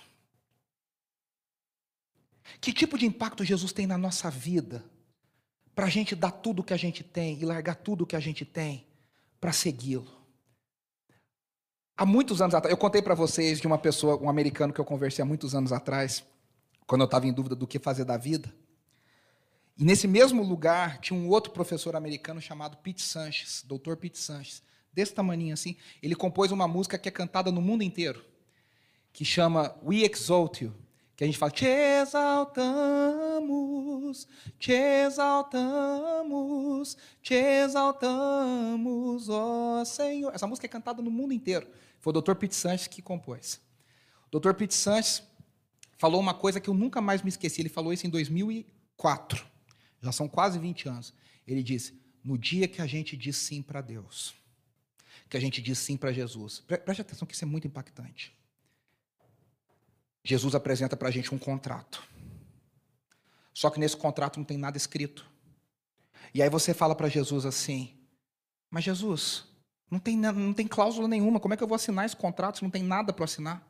Que 2.59 2.73
tipo 2.73 2.97
de 2.97 3.05
impacto 3.05 3.43
Jesus 3.43 3.71
tem 3.71 3.87
na 3.87 3.97
nossa 3.97 4.29
vida 4.29 4.83
para 5.75 5.85
a 5.85 5.89
gente 5.89 6.15
dar 6.15 6.31
tudo 6.31 6.59
o 6.59 6.63
que 6.63 6.73
a 6.73 6.77
gente 6.77 7.03
tem 7.03 7.39
e 7.39 7.45
largar 7.45 7.75
tudo 7.75 8.03
o 8.03 8.07
que 8.07 8.15
a 8.15 8.19
gente 8.19 8.45
tem 8.45 8.85
para 9.39 9.51
segui-lo? 9.51 10.11
Há 11.95 12.05
muitos 12.05 12.41
anos 12.41 12.55
atrás, 12.55 12.71
eu 12.71 12.77
contei 12.77 13.01
para 13.01 13.13
vocês 13.13 13.59
de 13.61 13.67
uma 13.67 13.77
pessoa, 13.77 14.17
um 14.17 14.29
americano 14.29 14.73
que 14.73 14.79
eu 14.79 14.85
conversei 14.85 15.21
há 15.21 15.25
muitos 15.25 15.53
anos 15.53 15.71
atrás, 15.71 16.23
quando 16.87 17.01
eu 17.01 17.05
estava 17.05 17.27
em 17.27 17.33
dúvida 17.33 17.55
do 17.55 17.67
que 17.67 17.77
fazer 17.79 18.03
da 18.03 18.17
vida. 18.17 18.53
E 19.77 19.83
nesse 19.85 20.07
mesmo 20.07 20.43
lugar 20.43 20.99
tinha 20.99 21.17
um 21.17 21.29
outro 21.29 21.51
professor 21.51 21.95
americano 21.95 22.41
chamado 22.41 22.77
Pete 22.77 23.01
Sanches, 23.01 23.63
Dr. 23.67 23.95
Pete 23.95 24.19
Sanches, 24.19 24.61
desse 24.91 25.13
tamanho 25.13 25.53
assim. 25.53 25.75
Ele 26.01 26.15
compôs 26.15 26.51
uma 26.51 26.67
música 26.67 26.97
que 26.97 27.07
é 27.07 27.11
cantada 27.11 27.51
no 27.51 27.61
mundo 27.61 27.83
inteiro, 27.83 28.23
que 29.11 29.23
chama 29.23 29.75
We 29.83 29.97
Exalt 29.97 30.61
You 30.61 30.82
que 31.23 31.25
a 31.25 31.27
gente 31.27 31.37
fala, 31.37 31.51
te 31.51 31.65
exaltamos, 31.65 32.67
te 34.59 34.73
exaltamos, 35.05 36.27
te 37.21 37.33
exaltamos, 37.35 39.29
ó 39.29 39.85
Senhor. 39.85 40.35
Essa 40.35 40.45
música 40.45 40.67
é 40.67 40.69
cantada 40.69 41.01
no 41.01 41.09
mundo 41.09 41.33
inteiro. 41.33 41.65
Foi 42.01 42.11
o 42.11 42.21
Dr. 42.21 42.35
Pete 42.35 42.53
Sanches 42.55 42.87
que 42.87 43.01
compôs. 43.01 43.61
O 44.29 44.37
Dr. 44.37 44.53
Pete 44.53 44.73
Sanches 44.73 45.23
falou 45.97 46.19
uma 46.19 46.33
coisa 46.33 46.59
que 46.59 46.69
eu 46.69 46.73
nunca 46.73 46.99
mais 46.99 47.21
me 47.21 47.29
esqueci. 47.29 47.61
Ele 47.61 47.69
falou 47.69 47.93
isso 47.93 48.05
em 48.05 48.09
2004. 48.09 49.45
Já 50.01 50.11
são 50.11 50.27
quase 50.27 50.59
20 50.59 50.89
anos. 50.89 51.13
Ele 51.47 51.63
disse: 51.63 51.97
no 52.21 52.37
dia 52.37 52.67
que 52.67 52.81
a 52.81 52.85
gente 52.85 53.15
diz 53.15 53.37
sim 53.37 53.61
para 53.61 53.79
Deus, 53.79 54.35
que 55.29 55.37
a 55.37 55.39
gente 55.39 55.61
diz 55.61 55.79
sim 55.79 55.95
para 55.95 56.11
Jesus. 56.11 56.59
Preste 56.59 56.99
atenção 57.01 57.25
que 57.25 57.33
isso 57.33 57.45
é 57.45 57.47
muito 57.47 57.65
impactante. 57.65 58.35
Jesus 60.23 60.55
apresenta 60.55 60.95
para 60.95 61.09
a 61.09 61.11
gente 61.11 61.33
um 61.33 61.37
contrato. 61.37 62.03
Só 63.53 63.69
que 63.69 63.79
nesse 63.79 63.97
contrato 63.97 64.37
não 64.37 64.45
tem 64.45 64.57
nada 64.57 64.77
escrito. 64.77 65.25
E 66.33 66.41
aí 66.41 66.49
você 66.49 66.73
fala 66.73 66.95
para 66.95 67.09
Jesus 67.09 67.45
assim: 67.45 67.93
Mas 68.69 68.83
Jesus, 68.83 69.43
não 69.91 69.99
tem, 69.99 70.17
não 70.17 70.53
tem 70.53 70.67
cláusula 70.67 71.07
nenhuma, 71.07 71.39
como 71.39 71.53
é 71.53 71.57
que 71.57 71.63
eu 71.63 71.67
vou 71.67 71.75
assinar 71.75 72.05
esse 72.05 72.15
contrato 72.15 72.57
se 72.57 72.63
não 72.63 72.71
tem 72.71 72.81
nada 72.81 73.13
para 73.13 73.25
assinar? 73.25 73.67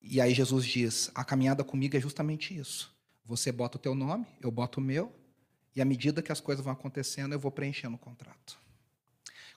E 0.00 0.20
aí 0.20 0.32
Jesus 0.32 0.64
diz: 0.64 1.10
A 1.14 1.24
caminhada 1.24 1.64
comigo 1.64 1.96
é 1.96 2.00
justamente 2.00 2.56
isso. 2.56 2.94
Você 3.26 3.50
bota 3.50 3.76
o 3.76 3.80
teu 3.80 3.94
nome, 3.94 4.26
eu 4.40 4.50
boto 4.50 4.80
o 4.80 4.82
meu, 4.82 5.12
e 5.74 5.80
à 5.80 5.84
medida 5.84 6.22
que 6.22 6.30
as 6.30 6.40
coisas 6.40 6.64
vão 6.64 6.72
acontecendo, 6.72 7.32
eu 7.32 7.38
vou 7.38 7.50
preenchendo 7.50 7.96
o 7.96 7.98
contrato. 7.98 8.58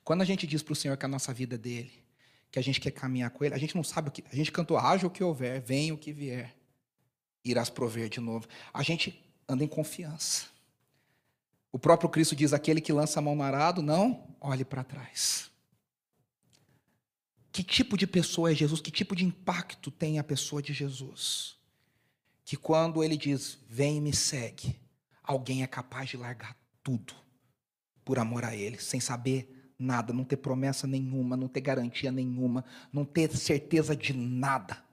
Quando 0.03 0.21
a 0.21 0.25
gente 0.25 0.47
diz 0.47 0.63
para 0.63 0.71
o 0.71 0.75
Senhor 0.75 0.95
que 0.97 1.05
a 1.05 1.09
nossa 1.09 1.33
vida 1.33 1.55
é 1.55 1.57
dele, 1.57 2.06
que 2.51 2.59
a 2.59 2.61
gente 2.61 2.79
quer 2.79 2.91
caminhar 2.91 3.29
com 3.31 3.43
Ele, 3.43 3.55
a 3.55 3.57
gente 3.57 3.75
não 3.75 3.83
sabe 3.83 4.09
o 4.09 4.11
que. 4.11 4.23
A 4.31 4.35
gente 4.35 4.51
cantou, 4.51 4.77
haja 4.77 5.05
o 5.05 5.09
que 5.09 5.23
houver, 5.23 5.61
venha 5.61 5.93
o 5.93 5.97
que 5.97 6.11
vier, 6.11 6.55
irás 7.43 7.69
prover 7.69 8.09
de 8.09 8.19
novo. 8.19 8.47
A 8.73 8.83
gente 8.83 9.23
anda 9.47 9.63
em 9.63 9.67
confiança. 9.67 10.45
O 11.71 11.79
próprio 11.79 12.09
Cristo 12.09 12.35
diz: 12.35 12.53
aquele 12.53 12.81
que 12.81 12.93
lança 12.93 13.19
a 13.19 13.21
mão 13.21 13.35
no 13.35 13.43
arado, 13.43 13.81
não 13.81 14.35
olhe 14.39 14.65
para 14.65 14.83
trás. 14.83 15.51
Que 17.51 17.63
tipo 17.63 17.97
de 17.97 18.05
pessoa 18.05 18.51
é 18.51 18.55
Jesus? 18.55 18.79
Que 18.81 18.91
tipo 18.91 19.15
de 19.15 19.25
impacto 19.25 19.89
tem 19.89 20.19
a 20.19 20.23
pessoa 20.23 20.61
de 20.61 20.73
Jesus? 20.73 21.57
Que 22.45 22.55
quando 22.55 23.03
ele 23.03 23.17
diz, 23.17 23.57
vem 23.67 23.97
e 23.97 24.01
me 24.01 24.13
segue, 24.13 24.79
alguém 25.23 25.63
é 25.63 25.67
capaz 25.67 26.09
de 26.09 26.17
largar 26.17 26.55
tudo 26.83 27.15
por 28.05 28.19
amor 28.19 28.45
a 28.45 28.55
ele, 28.55 28.79
sem 28.79 28.99
saber 28.99 29.56
nada, 29.79 30.11
não 30.11 30.23
ter 30.23 30.37
promessa 30.37 30.87
nenhuma, 30.87 31.37
não 31.37 31.47
ter 31.47 31.61
garantia 31.61 32.11
nenhuma, 32.11 32.65
não 32.91 33.05
ter 33.05 33.35
certeza 33.35 33.95
de 33.95 34.13
nada. 34.13 34.83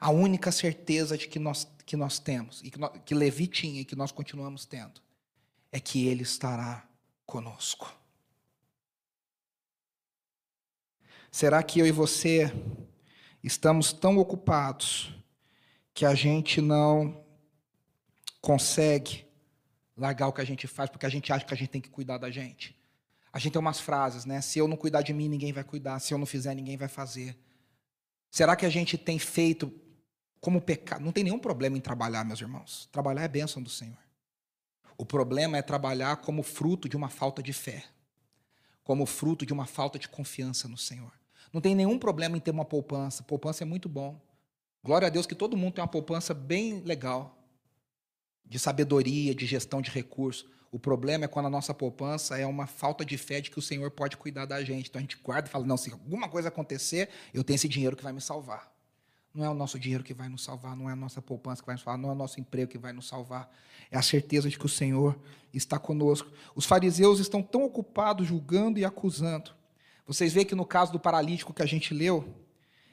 A 0.00 0.10
única 0.10 0.50
certeza 0.50 1.16
de 1.16 1.28
que 1.28 1.38
nós, 1.38 1.70
que 1.84 1.96
nós 1.96 2.18
temos, 2.18 2.62
e 2.62 2.70
que, 2.70 2.78
nós, 2.78 2.90
que 3.04 3.14
Levi 3.14 3.46
tinha 3.46 3.80
e 3.80 3.84
que 3.84 3.94
nós 3.94 4.10
continuamos 4.10 4.64
tendo, 4.64 5.00
é 5.70 5.78
que 5.78 6.06
Ele 6.06 6.22
estará 6.22 6.86
conosco. 7.26 7.94
Será 11.30 11.62
que 11.62 11.80
eu 11.80 11.86
e 11.86 11.92
você 11.92 12.52
estamos 13.42 13.92
tão 13.92 14.18
ocupados 14.18 15.14
que 15.94 16.04
a 16.04 16.14
gente 16.14 16.60
não 16.60 17.24
consegue 18.40 19.24
largar 19.96 20.28
o 20.28 20.32
que 20.32 20.40
a 20.40 20.44
gente 20.44 20.66
faz 20.66 20.90
porque 20.90 21.06
a 21.06 21.08
gente 21.08 21.32
acha 21.32 21.44
que 21.44 21.54
a 21.54 21.56
gente 21.56 21.70
tem 21.70 21.80
que 21.80 21.88
cuidar 21.88 22.18
da 22.18 22.30
gente? 22.30 22.76
A 23.32 23.38
gente 23.38 23.52
tem 23.52 23.60
umas 23.60 23.80
frases, 23.80 24.24
né? 24.24 24.40
Se 24.40 24.58
eu 24.58 24.68
não 24.68 24.76
cuidar 24.76 25.02
de 25.02 25.12
mim, 25.12 25.28
ninguém 25.28 25.52
vai 25.52 25.64
cuidar. 25.64 25.98
Se 26.00 26.12
eu 26.12 26.18
não 26.18 26.26
fizer, 26.26 26.54
ninguém 26.54 26.76
vai 26.76 26.88
fazer. 26.88 27.36
Será 28.30 28.54
que 28.54 28.66
a 28.66 28.70
gente 28.70 28.98
tem 28.98 29.18
feito 29.18 29.72
como 30.40 30.60
pecado? 30.60 31.02
Não 31.02 31.12
tem 31.12 31.24
nenhum 31.24 31.38
problema 31.38 31.76
em 31.78 31.80
trabalhar, 31.80 32.24
meus 32.24 32.40
irmãos. 32.40 32.88
Trabalhar 32.92 33.22
é 33.22 33.28
bênção 33.28 33.62
do 33.62 33.70
Senhor. 33.70 33.98
O 34.98 35.06
problema 35.06 35.56
é 35.56 35.62
trabalhar 35.62 36.16
como 36.16 36.42
fruto 36.42 36.88
de 36.88 36.96
uma 36.96 37.08
falta 37.08 37.42
de 37.42 37.52
fé, 37.52 37.84
como 38.84 39.06
fruto 39.06 39.46
de 39.46 39.52
uma 39.52 39.66
falta 39.66 39.98
de 39.98 40.08
confiança 40.08 40.68
no 40.68 40.76
Senhor. 40.76 41.12
Não 41.52 41.60
tem 41.60 41.74
nenhum 41.74 41.98
problema 41.98 42.36
em 42.36 42.40
ter 42.40 42.50
uma 42.50 42.64
poupança. 42.64 43.22
Poupança 43.22 43.64
é 43.64 43.66
muito 43.66 43.88
bom. 43.88 44.20
Glória 44.84 45.06
a 45.06 45.10
Deus 45.10 45.26
que 45.26 45.34
todo 45.34 45.56
mundo 45.56 45.74
tem 45.74 45.82
uma 45.82 45.88
poupança 45.88 46.34
bem 46.34 46.80
legal, 46.80 47.41
de 48.52 48.58
sabedoria, 48.58 49.34
de 49.34 49.46
gestão 49.46 49.80
de 49.80 49.90
recursos. 49.90 50.46
O 50.70 50.78
problema 50.78 51.24
é 51.24 51.28
quando 51.28 51.46
a 51.46 51.50
nossa 51.50 51.72
poupança 51.72 52.36
é 52.36 52.44
uma 52.44 52.66
falta 52.66 53.02
de 53.02 53.16
fé 53.16 53.40
de 53.40 53.50
que 53.50 53.58
o 53.58 53.62
Senhor 53.62 53.90
pode 53.90 54.14
cuidar 54.18 54.44
da 54.44 54.62
gente. 54.62 54.90
Então 54.90 54.98
a 54.98 55.02
gente 55.02 55.16
guarda 55.16 55.48
e 55.48 55.50
fala: 55.50 55.64
não, 55.64 55.78
se 55.78 55.90
alguma 55.90 56.28
coisa 56.28 56.48
acontecer, 56.48 57.08
eu 57.32 57.42
tenho 57.42 57.54
esse 57.54 57.66
dinheiro 57.66 57.96
que 57.96 58.02
vai 58.02 58.12
me 58.12 58.20
salvar. 58.20 58.70
Não 59.34 59.42
é 59.42 59.48
o 59.48 59.54
nosso 59.54 59.78
dinheiro 59.78 60.04
que 60.04 60.12
vai 60.12 60.28
nos 60.28 60.44
salvar, 60.44 60.76
não 60.76 60.90
é 60.90 60.92
a 60.92 60.96
nossa 60.96 61.22
poupança 61.22 61.62
que 61.62 61.66
vai 61.66 61.76
nos 61.76 61.82
salvar, 61.82 61.98
não 61.98 62.10
é 62.10 62.12
o 62.12 62.14
nosso 62.14 62.38
emprego 62.38 62.70
que 62.70 62.76
vai 62.76 62.92
nos 62.92 63.08
salvar. 63.08 63.50
É 63.90 63.96
a 63.96 64.02
certeza 64.02 64.50
de 64.50 64.58
que 64.58 64.66
o 64.66 64.68
Senhor 64.68 65.18
está 65.54 65.78
conosco. 65.78 66.30
Os 66.54 66.66
fariseus 66.66 67.20
estão 67.20 67.42
tão 67.42 67.64
ocupados 67.64 68.26
julgando 68.26 68.78
e 68.78 68.84
acusando. 68.84 69.52
Vocês 70.06 70.34
veem 70.34 70.44
que 70.44 70.54
no 70.54 70.66
caso 70.66 70.92
do 70.92 71.00
paralítico 71.00 71.54
que 71.54 71.62
a 71.62 71.66
gente 71.66 71.94
leu, 71.94 72.28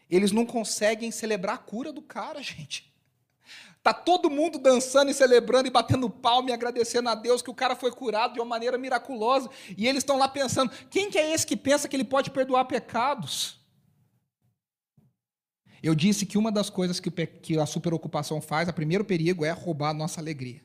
eles 0.09 0.31
não 0.31 0.45
conseguem 0.45 1.11
celebrar 1.11 1.55
a 1.55 1.57
cura 1.57 1.91
do 1.91 2.01
cara, 2.01 2.41
gente. 2.43 2.88
Tá 3.89 3.93
todo 3.93 4.29
mundo 4.29 4.59
dançando 4.59 5.09
e 5.09 5.15
celebrando 5.15 5.67
e 5.67 5.71
batendo 5.71 6.07
palma 6.07 6.51
e 6.51 6.53
agradecendo 6.53 7.09
a 7.09 7.15
Deus 7.15 7.41
que 7.41 7.49
o 7.49 7.55
cara 7.55 7.75
foi 7.75 7.91
curado 7.91 8.35
de 8.35 8.39
uma 8.39 8.45
maneira 8.45 8.77
miraculosa. 8.77 9.49
E 9.75 9.87
eles 9.87 10.01
estão 10.01 10.15
lá 10.15 10.27
pensando: 10.27 10.71
quem 10.91 11.09
que 11.09 11.17
é 11.17 11.33
esse 11.33 11.47
que 11.47 11.57
pensa 11.57 11.87
que 11.89 11.95
ele 11.95 12.03
pode 12.03 12.29
perdoar 12.29 12.65
pecados? 12.65 13.59
Eu 15.81 15.95
disse 15.95 16.23
que 16.23 16.37
uma 16.37 16.51
das 16.51 16.69
coisas 16.69 16.99
que, 16.99 17.09
que 17.09 17.57
a 17.57 17.65
superocupação 17.65 18.39
faz, 18.39 18.69
o 18.69 18.73
primeiro 18.73 19.03
perigo 19.03 19.43
é 19.43 19.49
roubar 19.49 19.89
a 19.89 19.93
nossa 19.95 20.21
alegria. 20.21 20.61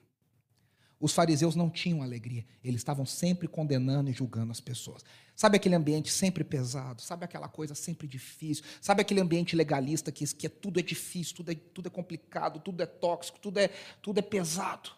Os 1.05 1.13
fariseus 1.13 1.55
não 1.55 1.69
tinham 1.69 2.03
alegria, 2.03 2.47
eles 2.65 2.81
estavam 2.81 3.05
sempre 3.05 3.47
condenando 3.47 4.09
e 4.09 4.13
julgando 4.15 4.51
as 4.51 4.59
pessoas. 4.59 5.05
Sabe 5.37 5.57
aquele 5.57 5.75
ambiente 5.75 6.11
sempre 6.11 6.43
pesado? 6.43 7.03
Sabe 7.03 7.27
aquela 7.27 7.47
coisa 7.47 7.75
sempre 7.75 8.09
difícil? 8.09 8.65
Sabe 8.81 9.03
aquele 9.03 9.21
ambiente 9.21 9.55
legalista 9.55 10.11
que, 10.11 10.27
que 10.27 10.47
é, 10.47 10.49
tudo 10.49 10.81
é 10.81 10.83
difícil, 10.83 11.37
tudo 11.37 11.53
é, 11.53 11.57
tudo 11.57 11.89
é 11.89 11.91
complicado, 11.91 12.59
tudo 12.59 12.83
é 12.83 12.87
tóxico, 12.87 13.39
tudo 13.39 13.59
é, 13.59 13.69
tudo 14.01 14.19
é 14.19 14.23
pesado? 14.23 14.93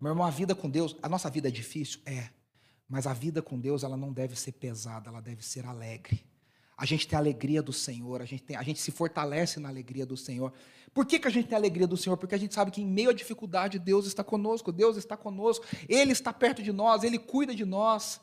Meu 0.00 0.12
irmão, 0.12 0.24
a 0.24 0.30
vida 0.30 0.54
com 0.54 0.70
Deus, 0.70 0.94
a 1.02 1.08
nossa 1.08 1.28
vida 1.28 1.48
é 1.48 1.50
difícil? 1.50 1.98
É. 2.06 2.28
Mas 2.88 3.04
a 3.04 3.12
vida 3.12 3.42
com 3.42 3.58
Deus, 3.58 3.82
ela 3.82 3.96
não 3.96 4.12
deve 4.12 4.36
ser 4.36 4.52
pesada, 4.52 5.10
ela 5.10 5.20
deve 5.20 5.44
ser 5.44 5.66
alegre. 5.66 6.24
A 6.76 6.86
gente 6.86 7.08
tem 7.08 7.16
a 7.16 7.20
alegria 7.20 7.60
do 7.60 7.72
Senhor, 7.72 8.22
a 8.22 8.24
gente, 8.24 8.44
tem, 8.44 8.54
a 8.54 8.62
gente 8.62 8.78
se 8.78 8.92
fortalece 8.92 9.58
na 9.58 9.68
alegria 9.68 10.06
do 10.06 10.16
Senhor. 10.16 10.52
Por 10.98 11.06
que, 11.06 11.20
que 11.20 11.28
a 11.28 11.30
gente 11.30 11.46
tem 11.46 11.54
a 11.54 11.60
alegria 11.60 11.86
do 11.86 11.96
Senhor? 11.96 12.16
Porque 12.16 12.34
a 12.34 12.38
gente 12.38 12.52
sabe 12.52 12.72
que 12.72 12.82
em 12.82 12.84
meio 12.84 13.10
à 13.10 13.12
dificuldade 13.12 13.78
Deus 13.78 14.04
está 14.04 14.24
conosco, 14.24 14.72
Deus 14.72 14.96
está 14.96 15.16
conosco, 15.16 15.64
Ele 15.88 16.10
está 16.10 16.32
perto 16.32 16.60
de 16.60 16.72
nós, 16.72 17.04
Ele 17.04 17.20
cuida 17.20 17.54
de 17.54 17.64
nós. 17.64 18.20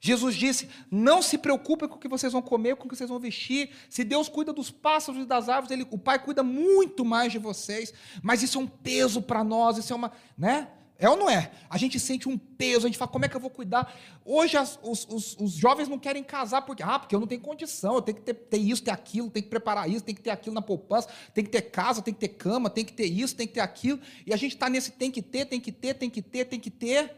Jesus 0.00 0.34
disse: 0.34 0.68
Não 0.90 1.22
se 1.22 1.38
preocupem 1.38 1.88
com 1.88 1.94
o 1.94 1.98
que 2.00 2.08
vocês 2.08 2.32
vão 2.32 2.42
comer, 2.42 2.74
com 2.74 2.86
o 2.86 2.88
que 2.88 2.96
vocês 2.96 3.08
vão 3.08 3.20
vestir. 3.20 3.70
Se 3.88 4.02
Deus 4.02 4.28
cuida 4.28 4.52
dos 4.52 4.68
pássaros 4.68 5.22
e 5.22 5.24
das 5.24 5.48
árvores, 5.48 5.70
ele, 5.70 5.86
o 5.92 5.96
Pai 5.96 6.18
cuida 6.18 6.42
muito 6.42 7.04
mais 7.04 7.30
de 7.30 7.38
vocês. 7.38 7.94
Mas 8.20 8.42
isso 8.42 8.58
é 8.58 8.60
um 8.60 8.66
peso 8.66 9.22
para 9.22 9.44
nós, 9.44 9.78
isso 9.78 9.92
é 9.92 9.94
uma. 9.94 10.10
Né? 10.36 10.66
É 11.02 11.10
ou 11.10 11.16
não 11.16 11.28
é? 11.28 11.50
A 11.68 11.76
gente 11.76 11.98
sente 11.98 12.28
um 12.28 12.38
peso, 12.38 12.86
a 12.86 12.88
gente 12.88 12.96
fala, 12.96 13.10
como 13.10 13.24
é 13.24 13.28
que 13.28 13.34
eu 13.34 13.40
vou 13.40 13.50
cuidar? 13.50 13.92
Hoje 14.24 14.56
as, 14.56 14.78
os, 14.84 15.04
os, 15.08 15.36
os, 15.36 15.50
jovens 15.50 15.88
não 15.88 15.98
querem 15.98 16.22
casar 16.22 16.62
porque, 16.62 16.80
ah, 16.80 16.96
porque 16.96 17.12
eu 17.12 17.18
não 17.18 17.26
tenho 17.26 17.40
condição, 17.40 17.96
eu 17.96 18.02
tenho 18.02 18.18
que 18.18 18.22
ter, 18.22 18.34
ter 18.34 18.58
isso, 18.58 18.84
ter 18.84 18.92
aquilo, 18.92 19.28
tenho 19.28 19.42
que 19.42 19.50
preparar 19.50 19.90
isso, 19.90 20.04
tem 20.04 20.14
que 20.14 20.20
ter 20.20 20.30
aquilo 20.30 20.54
na 20.54 20.62
poupança, 20.62 21.08
tem 21.34 21.42
que 21.42 21.50
ter 21.50 21.62
casa, 21.62 22.02
tem 22.02 22.14
que 22.14 22.20
ter 22.20 22.28
cama, 22.28 22.70
tem 22.70 22.84
que 22.84 22.92
ter 22.92 23.06
isso, 23.06 23.34
tem 23.34 23.48
que 23.48 23.54
ter 23.54 23.60
aquilo. 23.60 23.98
E 24.24 24.32
a 24.32 24.36
gente 24.36 24.52
está 24.52 24.70
nesse 24.70 24.92
tem 24.92 25.10
que 25.10 25.20
ter, 25.20 25.44
tem 25.46 25.60
que 25.60 25.72
ter, 25.72 25.94
tem 25.94 26.08
que 26.08 26.22
ter, 26.22 26.44
tem 26.44 26.60
que 26.60 26.70
ter. 26.70 27.16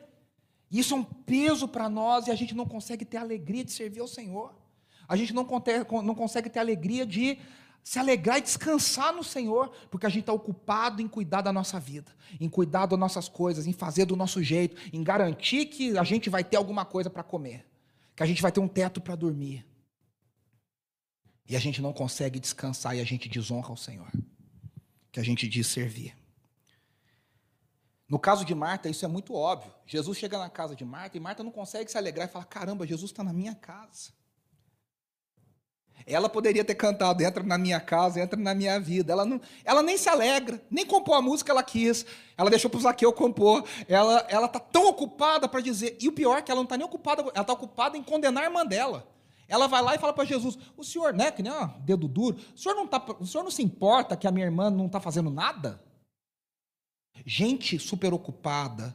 E 0.71 0.79
isso 0.79 0.95
é 0.95 0.97
um 0.97 1.05
peso 1.05 1.69
para 1.69 1.87
nós 1.87 2.27
e 2.27 2.31
a 2.31 2.35
gente 2.35 2.55
não 2.55 2.65
consegue 2.65 3.05
ter 3.05 3.19
alegria 3.19 3.67
de 3.67 3.73
servir 3.73 4.01
ao 4.01 4.09
Senhor. 4.09 4.55
A 5.07 5.15
gente 5.15 5.35
não, 5.35 5.47
não 6.03 6.15
consegue 6.15 6.49
ter 6.49 6.59
alegria 6.59 7.05
de 7.05 7.39
se 7.85 7.99
alegrar 7.99 8.39
e 8.39 8.41
descansar 8.41 9.13
no 9.13 9.23
Senhor, 9.23 9.71
porque 9.91 10.07
a 10.07 10.09
gente 10.09 10.21
está 10.21 10.33
ocupado 10.33 11.03
em 11.03 11.07
cuidar 11.07 11.43
da 11.43 11.53
nossa 11.53 11.79
vida, 11.79 12.11
em 12.41 12.49
cuidar 12.49 12.87
das 12.87 12.99
nossas 12.99 13.29
coisas, 13.29 13.67
em 13.67 13.75
fazer 13.75 14.07
do 14.07 14.17
nosso 14.17 14.43
jeito, 14.43 14.75
em 14.91 15.05
garantir 15.05 15.67
que 15.67 15.97
a 15.99 16.03
gente 16.03 16.31
vai 16.31 16.43
ter 16.43 16.57
alguma 16.57 16.87
coisa 16.87 17.11
para 17.11 17.23
comer, 17.23 17.67
que 18.17 18.23
a 18.23 18.27
gente 18.27 18.41
vai 18.41 18.51
ter 18.51 18.59
um 18.59 18.67
teto 18.67 19.03
para 19.03 19.15
dormir. 19.15 19.67
E 21.47 21.55
a 21.55 21.61
gente 21.61 21.83
não 21.83 21.93
consegue 21.93 22.41
descansar 22.41 22.97
e 22.97 23.01
a 23.03 23.05
gente 23.05 23.29
desonra 23.29 23.71
o 23.71 23.77
Senhor, 23.77 24.11
que 25.13 25.21
a 25.21 25.23
gente 25.23 25.47
diz 25.47 25.67
servir. 25.67 26.17
No 28.09 28.19
caso 28.19 28.47
de 28.47 28.55
Marta, 28.55 28.89
isso 28.89 29.05
é 29.05 29.09
muito 29.09 29.35
óbvio. 29.35 29.75
Jesus 29.85 30.17
chega 30.17 30.39
na 30.39 30.49
casa 30.49 30.75
de 30.75 30.87
Marta 30.87 31.19
e 31.19 31.21
Marta 31.21 31.45
não 31.45 31.51
consegue 31.51 31.91
se 31.91 31.99
alegrar 31.99 32.27
e 32.27 32.33
fala: 32.33 32.47
caramba, 32.47 32.87
Jesus 32.87 33.11
está 33.11 33.23
na 33.23 33.33
minha 33.33 33.55
casa. 33.55 34.11
Ela 36.07 36.29
poderia 36.29 36.63
ter 36.63 36.75
cantado, 36.75 37.23
entra 37.23 37.43
na 37.43 37.57
minha 37.57 37.81
casa, 37.81 38.21
entra 38.21 38.39
na 38.39 38.55
minha 38.55 38.79
vida. 38.79 39.13
Ela, 39.13 39.25
não, 39.25 39.41
ela 39.65 39.83
nem 39.83 39.97
se 39.97 40.09
alegra, 40.09 40.61
nem 40.71 40.85
compôs 40.85 41.19
a 41.19 41.23
música 41.23 41.47
que 41.47 41.51
ela 41.51 41.63
quis. 41.63 42.05
Ela 42.37 42.51
deixou 42.51 42.71
para 42.71 42.79
o 42.79 42.83
Zaqueu 42.83 43.13
compor. 43.13 43.65
Ela 43.89 44.27
está 44.29 44.61
tão 44.61 44.89
ocupada 44.89 45.49
para 45.49 45.61
dizer. 45.61 45.97
E 46.01 46.09
o 46.09 46.13
pior 46.13 46.39
é 46.39 46.43
que 46.43 46.51
ela 46.51 46.59
não 46.59 46.65
está 46.65 46.77
nem 46.77 46.87
ocupada, 46.87 47.23
ela 47.23 47.41
está 47.41 47.53
ocupada 47.53 47.97
em 47.97 48.03
condenar 48.03 48.45
a 48.45 48.47
irmã 48.47 48.67
dela. 48.67 49.09
Ela 49.49 49.67
vai 49.67 49.83
lá 49.83 49.95
e 49.95 49.99
fala 49.99 50.13
para 50.13 50.27
Jesus: 50.27 50.59
O 50.77 50.85
senhor, 50.85 51.15
né, 51.15 51.31
que 51.31 51.43
nem 51.43 51.53
um 51.53 51.67
dedo 51.81 52.07
duro, 52.07 52.37
o 52.55 52.59
senhor, 52.59 52.75
não 52.75 52.87
tá, 52.87 53.03
o 53.19 53.27
senhor 53.27 53.43
não 53.43 53.51
se 53.51 53.63
importa 53.63 54.17
que 54.17 54.27
a 54.27 54.31
minha 54.31 54.45
irmã 54.45 54.71
não 54.71 54.87
está 54.87 55.01
fazendo 55.01 55.31
nada? 55.31 55.83
Gente 57.25 57.79
super 57.79 58.13
ocupada 58.13 58.95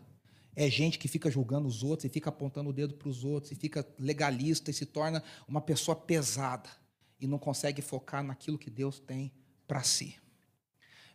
é 0.56 0.70
gente 0.70 1.00
que 1.00 1.08
fica 1.08 1.32
julgando 1.32 1.68
os 1.68 1.84
outros 1.84 2.06
e 2.06 2.10
fica 2.10 2.30
apontando 2.30 2.70
o 2.70 2.74
dedo 2.74 2.94
para 2.94 3.10
os 3.10 3.24
outros 3.24 3.52
e 3.52 3.56
fica 3.56 3.88
legalista 3.98 4.70
e 4.70 4.74
se 4.74 4.86
torna 4.86 5.24
uma 5.48 5.62
pessoa 5.62 5.96
pesada 5.96 6.70
e 7.20 7.28
não 7.28 7.38
consegue 7.38 7.82
focar 7.82 8.24
naquilo 8.24 8.58
que 8.58 8.70
Deus 8.70 9.00
tem 9.00 9.32
para 9.68 9.84
si. 9.84 10.18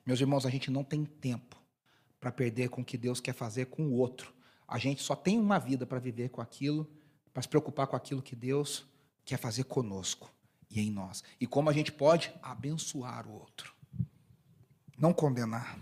Meus 0.05 0.21
irmãos, 0.21 0.45
a 0.45 0.51
gente 0.51 0.71
não 0.71 0.85
tem 0.85 1.05
tempo 1.05 1.57
para 2.21 2.31
perder 2.31 2.69
com 2.69 2.83
o 2.83 2.85
que 2.85 2.99
Deus 2.99 3.21
quer 3.21 3.35
fazer 3.35 3.67
com 3.67 3.87
o 3.87 3.95
outro. 3.95 4.35
A 4.67 4.79
gente 4.79 5.03
só 5.03 5.15
tem 5.15 5.39
uma 5.39 5.59
vida 5.59 5.87
para 5.87 5.99
viver 5.99 6.31
com 6.31 6.41
aquilo, 6.41 6.91
para 7.33 7.43
se 7.43 7.49
preocupar 7.49 7.87
com 7.87 7.97
aquilo 7.97 8.23
que 8.23 8.37
Deus 8.37 8.87
quer 9.25 9.39
fazer 9.39 9.65
conosco 9.65 10.31
e 10.71 10.81
em 10.81 10.91
nós. 10.91 11.23
E 11.41 11.47
como 11.47 11.71
a 11.71 11.73
gente 11.73 11.93
pode 11.93 12.33
abençoar 12.43 13.27
o 13.27 13.33
outro, 13.33 13.75
não 14.99 15.13
condenar. 15.13 15.79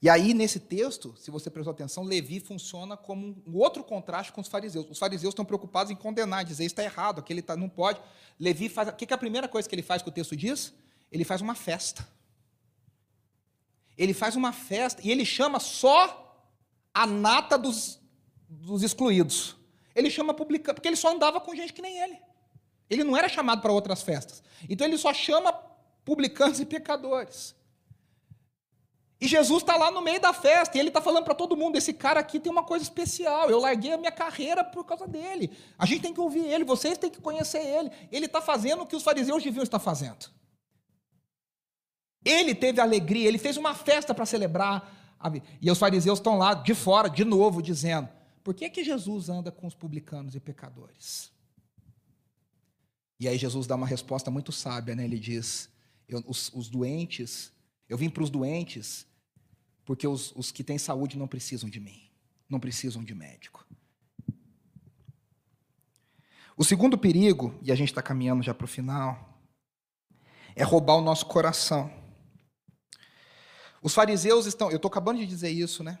E 0.00 0.10
aí, 0.10 0.34
nesse 0.34 0.60
texto, 0.60 1.14
se 1.16 1.30
você 1.30 1.48
prestou 1.48 1.72
atenção, 1.72 2.04
Levi 2.04 2.38
funciona 2.38 2.96
como 2.96 3.42
um 3.46 3.56
outro 3.56 3.82
contraste 3.82 4.30
com 4.30 4.40
os 4.40 4.48
fariseus. 4.48 4.86
Os 4.90 4.98
fariseus 4.98 5.32
estão 5.32 5.44
preocupados 5.44 5.90
em 5.90 5.96
condenar, 5.96 6.44
dizer 6.44 6.64
isso 6.64 6.74
está 6.74 6.84
errado, 6.84 7.20
aquele 7.20 7.40
tá, 7.40 7.56
não 7.56 7.68
pode. 7.68 8.00
Levi 8.38 8.68
faz. 8.68 8.88
O 8.88 8.92
que 8.92 9.06
é 9.10 9.14
a 9.14 9.18
primeira 9.18 9.48
coisa 9.48 9.68
que 9.68 9.74
ele 9.74 9.82
faz 9.82 10.02
que 10.02 10.08
o 10.08 10.12
texto 10.12 10.36
diz? 10.36 10.74
Ele 11.10 11.24
faz 11.24 11.40
uma 11.40 11.54
festa. 11.54 12.06
Ele 13.96 14.12
faz 14.12 14.36
uma 14.36 14.52
festa 14.52 15.00
e 15.02 15.10
ele 15.10 15.24
chama 15.24 15.58
só 15.58 16.22
a 16.92 17.06
nata 17.06 17.56
dos, 17.56 17.98
dos 18.48 18.82
excluídos. 18.82 19.56
Ele 19.94 20.10
chama 20.10 20.34
publicano, 20.34 20.74
porque 20.74 20.88
ele 20.88 20.96
só 20.96 21.14
andava 21.14 21.40
com 21.40 21.54
gente 21.54 21.72
que 21.72 21.80
nem 21.80 21.98
ele. 21.98 22.18
Ele 22.90 23.02
não 23.02 23.16
era 23.16 23.30
chamado 23.30 23.62
para 23.62 23.72
outras 23.72 24.02
festas. 24.02 24.42
Então 24.68 24.86
ele 24.86 24.98
só 24.98 25.14
chama 25.14 25.52
publicanos 26.04 26.60
e 26.60 26.66
pecadores. 26.66 27.55
E 29.18 29.26
Jesus 29.26 29.62
está 29.62 29.76
lá 29.76 29.90
no 29.90 30.02
meio 30.02 30.20
da 30.20 30.32
festa 30.32 30.76
e 30.76 30.80
ele 30.80 30.88
está 30.88 31.00
falando 31.00 31.24
para 31.24 31.34
todo 31.34 31.56
mundo: 31.56 31.76
esse 31.76 31.92
cara 31.92 32.20
aqui 32.20 32.38
tem 32.38 32.52
uma 32.52 32.62
coisa 32.62 32.82
especial. 32.82 33.48
Eu 33.48 33.58
larguei 33.58 33.92
a 33.92 33.96
minha 33.96 34.12
carreira 34.12 34.62
por 34.62 34.84
causa 34.84 35.06
dele. 35.06 35.50
A 35.78 35.86
gente 35.86 36.02
tem 36.02 36.12
que 36.12 36.20
ouvir 36.20 36.44
ele, 36.44 36.64
vocês 36.64 36.98
têm 36.98 37.10
que 37.10 37.20
conhecer 37.20 37.64
ele. 37.64 37.90
Ele 38.12 38.26
está 38.26 38.42
fazendo 38.42 38.82
o 38.82 38.86
que 38.86 38.94
os 38.94 39.02
fariseus 39.02 39.42
deviam 39.42 39.62
estar 39.62 39.78
fazendo. 39.78 40.30
Ele 42.22 42.54
teve 42.54 42.80
alegria, 42.80 43.28
ele 43.28 43.38
fez 43.38 43.56
uma 43.56 43.74
festa 43.74 44.14
para 44.14 44.26
celebrar. 44.26 44.92
E 45.62 45.70
os 45.70 45.78
fariseus 45.78 46.18
estão 46.18 46.36
lá 46.36 46.52
de 46.52 46.74
fora, 46.74 47.08
de 47.08 47.24
novo, 47.24 47.62
dizendo: 47.62 48.08
por 48.44 48.52
que, 48.54 48.68
que 48.68 48.84
Jesus 48.84 49.30
anda 49.30 49.50
com 49.50 49.66
os 49.66 49.74
publicanos 49.74 50.34
e 50.34 50.40
pecadores? 50.40 51.32
E 53.18 53.26
aí 53.26 53.38
Jesus 53.38 53.66
dá 53.66 53.76
uma 53.76 53.86
resposta 53.86 54.30
muito 54.30 54.52
sábia, 54.52 54.94
né? 54.94 55.04
Ele 55.04 55.18
diz: 55.18 55.70
os, 56.26 56.52
os 56.52 56.68
doentes 56.68 57.50
eu 57.88 57.96
vim 57.96 58.10
para 58.10 58.22
os 58.22 58.30
doentes, 58.30 59.06
porque 59.84 60.06
os, 60.06 60.32
os 60.34 60.50
que 60.50 60.64
têm 60.64 60.78
saúde 60.78 61.16
não 61.16 61.28
precisam 61.28 61.70
de 61.70 61.80
mim, 61.80 62.10
não 62.48 62.58
precisam 62.58 63.04
de 63.04 63.14
médico. 63.14 63.66
O 66.56 66.64
segundo 66.64 66.96
perigo, 66.96 67.58
e 67.62 67.70
a 67.70 67.74
gente 67.74 67.88
está 67.88 68.02
caminhando 68.02 68.42
já 68.42 68.54
para 68.54 68.64
o 68.64 68.68
final, 68.68 69.38
é 70.54 70.64
roubar 70.64 70.96
o 70.96 71.02
nosso 71.02 71.26
coração. 71.26 71.92
Os 73.82 73.94
fariseus 73.94 74.46
estão, 74.46 74.70
eu 74.70 74.76
estou 74.76 74.88
acabando 74.88 75.18
de 75.18 75.26
dizer 75.26 75.50
isso, 75.50 75.84
né? 75.84 75.98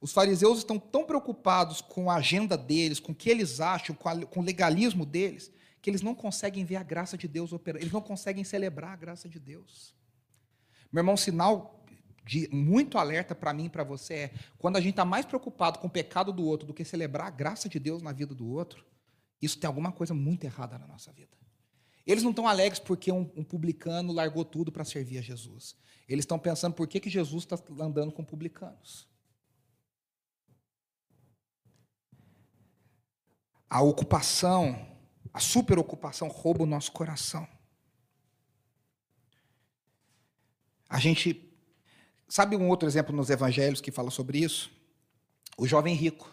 Os 0.00 0.12
fariseus 0.12 0.58
estão 0.58 0.78
tão 0.78 1.04
preocupados 1.04 1.80
com 1.80 2.10
a 2.10 2.16
agenda 2.16 2.58
deles, 2.58 2.98
com 2.98 3.12
o 3.12 3.14
que 3.14 3.30
eles 3.30 3.60
acham, 3.60 3.94
com, 3.94 4.08
a, 4.08 4.26
com 4.26 4.40
o 4.40 4.42
legalismo 4.42 5.06
deles, 5.06 5.52
que 5.80 5.88
eles 5.88 6.02
não 6.02 6.14
conseguem 6.14 6.64
ver 6.64 6.76
a 6.76 6.82
graça 6.82 7.16
de 7.16 7.28
Deus 7.28 7.52
operar, 7.52 7.80
eles 7.80 7.92
não 7.92 8.00
conseguem 8.00 8.42
celebrar 8.42 8.92
a 8.92 8.96
graça 8.96 9.28
de 9.28 9.38
Deus. 9.38 9.94
Meu 10.92 11.00
irmão, 11.00 11.16
sinal 11.16 11.82
de 12.24 12.48
muito 12.52 12.98
alerta 12.98 13.34
para 13.34 13.52
mim 13.52 13.64
e 13.64 13.70
para 13.70 13.82
você 13.82 14.14
é 14.14 14.34
quando 14.58 14.76
a 14.76 14.80
gente 14.80 14.90
está 14.90 15.04
mais 15.04 15.24
preocupado 15.24 15.78
com 15.78 15.86
o 15.86 15.90
pecado 15.90 16.32
do 16.32 16.44
outro 16.44 16.66
do 16.66 16.74
que 16.74 16.84
celebrar 16.84 17.26
a 17.26 17.30
graça 17.30 17.68
de 17.68 17.78
Deus 17.78 18.02
na 18.02 18.12
vida 18.12 18.34
do 18.34 18.46
outro, 18.46 18.84
Isso 19.40 19.58
tem 19.58 19.66
alguma 19.66 19.90
coisa 19.90 20.14
muito 20.14 20.44
errada 20.44 20.78
na 20.78 20.86
nossa 20.86 21.10
vida. 21.12 21.36
Eles 22.06 22.22
não 22.22 22.30
estão 22.30 22.46
alegres 22.46 22.78
porque 22.78 23.10
um, 23.10 23.28
um 23.34 23.42
publicano 23.42 24.12
largou 24.12 24.44
tudo 24.44 24.70
para 24.70 24.84
servir 24.84 25.18
a 25.18 25.22
Jesus. 25.22 25.76
Eles 26.08 26.22
estão 26.22 26.38
pensando 26.38 26.74
por 26.74 26.86
que, 26.86 27.00
que 27.00 27.10
Jesus 27.10 27.44
está 27.44 27.58
andando 27.82 28.12
com 28.12 28.24
publicanos. 28.24 29.08
A 33.68 33.82
ocupação, 33.82 34.86
a 35.32 35.40
superocupação 35.40 36.28
rouba 36.28 36.62
o 36.62 36.66
nosso 36.66 36.92
coração. 36.92 37.48
A 40.92 40.98
gente. 40.98 41.50
Sabe 42.28 42.54
um 42.54 42.68
outro 42.68 42.86
exemplo 42.86 43.16
nos 43.16 43.30
evangelhos 43.30 43.80
que 43.80 43.90
fala 43.90 44.10
sobre 44.10 44.38
isso? 44.38 44.70
O 45.56 45.66
jovem 45.66 45.94
rico. 45.94 46.30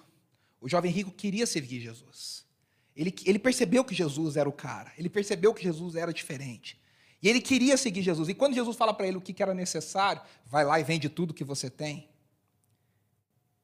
O 0.60 0.68
jovem 0.68 0.92
rico 0.92 1.12
queria 1.12 1.48
servir 1.48 1.80
Jesus. 1.80 2.46
Ele, 2.94 3.16
ele 3.26 3.40
percebeu 3.40 3.86
que 3.86 3.96
Jesus 3.96 4.36
era 4.36 4.50
o 4.50 4.52
cara. 4.52 4.92
Ele 4.98 5.10
percebeu 5.10 5.54
que 5.54 5.64
Jesus 5.64 5.96
era 5.96 6.12
diferente. 6.12 6.78
E 7.22 7.30
ele 7.30 7.40
queria 7.40 7.78
seguir 7.78 8.02
Jesus. 8.02 8.28
E 8.28 8.34
quando 8.34 8.54
Jesus 8.54 8.76
fala 8.76 8.94
para 8.94 9.08
ele 9.08 9.16
o 9.16 9.22
que 9.22 9.42
era 9.42 9.54
necessário, 9.54 10.22
vai 10.46 10.66
lá 10.66 10.78
e 10.78 10.84
vende 10.84 11.08
tudo 11.08 11.34
que 11.34 11.46
você 11.46 11.70
tem, 11.70 12.10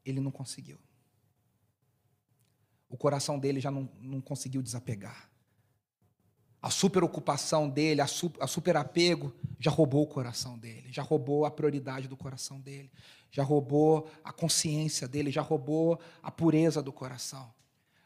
ele 0.06 0.22
não 0.22 0.32
conseguiu. 0.32 0.80
O 2.88 2.96
coração 2.96 3.38
dele 3.38 3.60
já 3.60 3.70
não, 3.70 3.90
não 4.00 4.22
conseguiu 4.22 4.62
desapegar. 4.62 5.30
A 6.66 6.72
superocupação 6.72 7.70
dele, 7.70 8.02
a, 8.02 8.08
su, 8.08 8.34
a 8.40 8.48
superapego, 8.48 9.32
já 9.60 9.70
roubou 9.70 10.02
o 10.02 10.08
coração 10.08 10.58
dele, 10.58 10.88
já 10.92 11.04
roubou 11.04 11.46
a 11.46 11.52
prioridade 11.52 12.08
do 12.08 12.18
coração 12.18 12.60
dele, 12.60 12.90
já 13.30 13.44
roubou 13.44 14.10
a 14.24 14.34
consciência 14.34 15.08
dele, 15.08 15.30
já 15.30 15.44
roubou 15.44 16.00
a 16.24 16.32
pureza 16.32 16.82
do 16.82 16.92
coração. 16.92 17.54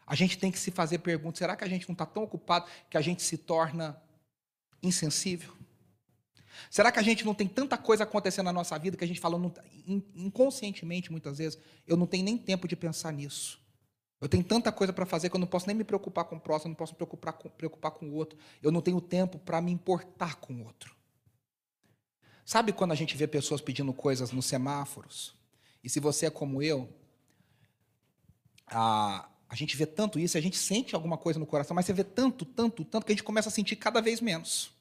A 0.06 0.14
gente 0.14 0.38
tem 0.38 0.52
que 0.52 0.60
se 0.60 0.72
fazer 0.72 0.98
perguntas: 0.98 1.40
será 1.40 1.56
que 1.56 1.64
a 1.64 1.70
gente 1.70 1.88
não 1.88 1.94
está 1.94 2.06
tão 2.06 2.24
ocupado 2.24 2.66
que 2.90 2.98
a 2.98 3.02
gente 3.02 3.22
se 3.22 3.38
torna 3.38 3.98
insensível? 4.84 5.54
Será 6.70 6.92
que 6.92 7.00
a 7.00 7.02
gente 7.02 7.26
não 7.26 7.34
tem 7.34 7.48
tanta 7.48 7.78
coisa 7.78 8.04
acontecendo 8.04 8.48
na 8.48 8.54
nossa 8.54 8.78
vida 8.78 8.98
que 8.98 9.06
a 9.06 9.08
gente 9.08 9.22
fala 9.22 9.38
não, 9.38 9.54
inconscientemente, 10.14 11.10
muitas 11.10 11.38
vezes, 11.38 11.58
eu 11.88 11.96
não 11.96 12.06
tenho 12.06 12.26
nem 12.26 12.38
tempo 12.38 12.68
de 12.68 12.76
pensar 12.76 13.14
nisso? 13.14 13.58
Eu 14.22 14.28
tenho 14.28 14.44
tanta 14.44 14.72
coisa 14.72 14.92
para 14.92 15.06
fazer 15.06 15.30
que 15.30 15.36
eu 15.36 15.40
não 15.40 15.48
posso 15.48 15.68
nem 15.68 15.76
me 15.76 15.84
preocupar 15.84 16.26
com 16.26 16.36
o 16.36 16.40
próximo, 16.40 16.68
eu 16.68 16.72
não 16.72 16.76
posso 16.76 16.94
me 16.94 16.98
preocupar 16.98 17.34
com, 17.34 17.50
preocupar 17.50 17.92
com 17.92 18.08
o 18.08 18.14
outro. 18.14 18.38
Eu 18.62 18.72
não 18.72 18.82
tenho 18.82 19.00
tempo 19.00 19.40
para 19.40 19.62
me 19.62 19.72
importar 19.72 20.36
com 20.36 20.54
o 20.56 20.66
outro. 20.66 20.94
Sabe 22.44 22.74
quando 22.74 22.92
a 22.92 22.96
gente 22.96 23.16
vê 23.16 23.28
pessoas 23.28 23.62
pedindo 23.62 23.94
coisas 23.94 24.32
nos 24.32 24.46
semáforos? 24.46 25.36
E 25.84 25.90
se 25.90 26.00
você 26.00 26.26
é 26.26 26.30
como 26.30 26.62
eu, 26.62 26.90
a, 28.68 29.30
a 29.48 29.56
gente 29.56 29.78
vê 29.78 29.86
tanto 29.86 30.20
isso, 30.20 30.38
a 30.38 30.42
gente 30.42 30.58
sente 30.58 30.96
alguma 30.96 31.18
coisa 31.18 31.40
no 31.40 31.46
coração, 31.46 31.74
mas 31.74 31.86
você 31.86 31.94
vê 31.94 32.04
tanto, 32.04 32.44
tanto, 32.44 32.84
tanto, 32.84 33.06
que 33.06 33.12
a 33.12 33.16
gente 33.16 33.24
começa 33.24 33.50
a 33.50 33.52
sentir 33.52 33.78
cada 33.78 34.02
vez 34.02 34.20
menos. 34.20 34.72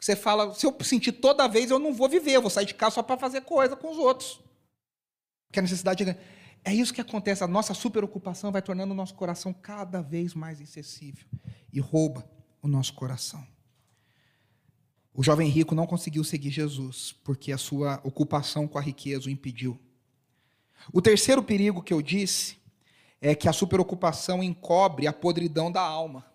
Você 0.00 0.16
fala, 0.16 0.54
se 0.54 0.64
eu 0.66 0.76
sentir 0.82 1.12
toda 1.12 1.48
vez, 1.48 1.70
eu 1.70 1.78
não 1.78 1.92
vou 1.92 2.08
viver, 2.08 2.32
eu 2.32 2.42
vou 2.42 2.50
sair 2.50 2.66
de 2.66 2.74
casa 2.74 2.96
só 2.96 3.02
para 3.02 3.18
fazer 3.18 3.42
coisa 3.42 3.76
com 3.76 3.90
os 3.90 3.98
outros. 3.98 4.40
Porque 5.46 5.58
a 5.58 5.62
necessidade 5.62 6.04
de 6.04 6.16
é 6.66 6.74
isso 6.74 6.92
que 6.92 7.00
acontece, 7.00 7.44
a 7.44 7.46
nossa 7.46 7.72
superocupação 7.72 8.50
vai 8.50 8.60
tornando 8.60 8.92
o 8.92 8.96
nosso 8.96 9.14
coração 9.14 9.52
cada 9.52 10.02
vez 10.02 10.34
mais 10.34 10.60
excessivo 10.60 11.24
e 11.72 11.78
rouba 11.78 12.28
o 12.60 12.66
nosso 12.66 12.92
coração. 12.94 13.46
O 15.14 15.22
jovem 15.22 15.48
rico 15.48 15.76
não 15.76 15.86
conseguiu 15.86 16.24
seguir 16.24 16.50
Jesus 16.50 17.12
porque 17.22 17.52
a 17.52 17.56
sua 17.56 18.00
ocupação 18.02 18.66
com 18.66 18.78
a 18.78 18.80
riqueza 18.80 19.28
o 19.28 19.30
impediu. 19.30 19.78
O 20.92 21.00
terceiro 21.00 21.40
perigo 21.40 21.84
que 21.84 21.94
eu 21.94 22.02
disse 22.02 22.58
é 23.20 23.32
que 23.32 23.48
a 23.48 23.52
superocupação 23.52 24.42
encobre 24.42 25.06
a 25.06 25.12
podridão 25.12 25.70
da 25.70 25.82
alma. 25.82 26.26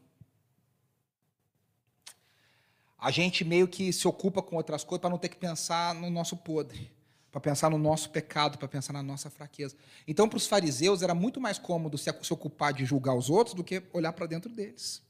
A 2.98 3.12
gente 3.12 3.44
meio 3.44 3.68
que 3.68 3.92
se 3.92 4.08
ocupa 4.08 4.42
com 4.42 4.56
outras 4.56 4.86
coisas 4.86 5.02
para 5.02 5.10
não 5.10 5.18
ter 5.18 5.28
que 5.28 5.36
pensar 5.36 5.94
no 5.94 6.10
nosso 6.10 6.38
podre 6.38 6.90
para 7.32 7.40
pensar 7.40 7.70
no 7.70 7.78
nosso 7.78 8.10
pecado, 8.10 8.58
para 8.58 8.68
pensar 8.68 8.92
na 8.92 9.02
nossa 9.02 9.30
fraqueza. 9.30 9.76
Então, 10.06 10.28
para 10.28 10.38
os 10.38 10.48
fariseus, 10.48 11.02
era 11.02 11.16
muito 11.16 11.40
mais 11.40 11.58
cômodo 11.58 11.98
se 11.98 12.10
ocupar 12.32 12.74
de 12.74 12.84
julgar 12.84 13.16
os 13.16 13.30
outros 13.30 13.56
do 13.56 13.64
que 13.64 13.82
olhar 13.94 14.12
para 14.12 14.26
dentro 14.26 14.52
deles. 14.52 15.02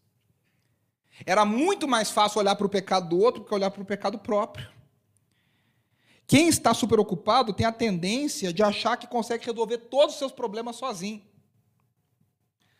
Era 1.26 1.43
muito 1.43 1.88
mais 1.88 2.11
fácil 2.11 2.39
olhar 2.39 2.55
para 2.55 2.65
o 2.65 2.69
pecado 2.69 3.09
do 3.09 3.19
outro 3.19 3.41
do 3.41 3.47
que 3.47 3.53
olhar 3.53 3.72
para 3.72 3.82
o 3.82 3.86
pecado 3.86 4.19
próprio. 4.19 4.69
Quem 6.28 6.47
está 6.47 6.74
super 6.74 6.99
ocupado 6.99 7.51
tem 7.51 7.65
a 7.65 7.72
tendência 7.72 8.53
de 8.53 8.63
achar 8.63 8.95
que 8.97 9.07
consegue 9.07 9.45
resolver 9.45 9.80
todos 9.80 10.13
os 10.13 10.19
seus 10.19 10.32
problemas 10.32 10.78
sozinho. 10.78 11.22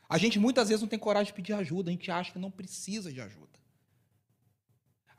A 0.08 0.18
gente 0.18 0.40
muitas 0.40 0.70
vezes 0.70 0.82
não 0.82 0.88
tem 0.88 1.00
coragem 1.00 1.28
de 1.28 1.34
pedir 1.34 1.54
ajuda, 1.54 1.90
a 1.90 1.94
gente 1.94 2.10
acha 2.12 2.32
que 2.32 2.40
não 2.40 2.52
precisa 2.52 3.12
de 3.12 3.20
ajuda. 3.20 3.51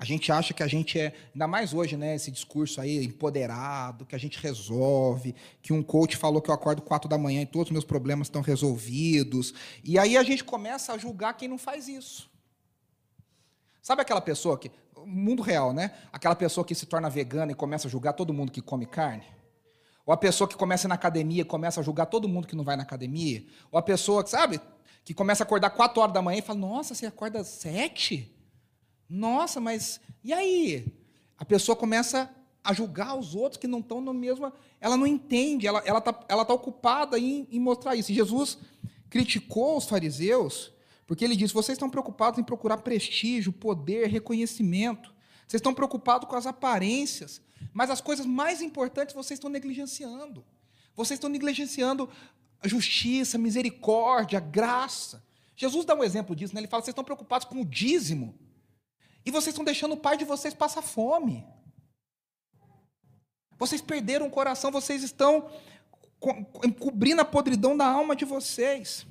A 0.03 0.05
gente 0.05 0.33
acha 0.33 0.53
que 0.53 0.65
a 0.65 0.67
gente 0.67 0.99
é, 0.99 1.13
ainda 1.33 1.47
mais 1.47 1.73
hoje, 1.73 1.97
né, 1.97 2.17
esse 2.17 2.29
discurso 2.29 2.81
aí 2.81 3.05
empoderado, 3.05 4.05
que 4.05 4.17
a 4.17 4.19
gente 4.19 4.37
resolve, 4.37 5.33
que 5.63 5.73
um 5.73 5.81
coach 5.81 6.17
falou 6.17 6.43
que 6.43 6.51
eu 6.51 6.55
acordo 6.55 6.83
quatro 6.83 7.09
da 7.09 7.17
manhã 7.17 7.43
e 7.43 7.47
todos 7.47 7.69
os 7.69 7.71
meus 7.71 7.85
problemas 7.85 8.27
estão 8.27 8.43
resolvidos. 8.43 9.55
E 9.85 10.01
aí 10.01 10.17
a 10.17 10.25
gente 10.25 10.43
começa 10.43 10.93
a 10.93 10.99
julgar 10.99 11.35
quem 11.35 11.47
não 11.47 11.57
faz 11.57 11.87
isso. 11.87 12.29
Sabe 13.81 14.03
aquela 14.03 14.21
pessoa 14.21 14.59
que, 14.59 14.73
mundo 15.07 15.41
real, 15.41 15.73
né? 15.73 15.93
Aquela 16.13 16.35
pessoa 16.35 16.65
que 16.65 16.75
se 16.75 16.85
torna 16.85 17.09
vegana 17.09 17.53
e 17.53 17.55
começa 17.55 17.87
a 17.87 17.91
julgar 17.91 18.15
todo 18.15 18.35
mundo 18.35 18.51
que 18.51 18.61
come 18.61 18.87
carne? 18.87 19.23
Ou 20.05 20.13
a 20.13 20.17
pessoa 20.17 20.49
que 20.49 20.57
começa 20.57 20.89
na 20.89 20.97
academia 20.97 21.43
e 21.43 21.45
começa 21.45 21.79
a 21.79 21.83
julgar 21.85 22.07
todo 22.07 22.29
mundo 22.29 22.49
que 22.49 22.57
não 22.57 22.65
vai 22.65 22.75
na 22.75 22.83
academia? 22.83 23.47
Ou 23.71 23.79
a 23.79 23.83
pessoa, 23.83 24.27
sabe, 24.27 24.61
que 25.05 25.15
começa 25.15 25.45
a 25.45 25.47
acordar 25.47 25.71
quatro 25.71 26.03
horas 26.03 26.13
da 26.13 26.21
manhã 26.21 26.41
e 26.41 26.43
fala: 26.43 26.59
Nossa, 26.59 26.93
você 26.93 27.07
acorda 27.07 27.45
sete? 27.45 28.32
Nossa, 29.15 29.61
mas 29.61 30.01
e 30.25 30.33
aí? 30.33 30.87
A 31.37 31.45
pessoa 31.45 31.77
começa 31.77 32.35
a 32.65 32.73
julgar 32.73 33.15
os 33.19 33.35
outros 33.35 33.61
que 33.61 33.67
não 33.67 33.81
estão 33.81 34.01
no 34.01 34.15
mesmo. 34.15 34.51
Ela 34.81 34.97
não 34.97 35.07
entende, 35.07 35.67
ela 35.67 35.81
está 35.81 35.91
ela 35.91 36.01
tá, 36.01 36.25
ela 36.29 36.45
tá 36.47 36.55
ocupada 36.55 37.19
em, 37.19 37.47
em 37.51 37.61
mostrar 37.61 37.95
isso. 37.95 38.11
E 38.11 38.15
Jesus 38.15 38.57
criticou 39.11 39.77
os 39.77 39.85
fariseus 39.85 40.73
porque 41.07 41.27
ele 41.27 41.37
disse: 41.37 41.53
vocês 41.53 41.77
estão 41.77 41.91
preocupados 41.91 42.41
em 42.41 42.43
procurar 42.43 42.79
prestígio, 42.79 43.53
poder, 43.53 44.09
reconhecimento. 44.09 45.13
Vocês 45.47 45.61
estão 45.61 45.75
preocupados 45.75 46.27
com 46.27 46.35
as 46.35 46.47
aparências, 46.47 47.43
mas 47.75 47.91
as 47.91 48.01
coisas 48.01 48.25
mais 48.25 48.63
importantes 48.63 49.15
vocês 49.15 49.37
estão 49.37 49.51
negligenciando. 49.51 50.43
Vocês 50.97 51.19
estão 51.19 51.29
negligenciando 51.29 52.09
a 52.63 52.67
justiça, 52.67 53.37
a 53.37 53.41
misericórdia, 53.41 54.39
a 54.39 54.41
graça. 54.41 55.23
Jesus 55.55 55.85
dá 55.85 55.95
um 55.95 56.03
exemplo 56.03 56.35
disso, 56.35 56.55
né? 56.55 56.63
ele 56.63 56.67
fala: 56.67 56.83
vocês 56.83 56.93
estão 56.93 57.05
preocupados 57.05 57.47
com 57.47 57.61
o 57.61 57.65
dízimo. 57.67 58.35
E 59.25 59.31
vocês 59.31 59.49
estão 59.49 59.65
deixando 59.65 59.93
o 59.93 59.97
pai 59.97 60.17
de 60.17 60.25
vocês 60.25 60.55
passar 60.55 60.83
fome. 60.83 61.47
Vocês 63.59 63.81
perderam 63.81 64.27
o 64.27 64.31
coração, 64.31 64.73
vocês 64.73 65.03
estão 65.03 65.49
encobrindo 66.65 67.21
a 67.21 67.25
podridão 67.25 67.77
da 67.77 67.87
alma 67.87 68.17
de 68.17 68.25
vocês. 68.25 69.07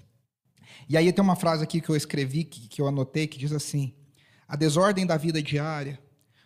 E 0.90 0.98
aí 0.98 1.12
tem 1.12 1.24
uma 1.24 1.36
frase 1.36 1.64
aqui 1.64 1.80
que 1.80 1.90
eu 1.90 1.96
escrevi, 1.96 2.44
que, 2.44 2.68
que 2.68 2.82
eu 2.82 2.88
anotei, 2.88 3.28
que 3.28 3.38
diz 3.38 3.52
assim: 3.52 3.96
A 4.48 4.56
desordem 4.56 5.06
da 5.06 5.18
vida 5.18 5.42
diária 5.42 6.02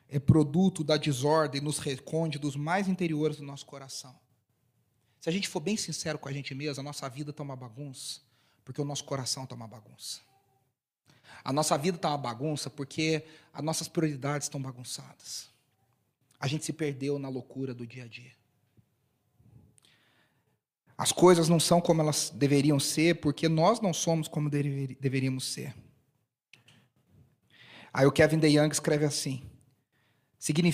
é 0.08 0.20
produto 0.20 0.84
da 0.84 0.98
desordem 0.98 1.62
nos 1.62 1.80
recônditos 1.80 2.56
mais 2.56 2.88
interiores 2.88 3.38
do 3.38 3.44
nosso 3.44 3.66
coração. 3.66 4.16
Se 5.20 5.30
a 5.30 5.32
gente 5.32 5.50
for 5.50 5.60
bem 5.60 5.76
sincero 5.76 6.20
com 6.20 6.30
a 6.30 6.32
gente 6.32 6.54
mesmo, 6.54 6.82
a 6.82 6.84
nossa 6.84 7.10
vida 7.10 7.32
está 7.32 7.42
uma 7.42 7.56
bagunça, 7.56 8.22
porque 8.64 8.80
o 8.80 8.86
nosso 8.86 9.04
coração 9.04 9.44
está 9.44 9.56
uma 9.56 9.68
bagunça. 9.68 10.22
A 11.46 11.54
nossa 11.54 11.78
vida 11.78 11.96
está 11.96 12.10
uma 12.10 12.18
bagunça 12.18 12.72
porque 12.72 13.24
as 13.54 13.64
nossas 13.64 13.88
prioridades 13.88 14.48
estão 14.48 14.60
bagunçadas. 14.60 15.48
A 16.40 16.48
gente 16.48 16.66
se 16.66 16.74
perdeu 16.74 17.20
na 17.20 17.30
loucura 17.30 17.72
do 17.72 17.86
dia 17.86 18.06
a 18.06 18.08
dia. 18.08 18.32
As 20.98 21.12
coisas 21.12 21.48
não 21.48 21.60
são 21.60 21.80
como 21.80 22.02
elas 22.02 22.32
deveriam 22.32 22.80
ser 22.80 23.22
porque 23.22 23.48
nós 23.48 23.80
não 23.80 23.94
somos 23.94 24.28
como 24.28 24.50
deveríamos 24.50 25.46
ser. 25.46 25.76
Aí 27.94 28.08
o 28.08 28.12
Kevin 28.12 28.40
DeYoung 28.40 28.72
escreve 28.72 29.06
assim: 29.06 29.48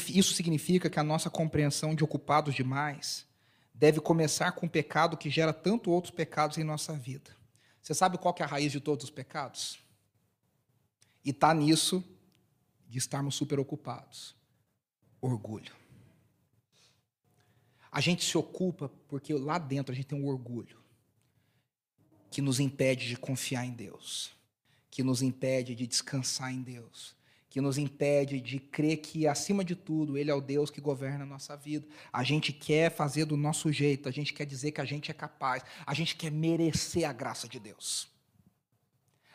Isso 0.08 0.34
significa 0.34 0.90
que 0.90 1.00
a 1.00 1.04
nossa 1.04 1.30
compreensão 1.30 1.94
de 1.94 2.04
ocupados 2.04 2.56
demais 2.56 3.26
deve 3.74 4.00
começar 4.00 4.54
com 4.54 4.68
o 4.68 4.70
pecado 4.70 5.18
que 5.18 5.30
gera 5.30 5.52
tanto 5.52 5.92
outros 5.92 6.14
pecados 6.14 6.58
em 6.58 6.64
nossa 6.64 6.94
vida. 6.94 7.36
Você 7.82 7.94
sabe 7.94 8.18
qual 8.18 8.34
é 8.40 8.44
a 8.44 8.48
raiz 8.48 8.72
de 8.72 8.80
todos 8.80 9.04
os 9.04 9.12
pecados? 9.12 9.82
E 11.24 11.30
está 11.30 11.54
nisso 11.54 12.04
de 12.88 12.98
estarmos 12.98 13.36
super 13.36 13.60
ocupados. 13.60 14.36
Orgulho. 15.22 15.74
A 17.92 18.00
gente 18.00 18.24
se 18.24 18.38
ocupa 18.38 18.90
porque 19.08 19.34
lá 19.34 19.58
dentro 19.58 19.92
a 19.92 19.96
gente 19.96 20.08
tem 20.08 20.20
um 20.20 20.28
orgulho 20.28 20.82
que 22.32 22.42
nos 22.42 22.60
impede 22.60 23.08
de 23.10 23.18
confiar 23.18 23.66
em 23.66 23.72
Deus, 23.72 24.32
que 24.90 25.04
nos 25.04 25.22
impede 25.22 25.76
de 25.76 25.86
descansar 25.86 26.54
em 26.54 26.62
Deus, 26.62 27.14
que 27.50 27.60
nos 27.60 27.78
impede 27.78 28.40
de 28.40 28.58
crer 28.58 28.98
que, 28.98 29.28
acima 29.28 29.66
de 29.66 29.76
tudo, 29.76 30.18
Ele 30.18 30.32
é 30.32 30.34
o 30.34 30.40
Deus 30.40 30.72
que 30.72 30.80
governa 30.80 31.26
a 31.26 31.28
nossa 31.28 31.58
vida. 31.58 31.86
A 32.12 32.24
gente 32.24 32.54
quer 32.54 32.90
fazer 32.90 33.26
do 33.26 33.36
nosso 33.36 33.70
jeito, 33.74 34.08
a 34.08 34.12
gente 34.12 34.34
quer 34.34 34.46
dizer 34.46 34.72
que 34.72 34.80
a 34.80 34.86
gente 34.86 35.12
é 35.12 35.14
capaz, 35.14 35.62
a 35.86 35.94
gente 35.94 36.16
quer 36.16 36.32
merecer 36.32 37.04
a 37.04 37.12
graça 37.12 37.50
de 37.50 37.60
Deus. 37.60 38.08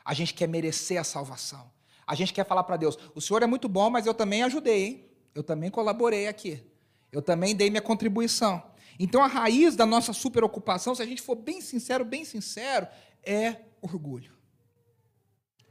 A 0.03 0.15
gente 0.15 0.33
quer 0.33 0.49
merecer 0.49 0.99
a 0.99 1.05
salvação. 1.05 1.71
A 2.07 2.15
gente 2.15 2.33
quer 2.33 2.47
falar 2.47 2.65
para 2.65 2.77
Deus: 2.77 2.99
o 3.15 3.21
Senhor 3.21 3.43
é 3.43 3.47
muito 3.47 3.69
bom, 3.69 3.91
mas 3.91 4.07
eu 4.07 4.15
também 4.15 4.43
ajudei, 4.43 4.85
hein? 4.85 5.05
Eu 5.35 5.43
também 5.43 5.71
colaborei 5.71 6.29
aqui. 6.29 6.63
Eu 7.11 7.21
também 7.21 7.55
dei 7.55 7.71
minha 7.71 7.83
contribuição. 7.83 8.63
Então 8.99 9.23
a 9.23 9.27
raiz 9.27 9.77
da 9.77 9.85
nossa 9.85 10.13
superocupação, 10.13 10.95
se 10.95 11.03
a 11.03 11.07
gente 11.07 11.21
for 11.21 11.35
bem 11.35 11.61
sincero, 11.61 12.05
bem 12.05 12.25
sincero, 12.25 12.87
é 13.23 13.57
orgulho. 13.83 14.33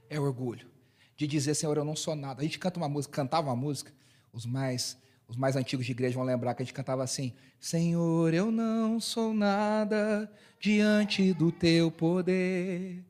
É 0.10 0.20
orgulho. 0.20 0.70
De 1.18 1.26
dizer, 1.26 1.56
Senhor, 1.56 1.78
eu 1.78 1.86
não 1.86 1.96
sou 1.96 2.16
nada. 2.16 2.42
A 2.42 2.44
gente 2.44 2.60
canta 2.60 2.78
uma 2.78 2.90
música, 2.90 3.16
cantava 3.16 3.50
uma 3.50 3.56
música, 3.56 3.92
os 4.32 4.46
mais 4.46 4.98
os 5.28 5.36
mais 5.36 5.56
antigos 5.56 5.86
de 5.86 5.92
igreja 5.92 6.16
vão 6.16 6.24
lembrar 6.24 6.54
que 6.54 6.62
a 6.62 6.66
gente 6.66 6.74
cantava 6.74 7.04
assim: 7.04 7.34
Senhor, 7.60 8.34
eu 8.34 8.52
não 8.52 9.00
sou 9.00 9.34
nada 9.34 10.32
diante 10.60 11.34
do 11.34 11.52
teu 11.52 11.90
poder, 11.92 13.04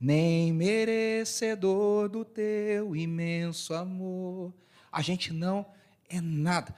nem 0.00 0.52
merecedor 0.52 2.08
do 2.08 2.24
teu 2.24 2.96
imenso 2.96 3.74
amor. 3.74 4.54
A 4.90 5.02
gente 5.02 5.32
não 5.32 5.66
é 6.08 6.20
nada. 6.20 6.74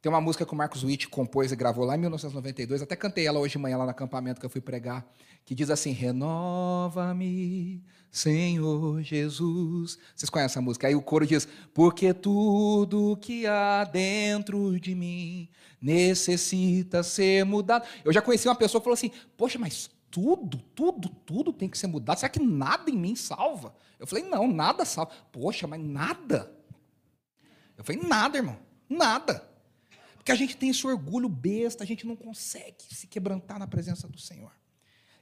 Tem 0.00 0.10
uma 0.10 0.20
música 0.20 0.46
que 0.46 0.54
o 0.54 0.56
Marcos 0.56 0.82
Witt 0.82 1.08
compôs 1.08 1.52
e 1.52 1.56
gravou 1.56 1.84
lá 1.84 1.94
em 1.94 1.98
1992, 1.98 2.80
até 2.80 2.96
cantei 2.96 3.26
ela 3.26 3.38
hoje 3.38 3.52
de 3.52 3.58
manhã 3.58 3.76
lá 3.76 3.84
no 3.84 3.90
acampamento 3.90 4.40
que 4.40 4.46
eu 4.46 4.50
fui 4.50 4.60
pregar, 4.60 5.06
que 5.44 5.54
diz 5.54 5.68
assim: 5.68 5.92
Renova-me, 5.92 7.84
Senhor 8.10 9.02
Jesus. 9.02 9.98
Vocês 10.16 10.30
conhecem 10.30 10.52
essa 10.52 10.62
música? 10.62 10.86
Aí 10.86 10.94
o 10.94 11.02
coro 11.02 11.26
diz: 11.26 11.46
Porque 11.74 12.14
tudo 12.14 13.18
que 13.20 13.46
há 13.46 13.84
dentro 13.84 14.80
de 14.80 14.94
mim 14.94 15.50
necessita 15.82 17.02
ser 17.02 17.44
mudado. 17.44 17.86
Eu 18.02 18.12
já 18.12 18.22
conheci 18.22 18.48
uma 18.48 18.54
pessoa 18.54 18.80
que 18.80 18.84
falou 18.84 18.94
assim: 18.94 19.10
Poxa, 19.36 19.58
mas 19.58 19.90
tudo, 20.10 20.58
tudo, 20.74 21.08
tudo 21.08 21.52
tem 21.52 21.68
que 21.68 21.78
ser 21.78 21.86
mudado. 21.86 22.18
Será 22.18 22.28
que 22.28 22.40
nada 22.40 22.90
em 22.90 22.96
mim 22.96 23.14
salva? 23.14 23.74
Eu 23.98 24.06
falei: 24.06 24.24
Não, 24.24 24.46
nada 24.48 24.84
salva. 24.84 25.12
Poxa, 25.30 25.66
mas 25.66 25.80
nada. 25.80 26.52
Eu 27.76 27.84
falei: 27.84 28.02
Nada, 28.02 28.38
irmão, 28.38 28.58
nada. 28.88 29.48
Porque 30.16 30.32
a 30.32 30.34
gente 30.34 30.56
tem 30.56 30.70
esse 30.70 30.86
orgulho 30.86 31.28
besta, 31.28 31.82
a 31.82 31.86
gente 31.86 32.06
não 32.06 32.14
consegue 32.14 32.94
se 32.94 33.06
quebrantar 33.06 33.58
na 33.58 33.66
presença 33.66 34.06
do 34.06 34.18
Senhor. 34.18 34.52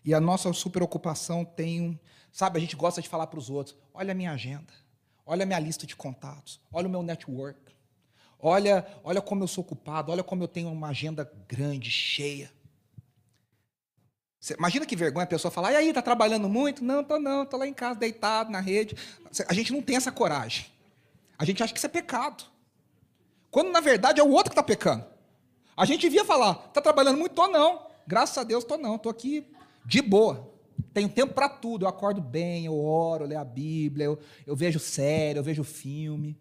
E 0.05 0.15
a 0.15 0.21
nossa 0.21 0.53
superocupação 0.53 1.45
tem 1.45 1.81
um. 1.81 1.99
Sabe, 2.33 2.59
a 2.59 2.61
gente 2.61 2.75
gosta 2.75 3.01
de 3.03 3.09
falar 3.09 3.27
para 3.27 3.39
os 3.39 3.51
outros: 3.51 3.77
olha 3.93 4.13
a 4.13 4.15
minha 4.15 4.33
agenda, 4.33 4.73
olha 5.27 5.43
a 5.43 5.47
minha 5.47 5.59
lista 5.59 5.87
de 5.87 5.95
contatos, 5.95 6.61
olha 6.73 6.89
o 6.89 6.91
meu 6.91 7.03
network, 7.03 7.61
olha, 8.39 8.87
olha 9.05 9.21
como 9.21 9.45
eu 9.45 9.49
sou 9.49 9.63
ocupado, 9.63 10.11
olha 10.11 10.25
como 10.25 10.43
eu 10.43 10.49
tenho 10.49 10.71
uma 10.73 10.89
agenda 10.89 11.31
grande, 11.47 11.91
cheia. 11.91 12.51
Você, 14.41 14.55
imagina 14.55 14.87
que 14.87 14.95
vergonha 14.95 15.25
a 15.25 15.29
pessoa 15.29 15.51
falar: 15.51 15.73
e 15.73 15.77
aí, 15.77 15.93
tá 15.93 16.03
trabalhando 16.03 16.49
muito? 16.49 16.85
Não, 16.85 17.03
tô 17.03 17.19
não, 17.19 17.45
tô 17.45 17.57
lá 17.57 17.67
em 17.67 17.75
casa, 17.75 17.99
deitado 17.99 18.51
na 18.51 18.61
rede. 18.61 18.97
A 19.49 19.55
gente 19.55 19.73
não 19.73 19.83
tem 19.83 19.97
essa 19.97 20.13
coragem. 20.13 20.67
A 21.39 21.45
gente 21.45 21.63
acha 21.63 21.73
que 21.73 21.79
isso 21.79 21.87
é 21.87 21.91
pecado. 21.91 22.45
Quando 23.51 23.71
na 23.71 23.81
verdade 23.81 24.21
é 24.21 24.23
o 24.23 24.31
outro 24.31 24.51
que 24.51 24.55
está 24.55 24.63
pecando. 24.63 25.05
A 25.77 25.85
gente 25.85 26.03
devia 26.03 26.25
falar, 26.25 26.67
está 26.69 26.81
trabalhando 26.81 27.19
muito? 27.19 27.35
Tô 27.35 27.47
não. 27.49 27.87
Graças 28.07 28.37
a 28.39 28.43
Deus, 28.43 28.65
tô 28.65 28.77
não. 28.77 28.99
Tô 28.99 29.09
aqui 29.09 29.47
de 29.85 30.03
boa. 30.03 30.53
Tenho 30.93 31.09
tempo 31.09 31.35
para 31.35 31.49
tudo. 31.49 31.85
Eu 31.85 31.89
acordo 31.89 32.21
bem, 32.21 32.67
eu 32.67 32.79
oro, 32.79 33.25
eu 33.25 33.29
leio 33.29 33.41
a 33.41 33.45
Bíblia, 33.45 34.07
eu, 34.07 34.19
eu 34.47 34.57
vejo 34.57 34.79
série, 34.79 35.39
eu 35.39 35.43
vejo 35.43 35.63
filme. 35.65 36.39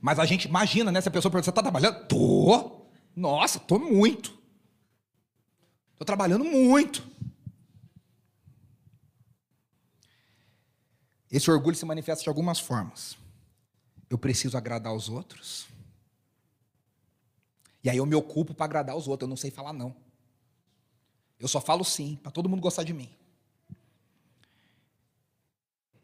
Mas 0.00 0.18
a 0.18 0.24
gente 0.24 0.46
imagina, 0.46 0.90
né? 0.90 1.00
Se 1.00 1.08
a 1.08 1.12
pessoa 1.12 1.30
pergunta, 1.30 1.44
você 1.44 1.50
está 1.50 1.62
trabalhando? 1.62 2.06
Tô. 2.06 2.82
Nossa, 3.14 3.60
tô 3.60 3.78
muito. 3.78 4.41
Tô 6.02 6.04
trabalhando 6.04 6.42
muito. 6.42 7.00
Esse 11.30 11.48
orgulho 11.48 11.76
se 11.76 11.86
manifesta 11.86 12.24
de 12.24 12.28
algumas 12.28 12.58
formas 12.58 13.16
eu 14.10 14.18
preciso 14.18 14.58
agradar 14.58 14.92
os 14.92 15.08
outros. 15.08 15.68
E 17.84 17.88
aí 17.88 17.98
eu 17.98 18.04
me 18.04 18.16
ocupo 18.16 18.52
para 18.52 18.64
agradar 18.64 18.96
os 18.96 19.06
outros, 19.06 19.26
eu 19.26 19.30
não 19.30 19.36
sei 19.36 19.52
falar 19.52 19.72
não. 19.72 19.94
Eu 21.38 21.46
só 21.46 21.60
falo 21.60 21.84
sim, 21.84 22.16
para 22.16 22.32
todo 22.32 22.48
mundo 22.48 22.60
gostar 22.60 22.82
de 22.82 22.92
mim. 22.92 23.08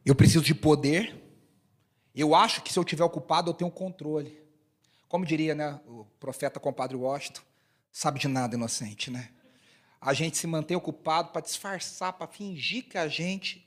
Eu 0.07 0.15
preciso 0.15 0.45
de 0.45 0.55
poder. 0.55 1.21
Eu 2.15 2.37
acho 2.37 2.63
que 2.63 2.73
se 2.73 2.79
eu 2.79 2.85
estiver 2.85 3.03
ocupado, 3.03 3.51
eu 3.51 3.55
tenho 3.55 3.71
controle. 3.71 4.41
Como 5.09 5.27
diria 5.27 5.57
né, 5.57 5.81
o 5.89 6.05
profeta 6.21 6.61
compadre 6.61 6.97
Washington, 6.97 7.43
sabe 7.91 8.21
de 8.21 8.29
nada 8.29 8.55
inocente, 8.55 9.11
né? 9.11 9.33
A 10.01 10.15
gente 10.15 10.37
se 10.37 10.47
mantém 10.47 10.77
ocupado 10.77 11.31
para 11.31 11.43
disfarçar, 11.43 12.13
para 12.13 12.27
fingir 12.27 12.89
que 12.89 12.97
a 12.97 13.09
gente 13.09 13.67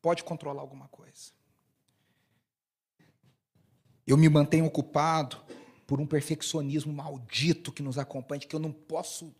pode 0.00 0.24
controlar 0.24 0.62
alguma 0.62 0.88
coisa. 0.88 1.32
Eu 4.06 4.16
me 4.16 4.28
mantenho 4.28 4.64
ocupado 4.64 5.44
por 5.86 6.00
um 6.00 6.06
perfeccionismo 6.06 6.92
maldito 6.92 7.72
que 7.72 7.82
nos 7.82 7.98
acompanha, 7.98 8.40
que 8.40 8.54
eu 8.54 8.60
não 8.60 8.72
posso 8.72 9.34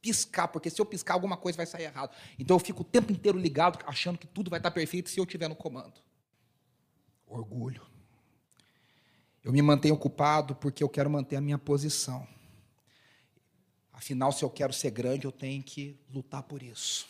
piscar, 0.00 0.48
porque 0.48 0.70
se 0.70 0.80
eu 0.80 0.86
piscar, 0.86 1.14
alguma 1.14 1.36
coisa 1.36 1.56
vai 1.56 1.66
sair 1.66 1.84
errado. 1.84 2.14
Então 2.38 2.56
eu 2.56 2.60
fico 2.60 2.82
o 2.82 2.84
tempo 2.84 3.12
inteiro 3.12 3.38
ligado, 3.38 3.78
achando 3.86 4.18
que 4.18 4.26
tudo 4.26 4.50
vai 4.50 4.58
estar 4.58 4.70
perfeito 4.70 5.10
se 5.10 5.20
eu 5.20 5.24
estiver 5.24 5.48
no 5.48 5.56
comando. 5.56 6.00
Orgulho. 7.26 7.82
Eu 9.44 9.52
me 9.52 9.62
mantenho 9.62 9.94
ocupado 9.94 10.54
porque 10.54 10.82
eu 10.82 10.88
quero 10.88 11.10
manter 11.10 11.36
a 11.36 11.40
minha 11.40 11.58
posição. 11.58 12.26
Afinal, 13.98 14.30
se 14.30 14.44
eu 14.44 14.48
quero 14.48 14.72
ser 14.72 14.92
grande, 14.92 15.24
eu 15.24 15.32
tenho 15.32 15.60
que 15.60 15.98
lutar 16.08 16.44
por 16.44 16.62
isso. 16.62 17.08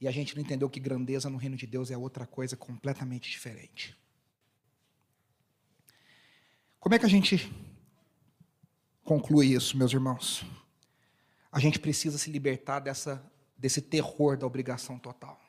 E 0.00 0.08
a 0.08 0.10
gente 0.10 0.34
não 0.34 0.42
entendeu 0.42 0.68
que 0.68 0.80
grandeza 0.80 1.30
no 1.30 1.38
reino 1.38 1.56
de 1.56 1.68
Deus 1.68 1.88
é 1.88 1.96
outra 1.96 2.26
coisa 2.26 2.56
completamente 2.56 3.30
diferente. 3.30 3.96
Como 6.80 6.96
é 6.96 6.98
que 6.98 7.06
a 7.06 7.08
gente 7.08 7.48
conclui 9.04 9.54
isso, 9.54 9.76
meus 9.76 9.92
irmãos? 9.92 10.44
A 11.52 11.60
gente 11.60 11.78
precisa 11.78 12.18
se 12.18 12.28
libertar 12.28 12.80
dessa, 12.80 13.24
desse 13.56 13.80
terror 13.80 14.36
da 14.36 14.48
obrigação 14.48 14.98
total. 14.98 15.40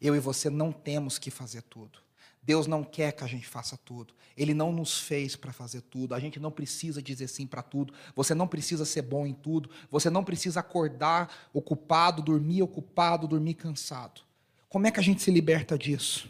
Eu 0.00 0.16
e 0.16 0.20
você 0.20 0.48
não 0.48 0.72
temos 0.72 1.18
que 1.18 1.30
fazer 1.30 1.60
tudo. 1.64 1.98
Deus 2.42 2.66
não 2.66 2.82
quer 2.82 3.12
que 3.12 3.24
a 3.24 3.26
gente 3.26 3.46
faça 3.46 3.76
tudo. 3.76 4.14
Ele 4.36 4.54
não 4.54 4.72
nos 4.72 4.98
fez 4.98 5.36
para 5.36 5.52
fazer 5.52 5.82
tudo. 5.82 6.14
A 6.14 6.20
gente 6.20 6.40
não 6.40 6.50
precisa 6.50 7.02
dizer 7.02 7.28
sim 7.28 7.46
para 7.46 7.62
tudo. 7.62 7.92
Você 8.14 8.34
não 8.34 8.48
precisa 8.48 8.84
ser 8.84 9.02
bom 9.02 9.26
em 9.26 9.34
tudo. 9.34 9.70
Você 9.90 10.08
não 10.08 10.24
precisa 10.24 10.60
acordar 10.60 11.50
ocupado, 11.52 12.22
dormir 12.22 12.62
ocupado, 12.62 13.28
dormir 13.28 13.54
cansado. 13.54 14.22
Como 14.68 14.86
é 14.86 14.90
que 14.90 15.00
a 15.00 15.02
gente 15.02 15.22
se 15.22 15.30
liberta 15.30 15.76
disso? 15.76 16.28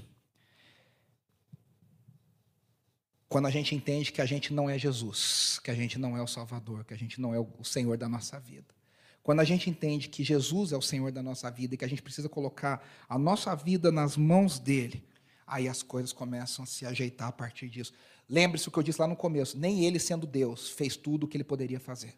quando 3.31 3.47
a 3.47 3.51
gente 3.51 3.77
entende 3.77 4.11
que 4.11 4.21
a 4.21 4.27
gente 4.27 4.53
não 4.53 4.69
é 4.69 4.77
Jesus, 4.77 5.61
que 5.63 5.71
a 5.71 5.75
gente 5.75 6.01
não 6.01 6.17
é 6.17 6.21
o 6.21 6.27
Salvador, 6.27 6.85
que 6.85 6.93
a 6.93 6.97
gente 6.97 7.21
não 7.21 7.33
é 7.33 7.39
o 7.39 7.63
Senhor 7.63 7.97
da 7.97 8.09
nossa 8.09 8.41
vida. 8.41 8.75
Quando 9.23 9.39
a 9.39 9.45
gente 9.45 9.71
entende 9.71 10.09
que 10.09 10.25
Jesus 10.25 10.73
é 10.73 10.77
o 10.77 10.83
Senhor 10.83 11.13
da 11.13 11.23
nossa 11.23 11.49
vida 11.49 11.75
e 11.75 11.79
que 11.79 11.85
a 11.85 11.89
gente 11.89 12.03
precisa 12.03 12.29
colocar 12.29 12.85
a 13.09 13.17
nossa 13.17 13.55
vida 13.55 13.93
nas 13.93 14.17
mãos 14.17 14.59
dele, 14.59 15.05
aí 15.51 15.69
as 15.69 15.83
coisas 15.83 16.13
começam 16.13 16.63
a 16.63 16.67
se 16.67 16.87
ajeitar 16.87 17.29
a 17.29 17.33
partir 17.33 17.69
disso. 17.69 17.93
Lembre-se 18.29 18.69
o 18.69 18.71
que 18.71 18.79
eu 18.79 18.83
disse 18.83 19.01
lá 19.01 19.09
no 19.09 19.17
começo: 19.17 19.59
nem 19.59 19.85
ele, 19.85 19.99
sendo 19.99 20.27
Deus, 20.27 20.71
fez 20.71 20.97
tudo 20.97 21.25
o 21.25 21.29
que 21.29 21.37
ele 21.37 21.45
poderia 21.45 21.81
fazer. 21.81 22.15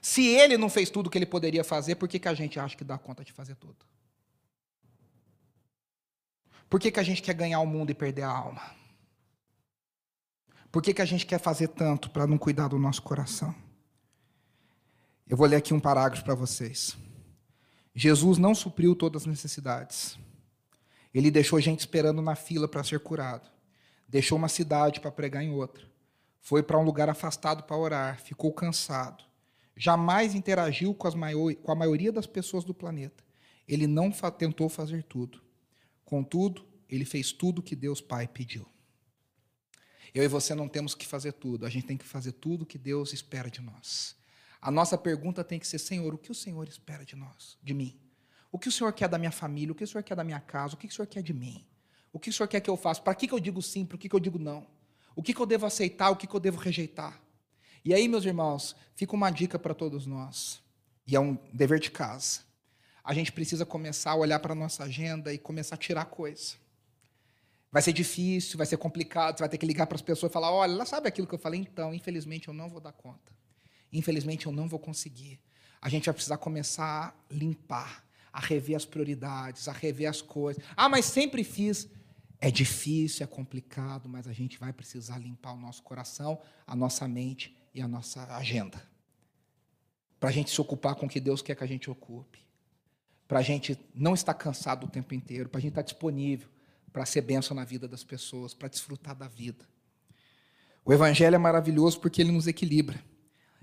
Se 0.00 0.26
ele 0.26 0.56
não 0.56 0.68
fez 0.68 0.90
tudo 0.90 1.08
o 1.08 1.10
que 1.10 1.18
ele 1.18 1.26
poderia 1.26 1.64
fazer, 1.64 1.96
por 1.96 2.08
que, 2.08 2.18
que 2.18 2.28
a 2.28 2.34
gente 2.34 2.60
acha 2.60 2.76
que 2.76 2.84
dá 2.84 2.96
conta 2.96 3.24
de 3.24 3.32
fazer 3.32 3.56
tudo? 3.56 3.76
Por 6.68 6.78
que, 6.78 6.90
que 6.90 7.00
a 7.00 7.02
gente 7.02 7.22
quer 7.22 7.34
ganhar 7.34 7.60
o 7.60 7.66
mundo 7.66 7.90
e 7.90 7.94
perder 7.94 8.22
a 8.22 8.30
alma? 8.30 8.62
Por 10.70 10.82
que, 10.82 10.92
que 10.92 11.02
a 11.02 11.06
gente 11.06 11.24
quer 11.24 11.38
fazer 11.38 11.68
tanto 11.68 12.10
para 12.10 12.26
não 12.26 12.36
cuidar 12.36 12.68
do 12.68 12.78
nosso 12.78 13.00
coração? 13.02 13.54
Eu 15.26 15.36
vou 15.36 15.46
ler 15.46 15.56
aqui 15.56 15.72
um 15.72 15.80
parágrafo 15.80 16.24
para 16.24 16.34
vocês. 16.34 16.96
Jesus 17.94 18.38
não 18.38 18.54
supriu 18.54 18.94
todas 18.94 19.22
as 19.22 19.26
necessidades. 19.26 20.18
Ele 21.14 21.30
deixou 21.30 21.60
gente 21.60 21.80
esperando 21.80 22.20
na 22.20 22.34
fila 22.34 22.66
para 22.66 22.82
ser 22.82 22.98
curado. 22.98 23.48
Deixou 24.08 24.36
uma 24.36 24.48
cidade 24.48 25.00
para 25.00 25.12
pregar 25.12 25.42
em 25.42 25.50
outra. 25.50 25.88
Foi 26.40 26.62
para 26.62 26.78
um 26.78 26.82
lugar 26.82 27.08
afastado 27.08 27.62
para 27.62 27.76
orar. 27.76 28.20
Ficou 28.20 28.52
cansado. 28.52 29.24
Jamais 29.76 30.34
interagiu 30.34 30.92
com, 30.92 31.10
maior, 31.16 31.54
com 31.54 31.72
a 31.72 31.74
maioria 31.74 32.12
das 32.12 32.26
pessoas 32.26 32.64
do 32.64 32.74
planeta. 32.74 33.22
Ele 33.66 33.86
não 33.86 34.12
fa 34.12 34.30
tentou 34.30 34.68
fazer 34.68 35.04
tudo. 35.04 35.40
Contudo, 36.04 36.66
ele 36.88 37.04
fez 37.04 37.32
tudo 37.32 37.62
que 37.62 37.74
Deus 37.74 38.00
Pai 38.00 38.28
pediu. 38.28 38.66
Eu 40.14 40.22
e 40.22 40.28
você 40.28 40.54
não 40.54 40.68
temos 40.68 40.94
que 40.94 41.06
fazer 41.06 41.32
tudo, 41.32 41.66
a 41.66 41.70
gente 41.70 41.86
tem 41.86 41.96
que 41.96 42.04
fazer 42.04 42.32
tudo 42.32 42.62
o 42.62 42.66
que 42.66 42.78
Deus 42.78 43.12
espera 43.12 43.50
de 43.50 43.60
nós. 43.60 44.14
A 44.60 44.70
nossa 44.70 44.96
pergunta 44.96 45.42
tem 45.42 45.58
que 45.58 45.66
ser: 45.66 45.78
Senhor, 45.78 46.14
o 46.14 46.18
que 46.18 46.30
o 46.30 46.34
Senhor 46.34 46.68
espera 46.68 47.04
de 47.04 47.16
nós, 47.16 47.58
de 47.60 47.74
mim? 47.74 47.98
O 48.54 48.58
que 48.58 48.68
o 48.68 48.72
Senhor 48.72 48.92
quer 48.92 49.08
da 49.08 49.18
minha 49.18 49.32
família? 49.32 49.72
O 49.72 49.74
que 49.74 49.82
o 49.82 49.86
Senhor 49.86 50.04
quer 50.04 50.14
da 50.14 50.22
minha 50.22 50.38
casa? 50.38 50.74
O 50.74 50.76
que 50.76 50.86
o 50.86 50.92
Senhor 50.92 51.08
quer 51.08 51.24
de 51.24 51.34
mim? 51.34 51.66
O 52.12 52.20
que 52.20 52.30
o 52.30 52.32
Senhor 52.32 52.46
quer 52.46 52.60
que 52.60 52.70
eu 52.70 52.76
faça? 52.76 53.02
Para 53.02 53.12
que, 53.12 53.26
que 53.26 53.34
eu 53.34 53.40
digo 53.40 53.60
sim? 53.60 53.84
Para 53.84 53.98
que, 53.98 54.08
que 54.08 54.14
eu 54.14 54.20
digo 54.20 54.38
não? 54.38 54.64
O 55.16 55.24
que, 55.24 55.34
que 55.34 55.40
eu 55.40 55.44
devo 55.44 55.66
aceitar? 55.66 56.10
O 56.10 56.14
que, 56.14 56.24
que 56.24 56.36
eu 56.36 56.38
devo 56.38 56.60
rejeitar? 56.60 57.20
E 57.84 57.92
aí, 57.92 58.06
meus 58.06 58.24
irmãos, 58.24 58.76
fica 58.94 59.12
uma 59.12 59.28
dica 59.28 59.58
para 59.58 59.74
todos 59.74 60.06
nós, 60.06 60.62
e 61.04 61.16
é 61.16 61.20
um 61.20 61.36
dever 61.52 61.80
de 61.80 61.90
casa. 61.90 62.42
a 63.02 63.12
gente 63.12 63.32
precisa 63.32 63.66
começar 63.66 64.12
a 64.12 64.14
olhar 64.14 64.38
para 64.38 64.52
a 64.52 64.54
nossa 64.54 64.84
agenda 64.84 65.34
e 65.34 65.36
começar 65.36 65.74
a 65.74 65.78
tirar 65.78 66.04
coisa. 66.04 66.54
Vai 67.72 67.82
ser 67.82 67.92
difícil, 67.92 68.56
vai 68.56 68.66
ser 68.66 68.76
complicado, 68.76 69.36
você 69.36 69.42
vai 69.42 69.48
ter 69.48 69.58
que 69.58 69.66
ligar 69.66 69.88
para 69.88 69.96
as 69.96 70.02
pessoas 70.02 70.30
e 70.30 70.32
falar: 70.32 70.52
olha, 70.52 70.70
ela 70.70 70.86
sabe 70.86 71.08
aquilo 71.08 71.26
que 71.26 71.34
eu 71.34 71.40
falei? 71.40 71.58
Então, 71.58 71.92
infelizmente, 71.92 72.46
eu 72.46 72.54
não 72.54 72.70
vou 72.70 72.80
dar 72.80 72.92
conta. 72.92 73.32
Infelizmente, 73.92 74.46
eu 74.46 74.52
não 74.52 74.68
vou 74.68 74.78
conseguir. 74.78 75.40
A 75.82 75.88
gente 75.88 76.04
vai 76.04 76.14
precisar 76.14 76.38
começar 76.38 77.08
a 77.08 77.34
limpar, 77.34 78.03
a 78.34 78.40
rever 78.40 78.74
as 78.74 78.84
prioridades, 78.84 79.68
a 79.68 79.72
rever 79.72 80.10
as 80.10 80.20
coisas. 80.20 80.60
Ah, 80.76 80.88
mas 80.88 81.04
sempre 81.04 81.44
fiz. 81.44 81.88
É 82.40 82.50
difícil, 82.50 83.22
é 83.22 83.26
complicado, 83.26 84.08
mas 84.08 84.26
a 84.26 84.32
gente 84.32 84.58
vai 84.58 84.72
precisar 84.72 85.18
limpar 85.18 85.52
o 85.52 85.56
nosso 85.56 85.82
coração, 85.84 86.42
a 86.66 86.74
nossa 86.74 87.06
mente 87.06 87.56
e 87.72 87.80
a 87.80 87.86
nossa 87.86 88.24
agenda. 88.34 88.82
Para 90.18 90.30
a 90.30 90.32
gente 90.32 90.50
se 90.50 90.60
ocupar 90.60 90.96
com 90.96 91.06
o 91.06 91.08
que 91.08 91.20
Deus 91.20 91.40
quer 91.40 91.54
que 91.54 91.62
a 91.62 91.66
gente 91.66 91.88
ocupe. 91.88 92.40
Para 93.28 93.38
a 93.38 93.42
gente 93.42 93.78
não 93.94 94.14
estar 94.14 94.34
cansado 94.34 94.84
o 94.84 94.90
tempo 94.90 95.14
inteiro, 95.14 95.48
para 95.48 95.58
a 95.58 95.62
gente 95.62 95.70
estar 95.70 95.82
disponível 95.82 96.48
para 96.92 97.06
ser 97.06 97.22
bênção 97.22 97.56
na 97.56 97.64
vida 97.64 97.88
das 97.88 98.04
pessoas, 98.04 98.52
para 98.54 98.68
desfrutar 98.68 99.16
da 99.16 99.26
vida. 99.26 99.68
O 100.84 100.92
Evangelho 100.92 101.34
é 101.34 101.38
maravilhoso 101.38 101.98
porque 101.98 102.20
ele 102.20 102.30
nos 102.30 102.46
equilibra. 102.46 103.02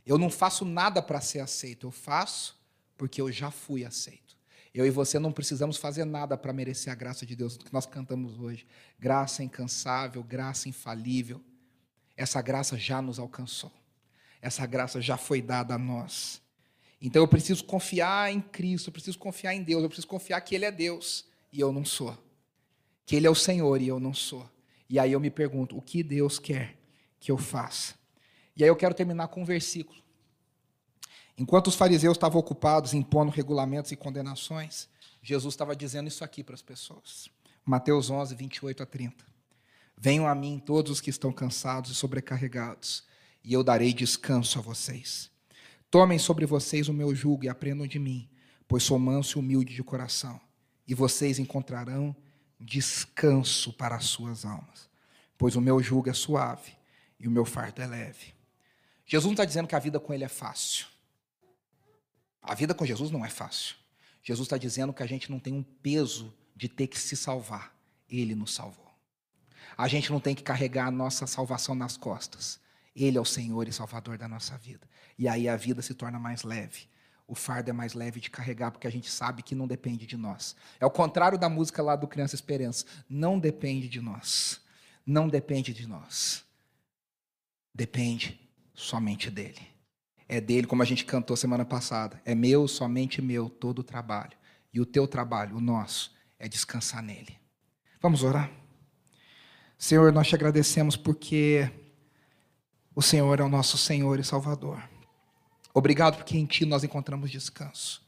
Eu 0.05 0.17
não 0.17 0.29
faço 0.29 0.65
nada 0.65 1.01
para 1.01 1.21
ser 1.21 1.39
aceito, 1.39 1.87
eu 1.87 1.91
faço 1.91 2.59
porque 2.97 3.21
eu 3.21 3.31
já 3.31 3.51
fui 3.51 3.85
aceito. 3.85 4.30
Eu 4.73 4.85
e 4.85 4.89
você 4.89 5.19
não 5.19 5.31
precisamos 5.31 5.77
fazer 5.77 6.05
nada 6.05 6.37
para 6.37 6.53
merecer 6.53 6.91
a 6.91 6.95
graça 6.95 7.25
de 7.25 7.35
Deus, 7.35 7.57
que 7.57 7.73
nós 7.73 7.85
cantamos 7.85 8.39
hoje. 8.39 8.65
Graça 8.97 9.43
incansável, 9.43 10.23
graça 10.23 10.69
infalível. 10.69 11.41
Essa 12.15 12.41
graça 12.41 12.77
já 12.77 13.01
nos 13.01 13.19
alcançou. 13.19 13.71
Essa 14.41 14.65
graça 14.65 15.01
já 15.01 15.17
foi 15.17 15.41
dada 15.41 15.75
a 15.75 15.77
nós. 15.77 16.41
Então 17.01 17.21
eu 17.21 17.27
preciso 17.27 17.63
confiar 17.65 18.31
em 18.31 18.39
Cristo, 18.39 18.87
eu 18.87 18.93
preciso 18.93 19.17
confiar 19.17 19.53
em 19.53 19.63
Deus, 19.63 19.83
eu 19.83 19.89
preciso 19.89 20.07
confiar 20.07 20.39
que 20.41 20.55
Ele 20.55 20.65
é 20.65 20.71
Deus 20.71 21.25
e 21.51 21.59
eu 21.59 21.71
não 21.71 21.83
sou 21.83 22.17
que 23.11 23.17
Ele 23.17 23.27
é 23.27 23.29
o 23.29 23.35
Senhor 23.35 23.81
e 23.81 23.89
eu 23.89 23.99
não 23.99 24.13
sou. 24.13 24.49
E 24.89 24.97
aí 24.97 25.11
eu 25.11 25.19
me 25.19 25.29
pergunto, 25.29 25.77
o 25.77 25.81
que 25.81 26.01
Deus 26.01 26.39
quer 26.39 26.77
que 27.19 27.29
eu 27.29 27.37
faça? 27.37 27.93
E 28.55 28.63
aí 28.63 28.69
eu 28.69 28.75
quero 28.75 28.93
terminar 28.93 29.27
com 29.27 29.41
um 29.41 29.45
versículo. 29.45 30.01
Enquanto 31.37 31.67
os 31.67 31.75
fariseus 31.75 32.17
estavam 32.17 32.39
ocupados 32.39 32.93
impondo 32.93 33.31
regulamentos 33.31 33.91
e 33.91 33.95
condenações, 33.95 34.87
Jesus 35.21 35.53
estava 35.53 35.75
dizendo 35.75 36.07
isso 36.07 36.23
aqui 36.23 36.43
para 36.43 36.55
as 36.55 36.61
pessoas. 36.61 37.29
Mateus 37.65 38.09
11, 38.09 38.35
28 38.35 38.83
a 38.83 38.85
30. 38.85 39.25
Venham 39.97 40.27
a 40.27 40.33
mim 40.33 40.61
todos 40.63 40.91
os 40.91 41.01
que 41.01 41.09
estão 41.11 41.31
cansados 41.31 41.91
e 41.91 41.95
sobrecarregados, 41.95 43.03
e 43.43 43.53
eu 43.53 43.63
darei 43.63 43.93
descanso 43.93 44.57
a 44.57 44.61
vocês. 44.61 45.29
Tomem 45.91 46.17
sobre 46.17 46.45
vocês 46.45 46.87
o 46.87 46.93
meu 46.93 47.13
jugo 47.13 47.43
e 47.43 47.49
aprendam 47.49 47.85
de 47.85 47.99
mim, 47.99 48.27
pois 48.67 48.83
sou 48.83 48.97
manso 48.97 49.37
e 49.37 49.39
humilde 49.39 49.75
de 49.75 49.83
coração, 49.83 50.39
e 50.87 50.95
vocês 50.95 51.37
encontrarão 51.37 52.15
descanso 52.59 53.73
para 53.73 53.95
as 53.95 54.05
suas 54.05 54.45
almas, 54.45 54.89
pois 55.37 55.55
o 55.55 55.61
meu 55.61 55.81
jugo 55.81 56.09
é 56.09 56.13
suave 56.13 56.71
e 57.19 57.27
o 57.27 57.31
meu 57.31 57.45
fardo 57.45 57.81
é 57.81 57.87
leve. 57.87 58.33
Jesus 59.05 59.25
não 59.25 59.33
está 59.33 59.45
dizendo 59.45 59.67
que 59.67 59.75
a 59.75 59.79
vida 59.79 59.99
com 59.99 60.13
ele 60.13 60.23
é 60.23 60.29
fácil. 60.29 60.87
A 62.41 62.55
vida 62.55 62.73
com 62.73 62.85
Jesus 62.85 63.11
não 63.11 63.25
é 63.25 63.29
fácil. 63.29 63.75
Jesus 64.23 64.45
está 64.45 64.57
dizendo 64.57 64.93
que 64.93 65.03
a 65.03 65.07
gente 65.07 65.29
não 65.29 65.39
tem 65.39 65.53
um 65.53 65.63
peso 65.63 66.33
de 66.55 66.67
ter 66.67 66.87
que 66.87 66.99
se 66.99 67.15
salvar. 67.15 67.75
Ele 68.09 68.35
nos 68.35 68.53
salvou. 68.53 68.89
A 69.77 69.87
gente 69.87 70.11
não 70.11 70.19
tem 70.19 70.35
que 70.35 70.43
carregar 70.43 70.87
a 70.87 70.91
nossa 70.91 71.25
salvação 71.25 71.73
nas 71.75 71.97
costas. 71.97 72.59
Ele 72.95 73.17
é 73.17 73.21
o 73.21 73.25
Senhor 73.25 73.67
e 73.67 73.73
Salvador 73.73 74.17
da 74.17 74.27
nossa 74.27 74.57
vida. 74.57 74.87
E 75.17 75.27
aí 75.27 75.47
a 75.47 75.55
vida 75.55 75.81
se 75.81 75.93
torna 75.93 76.19
mais 76.19 76.43
leve 76.43 76.91
o 77.31 77.35
fardo 77.35 77.69
é 77.69 77.73
mais 77.73 77.93
leve 77.93 78.19
de 78.19 78.29
carregar, 78.29 78.71
porque 78.71 78.85
a 78.85 78.91
gente 78.91 79.09
sabe 79.09 79.41
que 79.41 79.55
não 79.55 79.65
depende 79.65 80.05
de 80.05 80.17
nós. 80.17 80.53
É 80.81 80.85
o 80.85 80.91
contrário 80.91 81.37
da 81.37 81.47
música 81.47 81.81
lá 81.81 81.95
do 81.95 82.05
Criança 82.05 82.35
Esperança. 82.35 82.85
Não 83.09 83.39
depende 83.39 83.87
de 83.87 84.01
nós. 84.01 84.59
Não 85.05 85.29
depende 85.29 85.73
de 85.73 85.87
nós. 85.87 86.43
Depende 87.73 88.37
somente 88.73 89.31
dele. 89.31 89.65
É 90.33 90.39
dele, 90.39 90.65
como 90.65 90.81
a 90.81 90.85
gente 90.85 91.03
cantou 91.03 91.35
semana 91.35 91.65
passada. 91.65 92.21
É 92.23 92.33
meu, 92.33 92.65
somente 92.65 93.21
meu, 93.21 93.49
todo 93.49 93.79
o 93.79 93.83
trabalho. 93.83 94.31
E 94.73 94.79
o 94.79 94.85
teu 94.85 95.05
trabalho, 95.05 95.57
o 95.57 95.59
nosso, 95.59 96.13
é 96.39 96.47
descansar 96.47 97.03
nele. 97.03 97.37
Vamos 98.01 98.23
orar? 98.23 98.49
Senhor, 99.77 100.13
nós 100.13 100.29
te 100.29 100.33
agradecemos 100.33 100.95
porque 100.95 101.69
o 102.95 103.01
Senhor 103.01 103.41
é 103.41 103.43
o 103.43 103.49
nosso 103.49 103.77
Senhor 103.77 104.21
e 104.21 104.23
Salvador. 104.23 104.81
Obrigado 105.73 106.15
porque 106.15 106.37
em 106.37 106.45
Ti 106.45 106.65
nós 106.65 106.85
encontramos 106.85 107.29
descanso. 107.29 108.01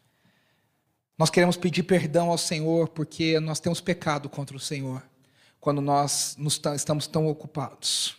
Nós 1.17 1.29
queremos 1.29 1.57
pedir 1.57 1.83
perdão 1.83 2.29
ao 2.29 2.37
Senhor 2.37 2.87
porque 2.87 3.37
nós 3.41 3.59
temos 3.59 3.81
pecado 3.81 4.29
contra 4.29 4.55
o 4.55 4.61
Senhor 4.61 5.03
quando 5.59 5.81
nós 5.81 6.37
estamos 6.73 7.05
tão 7.05 7.27
ocupados. 7.27 8.15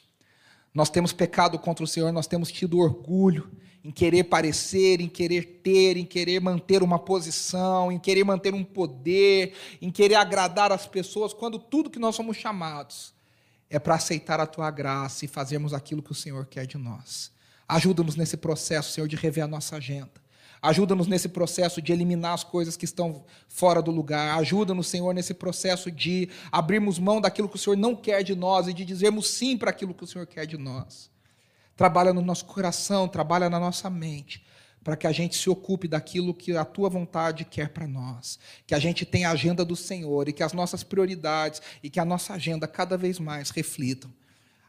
Nós 0.75 0.91
temos 0.91 1.11
pecado 1.11 1.59
contra 1.59 1.83
o 1.83 1.89
Senhor, 1.89 2.13
nós 2.13 2.27
temos 2.27 2.53
tido 2.53 2.81
orgulho 2.81 3.51
em 3.85 3.91
querer 3.91 4.25
parecer, 4.25 5.01
em 5.01 5.09
querer 5.09 5.61
ter, 5.63 5.99
em 5.99 6.07
querer 6.07 6.41
manter 6.41 6.83
uma 6.83 6.99
posição, 6.99 7.93
em 7.93 7.99
querer 7.99 8.25
manter 8.25 8.55
um 8.55 8.65
poder, 8.65 9.53
em 9.83 9.91
querer 9.91 10.15
agradar 10.15 10.73
as 10.73 10.87
pessoas, 10.87 11.35
quando 11.35 11.59
tudo 11.59 11.91
que 11.91 11.99
nós 11.99 12.17
somos 12.17 12.37
chamados 12.37 13.13
é 13.69 13.79
para 13.79 13.97
aceitar 13.97 14.41
a 14.41 14.47
tua 14.47 14.71
graça 14.71 15.25
e 15.25 15.29
fazermos 15.29 15.75
aquilo 15.75 16.03
que 16.03 16.13
o 16.13 16.15
Senhor 16.15 16.47
quer 16.47 16.67
de 16.67 16.79
nós. 16.79 17.31
Ajuda-nos 17.69 18.17
nesse 18.17 18.37
processo, 18.37 18.93
Senhor, 18.93 19.07
de 19.07 19.17
rever 19.17 19.45
a 19.45 19.49
nossa 19.49 19.77
agenda. 19.77 20.25
Ajuda-nos 20.63 21.07
nesse 21.07 21.29
processo 21.29 21.83
de 21.83 21.93
eliminar 21.93 22.33
as 22.33 22.43
coisas 22.43 22.75
que 22.75 22.87
estão 22.87 23.25
fora 23.49 23.83
do 23.83 23.91
lugar. 23.91 24.39
Ajuda-nos, 24.39 24.87
Senhor, 24.87 25.13
nesse 25.13 25.35
processo 25.35 25.91
de 25.91 26.31
abrirmos 26.51 26.99
mão 26.99 27.21
daquilo 27.21 27.51
que 27.51 27.57
o 27.57 27.59
Senhor 27.59 27.77
não 27.77 27.95
quer 27.95 28.23
de 28.23 28.35
nós 28.35 28.67
e 28.67 28.73
de 28.73 28.83
dizermos 28.83 29.29
sim 29.29 29.59
para 29.59 29.69
aquilo 29.69 29.93
que 29.93 30.05
o 30.05 30.07
Senhor 30.07 30.27
quer 30.27 30.47
de 30.47 30.57
nós. 30.57 31.11
Trabalha 31.77 32.13
no 32.13 32.23
nosso 32.23 32.45
coração, 32.45 33.09
trabalha 33.09 33.51
na 33.51 33.59
nossa 33.59 33.91
mente, 33.91 34.45
para 34.83 34.97
que 34.97 35.07
a 35.07 35.13
gente 35.13 35.37
se 35.37 35.49
ocupe 35.49 35.89
daquilo 35.89 36.35
que 36.35 36.57
a 36.57 36.65
tua 36.65 36.89
vontade 36.89 37.45
quer 37.45 37.71
para 37.71 37.87
nós. 37.87 38.39
Que 38.67 38.75
a 38.75 38.79
gente 38.79 39.05
tenha 39.05 39.29
a 39.29 39.33
agenda 39.33 39.65
do 39.65 39.75
Senhor 39.75 40.29
e 40.29 40.33
que 40.33 40.43
as 40.43 40.53
nossas 40.53 40.83
prioridades 40.83 41.63
e 41.83 41.91
que 41.91 41.99
a 41.99 42.05
nossa 42.05 42.35
agenda 42.35 42.69
cada 42.69 42.97
vez 42.97 43.19
mais 43.19 43.51
reflitam 43.51 44.13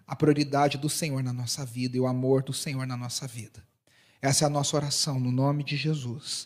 a 0.07 0.15
prioridade 0.15 0.77
do 0.77 0.89
Senhor 0.89 1.23
na 1.23 1.33
nossa 1.33 1.65
vida 1.65 1.97
e 1.97 1.99
o 1.99 2.07
amor 2.07 2.43
do 2.43 2.53
Senhor 2.53 2.85
na 2.85 2.95
nossa 2.95 3.27
vida. 3.27 3.63
Essa 4.21 4.45
é 4.45 4.47
a 4.47 4.49
nossa 4.49 4.75
oração, 4.75 5.19
no 5.19 5.31
nome 5.31 5.63
de 5.63 5.75
Jesus. 5.75 6.43